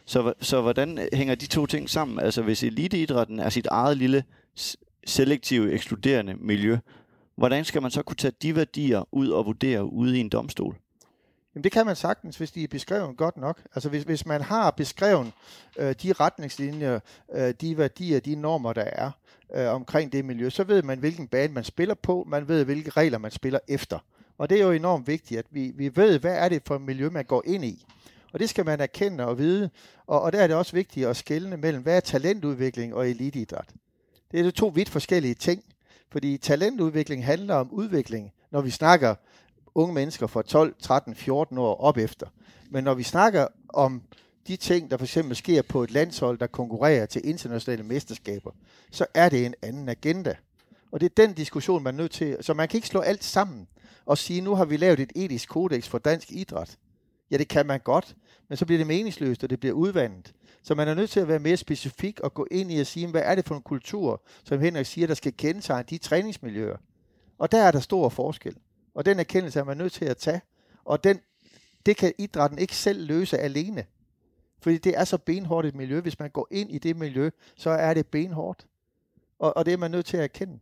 [0.05, 2.21] Så, så hvordan hænger de to ting sammen?
[2.21, 4.25] Altså hvis eliteidrætten er sit eget lille
[5.07, 6.79] selektive, ekskluderende miljø,
[7.37, 10.77] hvordan skal man så kunne tage de værdier ud og vurdere ude i en domstol?
[11.55, 13.63] Jamen det kan man sagtens, hvis de er beskrevet godt nok.
[13.75, 15.33] Altså hvis, hvis man har beskrevet
[15.79, 17.01] øh, de retningslinjer,
[17.33, 19.11] øh, de værdier, de normer, der er
[19.55, 22.91] øh, omkring det miljø, så ved man, hvilken bane man spiller på, man ved, hvilke
[22.91, 23.99] regler man spiller efter.
[24.39, 26.83] Og det er jo enormt vigtigt, at vi, vi ved, hvad er det for et
[26.83, 27.87] miljø, man går ind i.
[28.33, 29.71] Og det skal man erkende og vide.
[30.07, 33.69] Og, og der er det også vigtigt at skelne mellem, hvad er talentudvikling og eliteidræt.
[34.31, 35.65] Det er to vidt forskellige ting.
[36.13, 39.15] Fordi talentudvikling handler om udvikling, når vi snakker
[39.75, 42.27] unge mennesker fra 12, 13, 14 år op efter.
[42.71, 44.03] Men når vi snakker om
[44.47, 48.51] de ting, der for eksempel sker på et landshold, der konkurrerer til internationale mesterskaber,
[48.91, 50.37] så er det en anden agenda.
[50.93, 52.37] Og det er den diskussion, man er nødt til.
[52.41, 53.69] Så man kan ikke slå alt sammen
[54.07, 56.79] og sige, nu har vi lavet et etisk kodex for dansk idræt.
[57.31, 58.17] Ja, det kan man godt,
[58.49, 60.33] men så bliver det meningsløst, og det bliver udvandet.
[60.63, 63.07] Så man er nødt til at være mere specifik og gå ind i at sige,
[63.07, 66.77] hvad er det for en kultur, som Henrik siger, der skal kendetegne de træningsmiljøer.
[67.39, 68.57] Og der er der stor forskel.
[68.95, 70.41] Og den erkendelse er man nødt til at tage.
[70.85, 71.21] Og den,
[71.87, 73.85] det kan idrætten ikke selv løse alene.
[74.61, 76.01] Fordi det er så benhårdt et miljø.
[76.01, 78.67] Hvis man går ind i det miljø, så er det benhårdt.
[79.39, 80.59] Og, og det er man nødt til at erkende.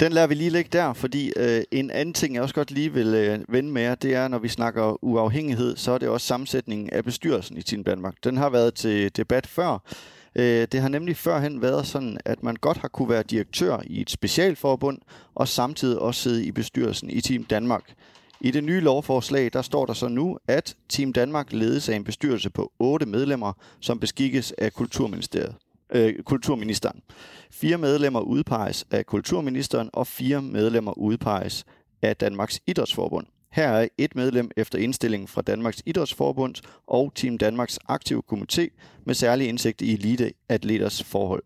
[0.00, 2.92] Den lader vi lige ligge der, fordi øh, en anden ting, jeg også godt lige
[2.92, 6.26] vil øh, vende med jer, det er, når vi snakker uafhængighed, så er det også
[6.26, 8.14] sammensætningen af bestyrelsen i Team Danmark.
[8.24, 9.78] Den har været til debat før.
[10.36, 14.00] Øh, det har nemlig førhen været sådan, at man godt har kunne være direktør i
[14.00, 14.98] et specialforbund,
[15.34, 17.94] og samtidig også sidde i bestyrelsen i Team Danmark.
[18.40, 22.04] I det nye lovforslag, der står der så nu, at Team Danmark ledes af en
[22.04, 25.54] bestyrelse på otte medlemmer, som beskikkes af Kulturministeriet
[25.94, 27.00] øh, kulturministeren.
[27.50, 31.64] Fire medlemmer udpeges af kulturministeren, og fire medlemmer udpeges
[32.02, 33.26] af Danmarks Idrætsforbund.
[33.54, 36.54] Her er et medlem efter indstilling fra Danmarks Idrætsforbund
[36.86, 38.68] og Team Danmarks aktive komité
[39.04, 41.42] med særlig indsigt i eliteatleters forhold.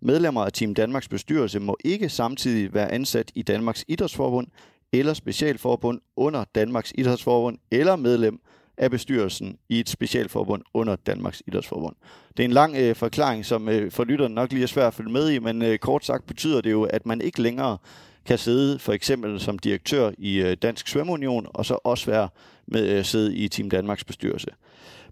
[0.00, 4.46] Medlemmer af Team Danmarks bestyrelse må ikke samtidig være ansat i Danmarks Idrætsforbund
[4.92, 8.40] eller specialforbund under Danmarks Idrætsforbund eller medlem
[8.76, 11.96] af bestyrelsen i et specialforbund under Danmarks Idrætsforbund.
[12.36, 14.94] Det er en lang øh, forklaring, som øh, for lytteren nok lige er svært at
[14.94, 17.78] følge med i, men øh, kort sagt betyder det jo, at man ikke længere
[18.24, 22.28] kan sidde for eksempel som direktør i øh, Dansk Svømmeunion, og så også være
[22.66, 24.50] med øh, sidde i Team Danmarks bestyrelse.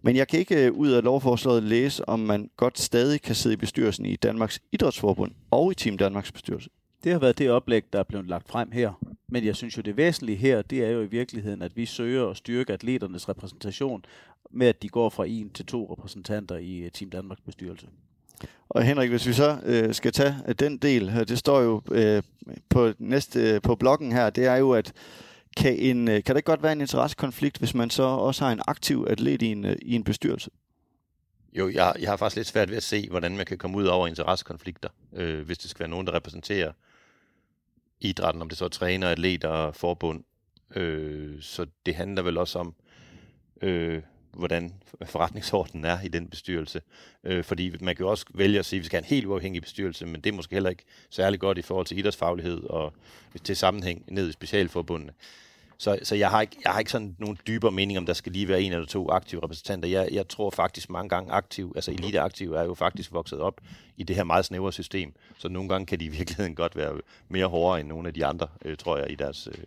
[0.03, 3.55] Men jeg kan ikke øh, ud af lovforslaget læse, om man godt stadig kan sidde
[3.55, 6.70] i bestyrelsen i Danmarks Idrætsforbund og i Team Danmarks bestyrelse.
[7.05, 8.93] Det har været det oplæg, der er blevet lagt frem her.
[9.28, 12.28] Men jeg synes jo, det væsentlige her, det er jo i virkeligheden, at vi søger
[12.28, 14.05] at styrke atleternes repræsentation
[14.51, 17.87] med, at de går fra en til to repræsentanter i Team Danmarks bestyrelse.
[18.69, 22.23] Og Henrik, hvis vi så øh, skal tage øh, den del, det står jo øh,
[22.69, 24.93] på næste øh, på bloggen her, det er jo, at
[25.57, 28.53] kan, en, øh, kan det ikke godt være en interessekonflikt, hvis man så også har
[28.53, 30.51] en aktiv atlet i en, øh, i en bestyrelse?
[31.53, 33.85] Jo, jeg, jeg har faktisk lidt svært ved at se, hvordan man kan komme ud
[33.85, 36.73] over interessekonflikter, øh, hvis det skal være nogen, der repræsenterer
[38.01, 40.25] idrætten, om det så er træner, atleter, forbund.
[40.77, 42.75] Øh, så det handler vel også om,
[43.62, 44.74] øh, hvordan
[45.05, 46.82] forretningsordenen er i den bestyrelse.
[47.24, 49.27] Øh, fordi man kan jo også vælge at sige, at vi skal have en helt
[49.27, 52.93] uafhængig bestyrelse, men det er måske heller ikke særlig godt i forhold til idrætsfaglighed og
[53.44, 55.12] til sammenhæng ned i specialforbundene.
[55.81, 58.32] Så, så jeg, har ikke, jeg har ikke sådan nogen dybere mening om, der skal
[58.32, 59.89] lige være en eller to aktive repræsentanter.
[59.89, 63.61] Jeg, jeg tror faktisk mange gange aktiv, altså eliteaktiv er jo faktisk vokset op
[63.97, 65.12] i det her meget snævre system.
[65.39, 68.27] Så nogle gange kan de i virkeligheden godt være mere hårdere end nogle af de
[68.27, 69.65] andre, øh, tror jeg, i deres, øh,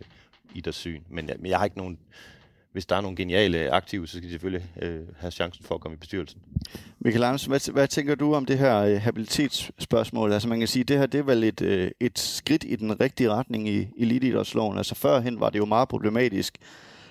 [0.54, 1.02] i deres syn.
[1.08, 1.98] Men, men jeg har ikke nogen
[2.74, 5.80] hvis der er nogle geniale aktive, så skal de selvfølgelig øh, have chancen for at
[5.80, 6.40] komme i bestyrelsen.
[6.98, 10.32] Michael Andersen, hvad, hvad tænker du om det her øh, habilitetsspørgsmål?
[10.32, 12.76] Altså man kan sige, at det her det er vel et, øh, et skridt i
[12.76, 14.78] den rigtige retning i eliteidrætsloven.
[14.78, 16.58] Altså førhen var det jo meget problematisk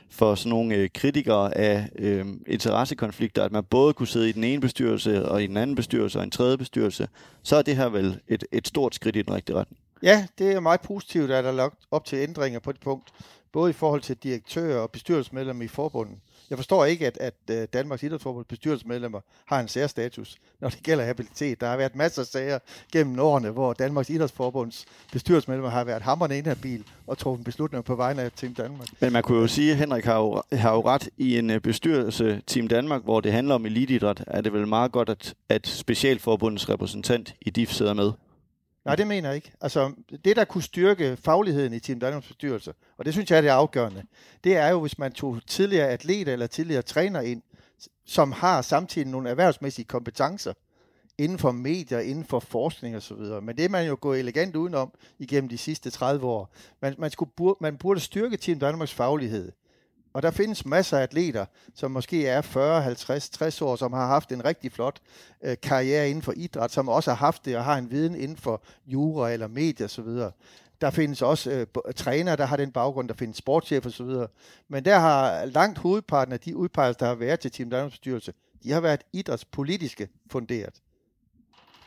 [0.10, 4.44] for sådan nogle øh, kritikere af øh, interessekonflikter, at man både kunne sidde i den
[4.44, 7.07] ene bestyrelse og i den anden bestyrelse og en tredje bestyrelse.
[7.44, 9.80] Så er det her vel et, et stort skridt i den rigtige retning.
[10.03, 13.10] Ja, det er meget positivt, at der er lagt op til ændringer på det punkt
[13.53, 16.15] både i forhold til direktører og bestyrelsesmedlemmer i forbundet.
[16.49, 21.03] Jeg forstår ikke, at, at øh, Danmarks Idrætsforbunds bestyrelsesmedlemmer har en særstatus, når det gælder
[21.03, 21.61] habilitet.
[21.61, 22.59] Der har været masser af sager
[22.91, 28.21] gennem årene, hvor Danmarks Idrætsforbunds bestyrelsesmedlemmer har været hammerende inhabil og truffet beslutninger på vegne
[28.21, 28.88] af Team Danmark.
[28.99, 31.59] Men man kunne jo sige, at Henrik har jo, har jo ret i en øh,
[31.59, 35.67] bestyrelse Team Danmark, hvor det handler om elitidræt, er det vel meget godt, at, at
[35.67, 38.11] specialforbundets repræsentant i DIF sidder med.
[38.85, 39.51] Nej, det mener jeg ikke.
[39.61, 39.93] Altså,
[40.26, 43.49] det, der kunne styrke fagligheden i Team Danmarks bestyrelse, og det synes jeg er det
[43.49, 44.03] afgørende,
[44.43, 47.41] det er jo, hvis man tog tidligere atleter eller tidligere træner ind,
[48.05, 50.53] som har samtidig nogle erhvervsmæssige kompetencer
[51.18, 53.18] inden for medier, inden for forskning osv.
[53.41, 56.53] Men det er man jo gået elegant udenom igennem de sidste 30 år.
[56.81, 57.31] Man, man, skulle,
[57.61, 59.51] man burde styrke Team Danmarks faglighed.
[60.14, 61.45] Og der findes masser af atleter,
[61.76, 64.99] som måske er 40, 50, 60 år, som har haft en rigtig flot
[65.44, 68.38] øh, karriere inden for idræt, som også har haft det og har en viden inden
[68.38, 70.07] for jura eller medier osv.
[70.81, 74.10] Der findes også øh, trænere, der har den baggrund, der findes sportschef osv.
[74.68, 78.34] Men der har langt hovedparten af de udpegelser, der har været til Team Danmarks bestyrelse,
[78.64, 80.73] de har været idrætspolitiske funderet.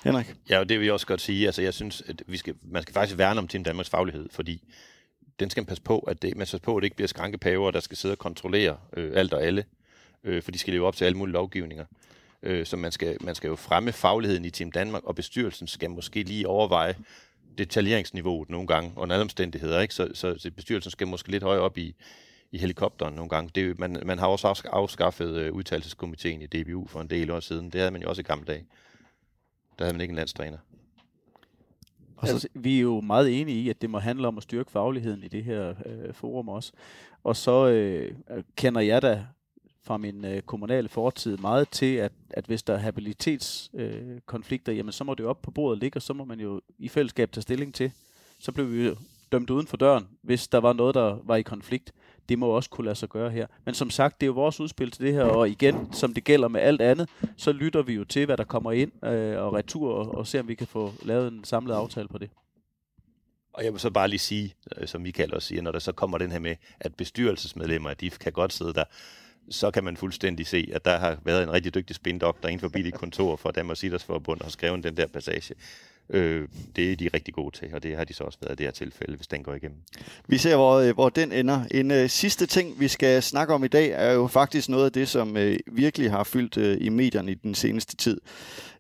[0.05, 0.35] Henrik?
[0.51, 1.47] Ja, og det vil jeg også godt sige.
[1.47, 4.62] Altså, jeg synes, at vi skal, man skal faktisk værne om Team Danmarks faglighed, fordi
[5.40, 7.08] den skal man passe på, at det, man skal passe på, at det ikke bliver
[7.08, 9.64] skrankepaver, der skal sidde og kontrollere øh, alt og alle,
[10.24, 11.84] øh, for de skal leve op til alle mulige lovgivninger.
[12.42, 15.90] Øh, så man skal, man skal jo fremme fagligheden i Team Danmark, og bestyrelsen skal
[15.90, 16.94] måske lige overveje
[17.58, 19.80] detaljeringsniveauet nogle gange, under alle omstændigheder.
[19.80, 19.94] Ikke?
[19.94, 21.94] Så, så, så bestyrelsen skal måske lidt højere op i,
[22.52, 23.50] i helikopteren nogle gange.
[23.54, 27.70] Det, man, man har også afskaffet øh, udtalelseskomiteen i DBU for en del år siden.
[27.70, 28.64] Det havde man jo også i gamle dage.
[29.78, 30.58] Der havde man ikke en landstræner.
[32.16, 34.43] Og så, altså, vi er jo meget enige i, at det må handle om at
[34.43, 36.72] styrke fagligheden i det her øh, forum også.
[37.24, 38.14] Og så øh,
[38.56, 39.26] kender jeg da
[39.82, 44.93] fra min øh, kommunale fortid meget til, at, at hvis der er habilitetskonflikter, øh, jamen
[44.93, 47.32] så må det jo op på bordet ligge, og så må man jo i fællesskab
[47.32, 47.93] tage stilling til.
[48.38, 48.97] Så blev vi jo
[49.32, 51.93] dømt uden for døren, hvis der var noget, der var i konflikt
[52.28, 53.47] det må også kunne lade sig gøre her.
[53.65, 56.24] Men som sagt, det er jo vores udspil til det her, og igen, som det
[56.24, 59.53] gælder med alt andet, så lytter vi jo til, hvad der kommer ind øh, og
[59.53, 62.31] retur, og, og ser, om vi kan få lavet en samlet aftale på det.
[63.53, 65.93] Og jeg vil så bare lige sige, øh, som Michael også siger, når der så
[65.93, 68.85] kommer den her med, at bestyrelsesmedlemmer, de kan godt sidde der,
[69.51, 72.82] så kan man fuldstændig se, at der har været en rigtig dygtig spindoktor inden forbi
[72.82, 75.55] dit kontor for Danmarks Idrætsforbund og har skrevet den der passage.
[76.11, 78.57] Øh, det er de rigtig gode til, og det har de så også været i
[78.57, 79.78] det her tilfælde, hvis den går igennem.
[80.28, 81.65] Vi ser, hvor, øh, hvor den ender.
[81.70, 84.93] En øh, sidste ting, vi skal snakke om i dag, er jo faktisk noget af
[84.93, 88.20] det, som øh, virkelig har fyldt øh, i medierne i den seneste tid.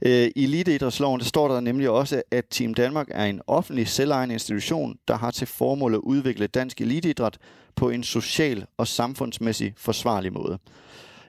[0.02, 4.32] Øh, I Eliteidrætsloven der står der nemlig også, at Team Danmark er en offentlig selvejende
[4.32, 7.38] institution, der har til formål at udvikle dansk eliteidræt
[7.74, 10.58] på en social og samfundsmæssig forsvarlig måde.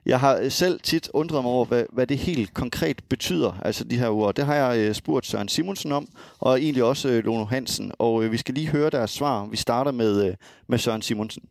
[0.07, 3.84] Jeg har øh, selv tit undret mig over, hvad, hvad det helt konkret betyder, altså
[3.84, 4.35] de her ord.
[4.35, 6.07] Det har jeg øh, spurgt Søren Simonsen om,
[6.39, 7.91] og egentlig også øh, Lono Hansen.
[7.99, 9.45] Og vi skal lige høre deres svar.
[9.45, 10.35] Vi starter med,
[10.67, 11.49] med Søren Simonsen.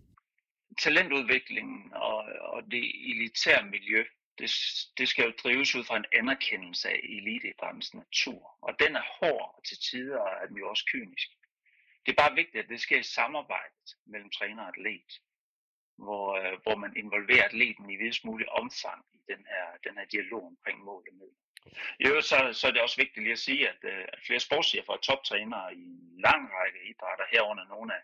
[0.82, 2.18] Talentudviklingen og,
[2.54, 4.04] og det elitære miljø,
[4.38, 4.50] det,
[4.98, 8.40] det skal jo drives ud fra en anerkendelse af eliteidrættens natur.
[8.62, 11.28] Og den er hård, og til tider er den jo også kynisk.
[12.06, 15.12] Det er bare vigtigt, at det sker i samarbejdet mellem træner og atlet
[15.96, 20.04] hvor, øh, hvor man involverer atleten i videst mulig omfang i den her, den her
[20.04, 21.36] dialog omkring mål og middel.
[22.00, 24.40] I øvrigt så, så er det også vigtigt lige at sige, at, øh, at flere
[24.40, 28.02] sportschefer og toptrænere i en lang række idrætter, herunder nogle af,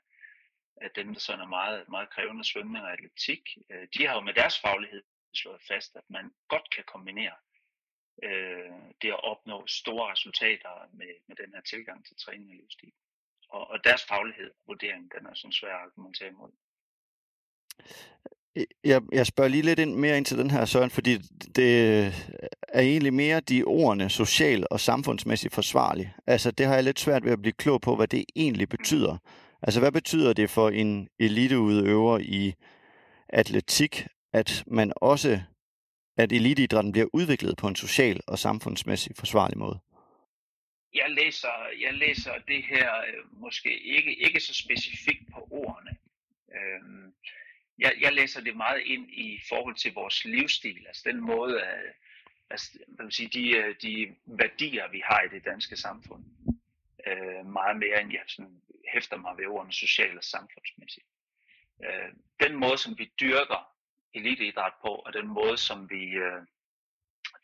[0.77, 4.21] af dem, der sådan er meget, meget krævende svømning og atletik, øh, de har jo
[4.21, 5.03] med deres faglighed
[5.35, 7.37] slået fast, at man godt kan kombinere
[8.23, 12.93] øh, det at opnå store resultater med, med den her tilgang til træning og livsstil.
[13.49, 16.53] Og, og deres faglighed, vurdering, den er sådan svær at argumentere imod.
[18.57, 21.19] Øh, jeg, jeg spørger lige lidt ind, mere ind til den her, Søren, fordi
[21.57, 22.01] det
[22.69, 26.15] er egentlig mere de ordene social og samfundsmæssigt forsvarlig.
[26.27, 29.17] Altså, det har jeg lidt svært ved at blive klog på, hvad det egentlig betyder.
[29.63, 32.55] Altså, hvad betyder det for en eliteudøver i
[33.29, 35.41] atletik, at man også,
[36.17, 39.79] at eliteidrætten bliver udviklet på en social og samfundsmæssigt forsvarlig måde?
[40.95, 41.49] Jeg læser,
[41.81, 45.91] jeg læser det her øh, måske ikke, ikke så specifikt på ordene.
[46.57, 47.13] Øhm,
[47.79, 51.93] jeg, jeg læser det meget ind i forhold til vores livsstil, altså den måde, øh,
[52.51, 56.25] altså, hvad vil sige, de, øh, de værdier, vi har i det danske samfund.
[57.07, 58.63] Øh, meget mere end jeg sådan,
[58.93, 61.07] hæfter mig ved ordene social og samfundsmæssigt.
[61.85, 63.73] Øh, den måde, som vi dyrker
[64.15, 66.43] eliteidræt på, og den måde, som vi øh,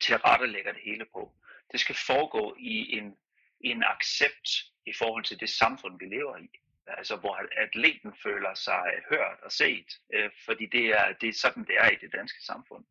[0.00, 1.32] tilrettelægger det hele på,
[1.72, 3.16] det skal foregå i en,
[3.60, 4.48] i en accept
[4.86, 6.50] i forhold til det samfund, vi lever i
[6.89, 11.65] altså hvor atleten føler sig hørt og set, øh, fordi det er, det er sådan,
[11.65, 12.85] det er i det danske samfund.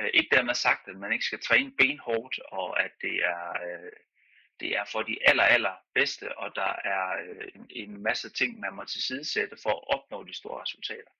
[0.00, 3.92] Øh, ikke dermed sagt, at man ikke skal træne benhårdt, og at det er, øh,
[4.60, 8.60] det er for de aller, aller bedste, og der er øh, en, en masse ting,
[8.60, 11.10] man må tilsidesætte for at opnå de store resultater.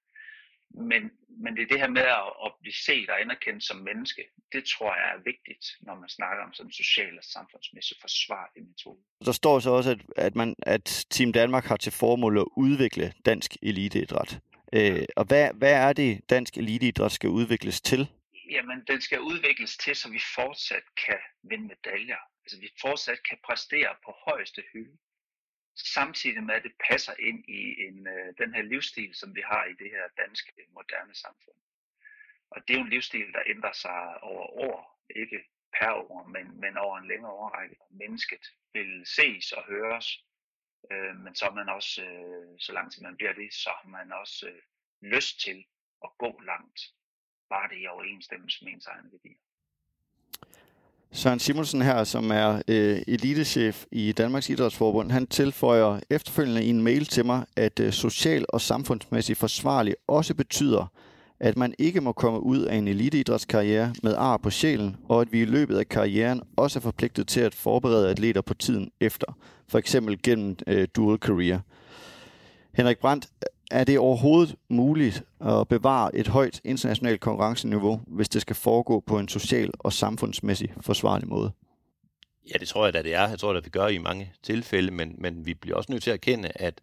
[0.74, 4.22] Men, men det er det her med at, at blive set og anerkendt som menneske,
[4.52, 8.98] det tror jeg er vigtigt, når man snakker om sådan social og samfundsmæssigt forsvarlig metode.
[9.24, 13.12] Der står så også, at, at, man, at Team Danmark har til formål at udvikle
[13.26, 14.40] dansk eliteidræt.
[14.72, 18.08] Øh, og hvad, hvad er det, dansk eliteidræt skal udvikles til?
[18.50, 21.20] Jamen, den skal udvikles til, så vi fortsat kan
[21.50, 22.22] vinde medaljer.
[22.44, 24.96] Altså, vi fortsat kan præstere på højeste hylde
[25.76, 29.64] samtidig med, at det passer ind i en, øh, den her livsstil, som vi har
[29.64, 31.56] i det her danske moderne samfund.
[32.50, 35.44] Og det er jo en livsstil, der ændrer sig over år, ikke
[35.78, 37.76] per år, men, men over en længere overrække.
[37.90, 40.24] Mennesket vil ses og høres,
[40.92, 44.12] øh, men så er man også, øh, så langt man bliver det, så har man
[44.12, 44.62] også øh,
[45.00, 45.66] lyst til
[46.04, 46.80] at gå langt,
[47.48, 49.38] bare det i overensstemmelse med ens egne værdier.
[51.16, 56.82] Søren Simonsen her, som er øh, elitechef i Danmarks Idrætsforbund, han tilføjer efterfølgende i en
[56.82, 60.92] mail til mig, at øh, social og samfundsmæssigt forsvarlig også betyder,
[61.40, 65.32] at man ikke må komme ud af en eliteidrætskarriere med ar på sjælen, og at
[65.32, 69.36] vi i løbet af karrieren også er forpligtet til at forberede atleter på tiden efter,
[69.68, 71.58] for eksempel gennem øh, dual career.
[72.72, 73.28] Henrik Brandt,
[73.70, 79.18] er det overhovedet muligt at bevare et højt internationalt konkurrenceniveau, hvis det skal foregå på
[79.18, 81.50] en social og samfundsmæssig forsvarlig måde?
[82.52, 83.28] Ja, det tror jeg da, det er.
[83.28, 86.10] Jeg tror at vi gør i mange tilfælde, men, men vi bliver også nødt til
[86.10, 86.80] at erkende, at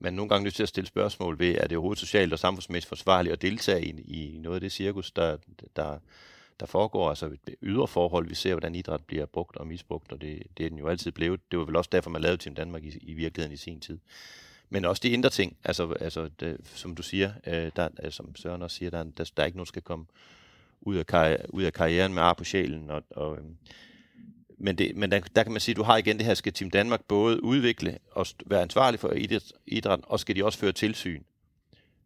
[0.00, 2.88] man nogle gange nødt til at stille spørgsmål ved, er det overhovedet socialt og samfundsmæssigt
[2.88, 4.00] forsvarligt at deltage i,
[4.34, 5.36] i noget af det cirkus, der,
[5.76, 5.98] der,
[6.60, 8.28] der foregår, altså ydre forhold.
[8.28, 11.12] Vi ser, hvordan idræt bliver brugt og misbrugt, og det, det er den jo altid
[11.12, 11.40] blevet.
[11.50, 13.98] Det var vel også derfor, man lavede Team Danmark i, i virkeligheden i sin tid.
[14.72, 18.36] Men også de indre ting, altså, altså det, som du siger, øh, der, altså, som
[18.36, 20.04] Søren også siger, der, der, der er ikke nogen, der skal komme
[20.80, 22.90] ud af, karri- ud af karrieren med ar på sjælen.
[22.90, 23.44] Og, og, øh,
[24.58, 26.52] men det, men der, der kan man sige, at du har igen det her, skal
[26.52, 30.72] Team Danmark både udvikle og være ansvarlig for idræt, idrætten, og skal de også føre
[30.72, 31.22] tilsyn.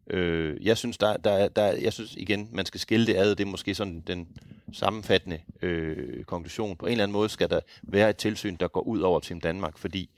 [0.09, 3.29] Øh, jeg synes, der, der, der, jeg synes igen, man skal skille det ad.
[3.35, 4.27] Det er måske sådan den
[4.73, 6.77] sammenfattende øh, konklusion.
[6.77, 9.41] På en eller anden måde skal der være et tilsyn, der går ud over Team
[9.41, 10.09] Danmark, fordi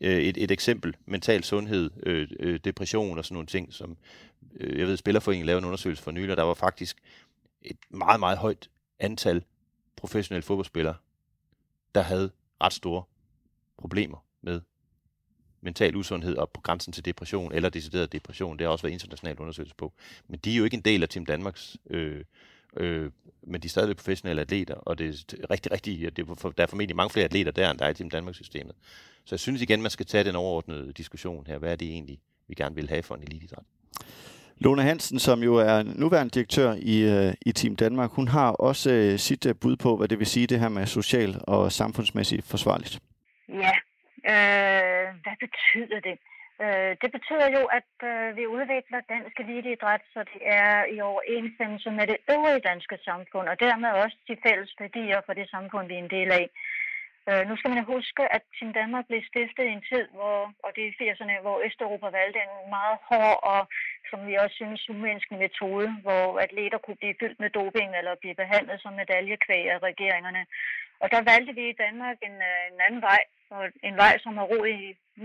[0.00, 3.96] øh, et, et eksempel, mental sundhed, øh, øh, depression og sådan nogle ting, som
[4.54, 6.96] øh, jeg ved, Spillerforeningen lavede en undersøgelse for nylig, og der var faktisk
[7.62, 9.44] et meget, meget højt antal
[9.96, 10.94] professionelle fodboldspillere,
[11.94, 12.30] der havde
[12.62, 13.02] ret store
[13.78, 14.60] problemer med
[15.60, 18.58] mental usundhed og på grænsen til depression, eller decideret depression.
[18.58, 19.92] Det har også været internationalt undersøgelse på.
[20.28, 22.24] Men de er jo ikke en del af Team Danmarks, øh,
[22.78, 23.10] øh,
[23.42, 26.62] men de er stadigvæk professionelle atleter, og det er rigtig, rigtig, det er for, der
[26.62, 28.74] er formentlig mange flere atleter der, end der er i Team Danmarks-systemet.
[29.24, 31.58] Så jeg synes igen, man skal tage den overordnede diskussion her.
[31.58, 32.18] Hvad er det egentlig,
[32.48, 33.64] vi gerne vil have for en elitidræt?
[34.60, 39.10] Lone Hansen, som jo er nuværende direktør i, uh, i Team Danmark, hun har også
[39.12, 42.46] uh, sit uh, bud på, hvad det vil sige det her med social og samfundsmæssigt
[42.46, 43.00] forsvarligt.
[43.48, 43.74] Ja,
[44.32, 46.18] øh, hvad betyder det?
[46.64, 51.90] Øh, det betyder jo, at øh, vi udvikler dansk eliteidræt, så det er i overensstemmelse
[51.90, 55.94] med det øvrige danske samfund, og dermed også de fælles værdier for det samfund, vi
[55.94, 56.46] er en del af.
[57.28, 60.70] Øh, nu skal man huske, at Team Danmark blev stiftet i en tid, hvor, og
[60.74, 63.60] det er i 80'erne, hvor Østeuropa valgte en meget hård og,
[64.10, 68.40] som vi også synes, umenneskelig metode, hvor atleter kunne blive fyldt med doping eller blive
[68.42, 70.42] behandlet som medaljekvæg af regeringerne.
[71.02, 74.32] Og der valgte vi i Danmark en, øh, en anden vej, og en vej, som
[74.38, 74.78] har ro i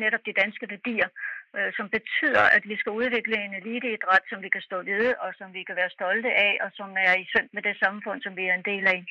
[0.03, 1.09] netop de danske værdier,
[1.57, 5.29] øh, som betyder, at vi skal udvikle en eliteidræt, som vi kan stå ved, og
[5.39, 8.33] som vi kan være stolte af, og som er i synd med det samfund, som
[8.39, 9.01] vi er en del af.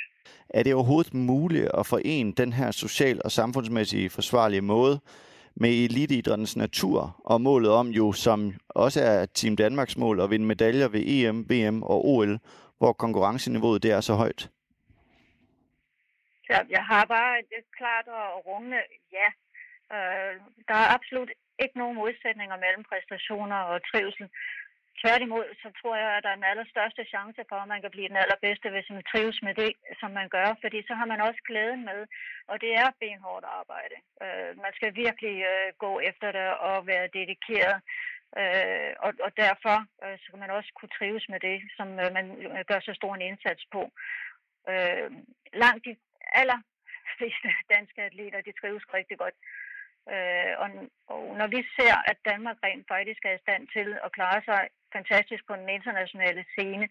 [0.58, 5.00] Er det overhovedet muligt at forene den her social- og samfundsmæssige forsvarlige måde
[5.54, 10.46] med eliteidrættens natur og målet om jo, som også er Team Danmarks mål, at vinde
[10.46, 12.38] medaljer ved EM, VM og OL,
[12.78, 14.50] hvor konkurrenceniveauet det er så højt?
[16.52, 18.82] Ja, jeg har bare et, klart og rungende
[19.18, 19.28] ja.
[19.94, 20.34] Øh,
[20.68, 21.30] der er absolut
[21.62, 24.26] ikke nogen modsætninger mellem præstationer og trivsel.
[25.02, 28.08] Tværtimod, så tror jeg, at der er den allerstørste chance for, at man kan blive
[28.12, 31.40] den allerbedste, hvis man trives med det, som man gør, fordi så har man også
[31.48, 32.00] glæden med,
[32.50, 33.96] og det er benhårdt arbejde.
[34.24, 37.78] Øh, man skal virkelig øh, gå efter det og være dedikeret,
[38.40, 42.12] øh, og, og derfor øh, så kan man også kunne trives med det, som øh,
[42.18, 42.26] man
[42.56, 43.82] øh, gør så stor en indsats på.
[44.72, 45.10] Øh,
[45.52, 45.96] langt de
[46.40, 46.60] aller
[47.18, 49.36] fleste danske atleter, de trives rigtig godt.
[50.14, 50.68] Øh, og,
[51.12, 54.60] og når vi ser, at Danmark rent faktisk er i stand til at klare sig
[54.96, 56.88] fantastisk på den internationale scene,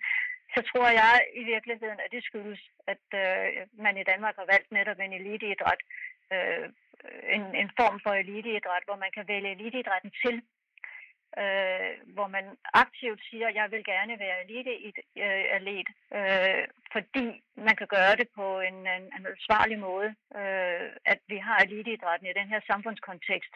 [0.53, 2.61] så tror jeg i virkeligheden, at det skyldes,
[2.93, 3.47] at øh,
[3.85, 5.81] man i Danmark har valgt netop en eliteidræt,
[6.33, 6.65] øh,
[7.35, 10.35] en, en form for eliteidræt, hvor man kan vælge eliteidrætten til,
[11.37, 17.75] øh, hvor man aktivt siger, at jeg vil gerne være elite-atlet, øh, øh, fordi man
[17.75, 20.09] kan gøre det på en, en, en ansvarlig måde,
[20.39, 23.53] øh, at vi har eliteidrætten i den her samfundskontekst,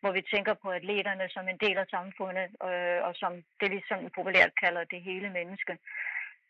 [0.00, 3.80] hvor vi tænker på atleterne som en del af samfundet, øh, og som det vi
[3.88, 5.78] sådan populært kalder det hele menneske.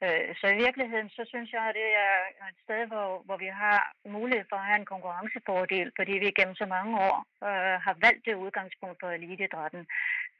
[0.04, 3.50] Øh, så i virkeligheden, så synes jeg, at det er et sted, hvor, hvor vi
[3.62, 3.80] har
[4.18, 7.16] mulighed for at have en konkurrencefordel, fordi vi gennem så mange år
[7.48, 9.82] øh, har valgt det udgangspunkt for eliteidrætten.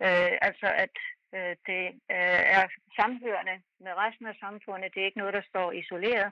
[0.07, 0.97] Øh, altså at
[1.37, 1.85] øh, det
[2.17, 2.65] øh, er
[2.99, 4.93] samhørende med resten af samfundet.
[4.95, 6.31] Det er ikke noget, der står isoleret.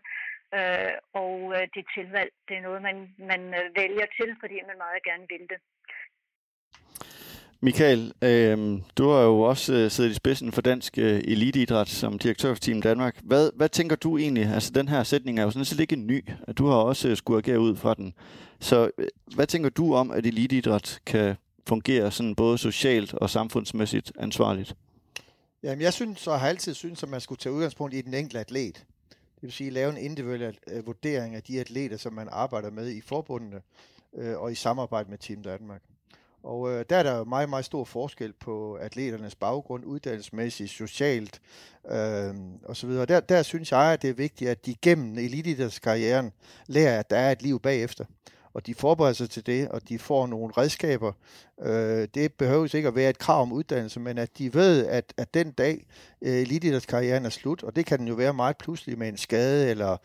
[0.59, 2.97] Øh, og øh, det tilvalg, det er noget, man,
[3.31, 5.61] man øh, vælger til, fordi man meget gerne vil det.
[7.63, 8.59] Michael, øh,
[8.99, 12.61] du har jo også øh, siddet i spidsen for dansk øh, eliteidræt som direktør for
[12.61, 13.17] Team Danmark.
[13.23, 14.45] Hvad, hvad tænker du egentlig?
[14.47, 16.25] Altså, den her sætning er jo sådan set ikke ny.
[16.59, 18.15] Du har også øh, skulle agere ud fra den.
[18.61, 21.37] Så øh, hvad tænker du om, at eliteidræt kan
[21.69, 24.77] fungerer sådan både socialt og samfundsmæssigt ansvarligt?
[25.63, 28.39] Jamen, jeg synes og har altid synes, at man skulle tage udgangspunkt i den enkelte
[28.39, 28.85] atlet.
[29.35, 32.91] Det vil sige, lave en individuel øh, vurdering af de atleter, som man arbejder med
[32.91, 33.61] i forbundene
[34.15, 35.83] øh, og i samarbejde med Team Danmark.
[36.43, 41.41] Og øh, der er der jo meget, meget stor forskel på atleternes baggrund, uddannelsesmæssigt, socialt
[41.91, 42.35] øh,
[42.65, 42.91] osv.
[42.91, 46.33] Der, der synes jeg, at det er vigtigt, at de gennem elitidrætskarrieren
[46.67, 48.05] lærer, at der er et liv bagefter
[48.55, 51.13] og de forbereder sig til det, og de får nogle redskaber.
[51.63, 55.15] Øh, det behøves ikke at være et krav om uddannelse, men at de ved, at,
[55.17, 55.87] at den dag
[56.23, 59.71] øh, elitidrætskarrieren er slut, og det kan den jo være meget pludselig med en skade,
[59.71, 59.97] eller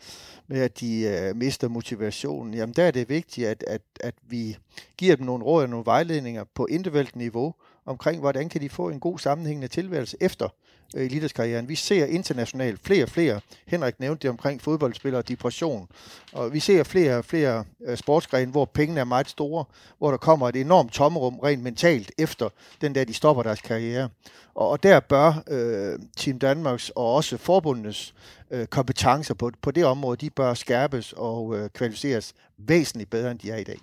[0.46, 4.56] med at de øh, mister motivationen, jamen der er det vigtigt, at, at, at vi
[4.98, 7.54] giver dem nogle råd og nogle vejledninger på individuelt niveau,
[7.86, 10.48] omkring, hvordan kan de få en god sammenhængende tilværelse efter
[10.96, 11.68] Øh, eliteskarrieren.
[11.68, 15.88] Vi ser internationalt flere og flere, Henrik nævnte det omkring fodboldspillere og depression,
[16.32, 19.64] og vi ser flere og flere øh, sportsgrene, hvor pengene er meget store,
[19.98, 22.48] hvor der kommer et enormt tomrum rent mentalt efter
[22.80, 24.08] den der, de stopper deres karriere.
[24.54, 28.14] Og, og der bør øh, Team Danmarks og også forbundenes
[28.50, 33.38] øh, kompetencer på, på det område, de bør skærpes og øh, kvalificeres væsentligt bedre, end
[33.38, 33.78] de er i dag.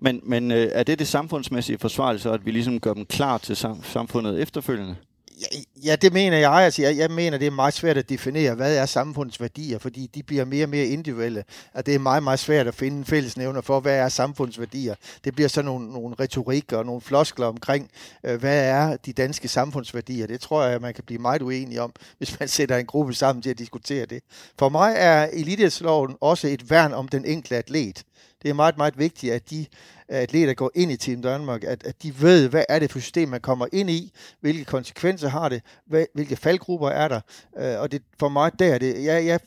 [0.00, 3.38] Men, men øh, er det det samfundsmæssige forsvar, så at vi ligesom gør dem klar
[3.38, 4.96] til sam- samfundet efterfølgende?
[5.40, 5.46] Ja,
[5.84, 6.52] ja, det mener jeg.
[6.52, 6.96] Altså, jeg.
[6.96, 10.44] Jeg mener, det er meget svært at definere, hvad er samfundets værdier, fordi de bliver
[10.44, 11.44] mere og mere individuelle.
[11.74, 14.94] Og det er meget, meget svært at finde en fællesnævner for, hvad er samfundets værdier.
[15.24, 17.90] Det bliver så nogle, nogle retorikker og nogle floskler omkring,
[18.24, 20.26] øh, hvad er de danske samfundsværdier.
[20.26, 23.42] Det tror jeg, man kan blive meget uenig om, hvis man sætter en gruppe sammen
[23.42, 24.22] til at diskutere det.
[24.58, 28.04] For mig er elitesloven også et værn om den enkelte atlet.
[28.44, 29.66] Det er meget, meget vigtigt, at de
[30.08, 33.28] atleter går ind i Team Danmark, at, at de ved, hvad er det for system,
[33.28, 37.20] man kommer ind i, hvilke konsekvenser har det, hvad, hvilke faldgrupper er der,
[37.58, 39.40] øh, og det for mig der, det, jeg, jeg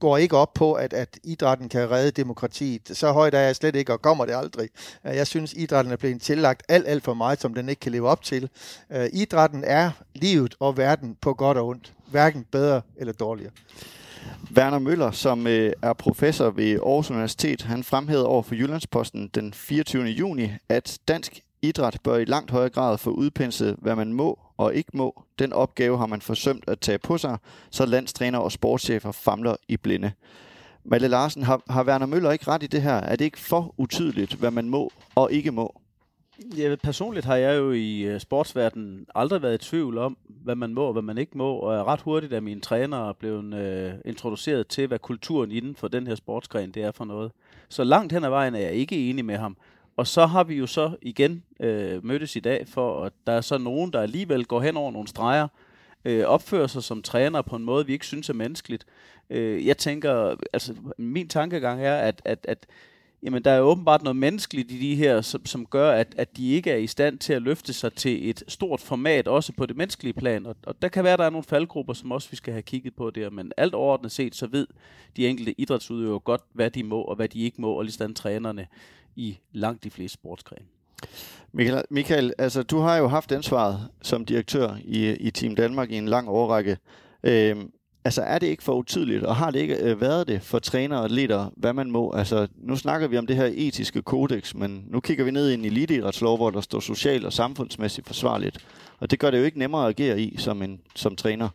[0.00, 2.90] går ikke op på, at, at idrætten kan redde demokratiet.
[2.92, 4.68] Så højt er jeg slet ikke, og kommer det aldrig.
[5.06, 7.92] Øh, jeg synes, idrætten er blevet tillagt alt, alt for meget, som den ikke kan
[7.92, 8.48] leve op til.
[8.92, 11.92] Øh, idrætten er livet og verden på godt og ondt.
[12.10, 13.52] Hverken bedre eller dårligere.
[14.56, 19.52] Werner Møller, som øh, er professor ved Aarhus Universitet, han fremhævede over for Jyllandsposten den
[19.52, 20.04] 24.
[20.04, 24.74] juni, at dansk idræt bør i langt højere grad få udpenslet, hvad man må og
[24.74, 25.22] ikke må.
[25.38, 27.38] Den opgave har man forsømt at tage på sig,
[27.70, 30.12] så landstræner og sportschefer famler i blinde.
[30.84, 32.94] Malle Larsen, har, har Werner Møller ikke ret i det her?
[32.94, 35.80] Er det ikke for utydeligt, hvad man må og ikke må?
[36.56, 40.74] Ja, personligt har jeg jo i øh, sportsverdenen aldrig været i tvivl om, hvad man
[40.74, 43.92] må og hvad man ikke må, og er ret hurtigt af mine trænere blevet øh,
[44.04, 47.32] introduceret til, hvad kulturen inden for den her sportsgren det er for noget.
[47.68, 49.56] Så langt hen ad vejen er jeg ikke enig med ham.
[49.96, 53.40] Og så har vi jo så igen øh, mødtes i dag, for at der er
[53.40, 55.48] så nogen, der alligevel går hen over nogle streger,
[56.04, 58.86] øh, opfører sig som træner på en måde, vi ikke synes er menneskeligt.
[59.30, 62.66] Øh, jeg tænker, altså min tankegang er, at, at, at
[63.24, 66.50] jamen der er åbenbart noget menneskeligt i de her, som, som gør, at, at de
[66.50, 69.76] ikke er i stand til at løfte sig til et stort format, også på det
[69.76, 70.46] menneskelige plan.
[70.46, 72.62] Og, og der kan være, at der er nogle faldgrupper, som også vi skal have
[72.62, 73.30] kigget på der.
[73.30, 74.66] Men alt overordnet set, så ved
[75.16, 78.66] de enkelte idrætsudøvere godt, hvad de må og hvad de ikke må, og lige trænerne
[79.16, 80.66] i langt de fleste sportsgrene.
[81.52, 85.96] Michael, Michael, altså du har jo haft ansvaret som direktør i, i Team Danmark i
[85.96, 86.78] en lang årrække.
[87.22, 87.72] Øhm,
[88.06, 90.98] Altså er det ikke for utydeligt, og har det ikke øh, været det for trænere
[90.98, 92.12] og atleter, hvad man må?
[92.12, 95.54] Altså nu snakker vi om det her etiske kodex, men nu kigger vi ned i
[95.54, 98.66] en eliteidrætslov, hvor der står socialt og samfundsmæssigt forsvarligt.
[99.00, 101.48] Og det gør det jo ikke nemmere at agere i som, en, som træner.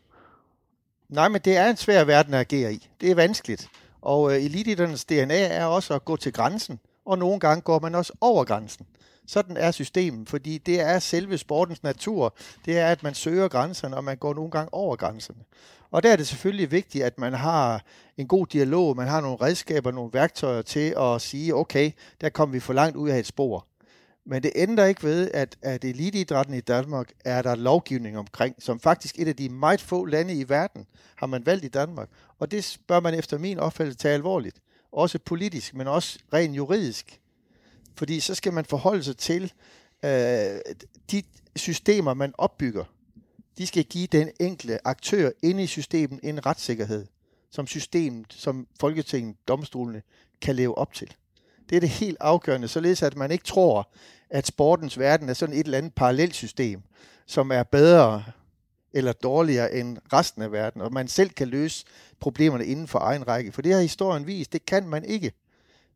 [1.09, 2.87] Nej, men det er en svær verden at agere i.
[3.01, 3.67] Det er vanskeligt.
[4.01, 7.95] Og øh, elitidrætternes DNA er også at gå til grænsen, og nogle gange går man
[7.95, 8.85] også over grænsen.
[9.29, 12.35] Sådan er systemet, fordi det er selve sportens natur.
[12.65, 15.39] Det er, at man søger grænserne, og man går nogle gange over grænserne.
[15.91, 17.83] Og der er det selvfølgelig vigtigt, at man har
[18.17, 21.91] en god dialog, man har nogle redskaber, nogle værktøjer til at sige, okay,
[22.21, 23.67] der kommer vi for langt ud af et spor.
[24.25, 28.79] Men det ændrer ikke ved, at, at eliteidrætten i Danmark er der lovgivning omkring, som
[28.79, 30.85] faktisk et af de meget få lande i verden
[31.15, 32.09] har man valgt i Danmark.
[32.39, 34.55] Og det bør man efter min opfattelse tage alvorligt.
[34.91, 37.19] Også politisk, men også rent juridisk.
[37.95, 39.53] Fordi så skal man forholde sig til
[40.05, 40.59] øh,
[41.11, 41.23] de
[41.55, 42.83] systemer, man opbygger
[43.59, 47.05] de skal give den enkelte aktør inde i systemet en retssikkerhed,
[47.51, 50.01] som systemet, som Folketinget, domstolene
[50.41, 51.13] kan leve op til.
[51.69, 53.89] Det er det helt afgørende, således at man ikke tror,
[54.29, 56.81] at sportens verden er sådan et eller andet parallelt system,
[57.25, 58.23] som er bedre
[58.93, 61.85] eller dårligere end resten af verden, og man selv kan løse
[62.19, 63.51] problemerne inden for egen række.
[63.51, 65.31] For det har historien vist, det kan man ikke.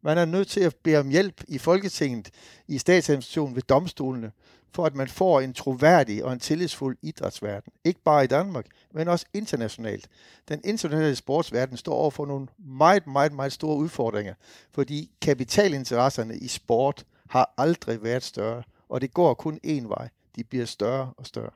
[0.05, 2.29] Man er nødt til at bede om hjælp i Folketinget,
[2.67, 4.31] i statsadministrationen ved domstolene,
[4.71, 7.73] for at man får en troværdig og en tillidsfuld idrætsverden.
[7.83, 10.07] Ikke bare i Danmark, men også internationalt.
[10.49, 14.33] Den internationale sportsverden står over for nogle meget, meget, meget store udfordringer,
[14.71, 20.09] fordi kapitalinteresserne i sport har aldrig været større, og det går kun én vej.
[20.35, 21.51] De bliver større og større.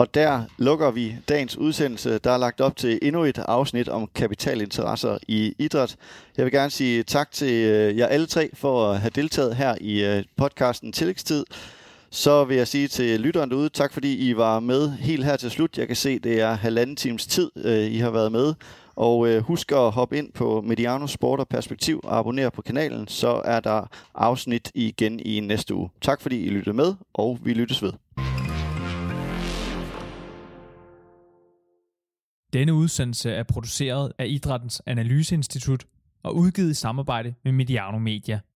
[0.00, 2.18] Og der lukker vi dagens udsendelse.
[2.18, 5.96] Der er lagt op til endnu et afsnit om kapitalinteresser i idræt.
[6.36, 9.74] Jeg vil gerne sige tak til øh, jer alle tre for at have deltaget her
[9.80, 11.44] i øh, podcasten Tillægstid.
[12.10, 15.50] Så vil jeg sige til lytteren derude, tak fordi I var med helt her til
[15.50, 15.78] slut.
[15.78, 18.54] Jeg kan se, det er halvanden times tid, øh, I har været med.
[18.96, 23.42] Og husk at hoppe ind på Mediano Sport og Perspektiv og abonnere på kanalen, så
[23.44, 25.90] er der afsnit igen i næste uge.
[26.00, 27.92] Tak fordi I lyttede med, og vi lyttes ved.
[32.52, 35.84] Denne udsendelse er produceret af Idrættens Analyseinstitut
[36.22, 38.40] og udgivet i samarbejde med Mediano Media.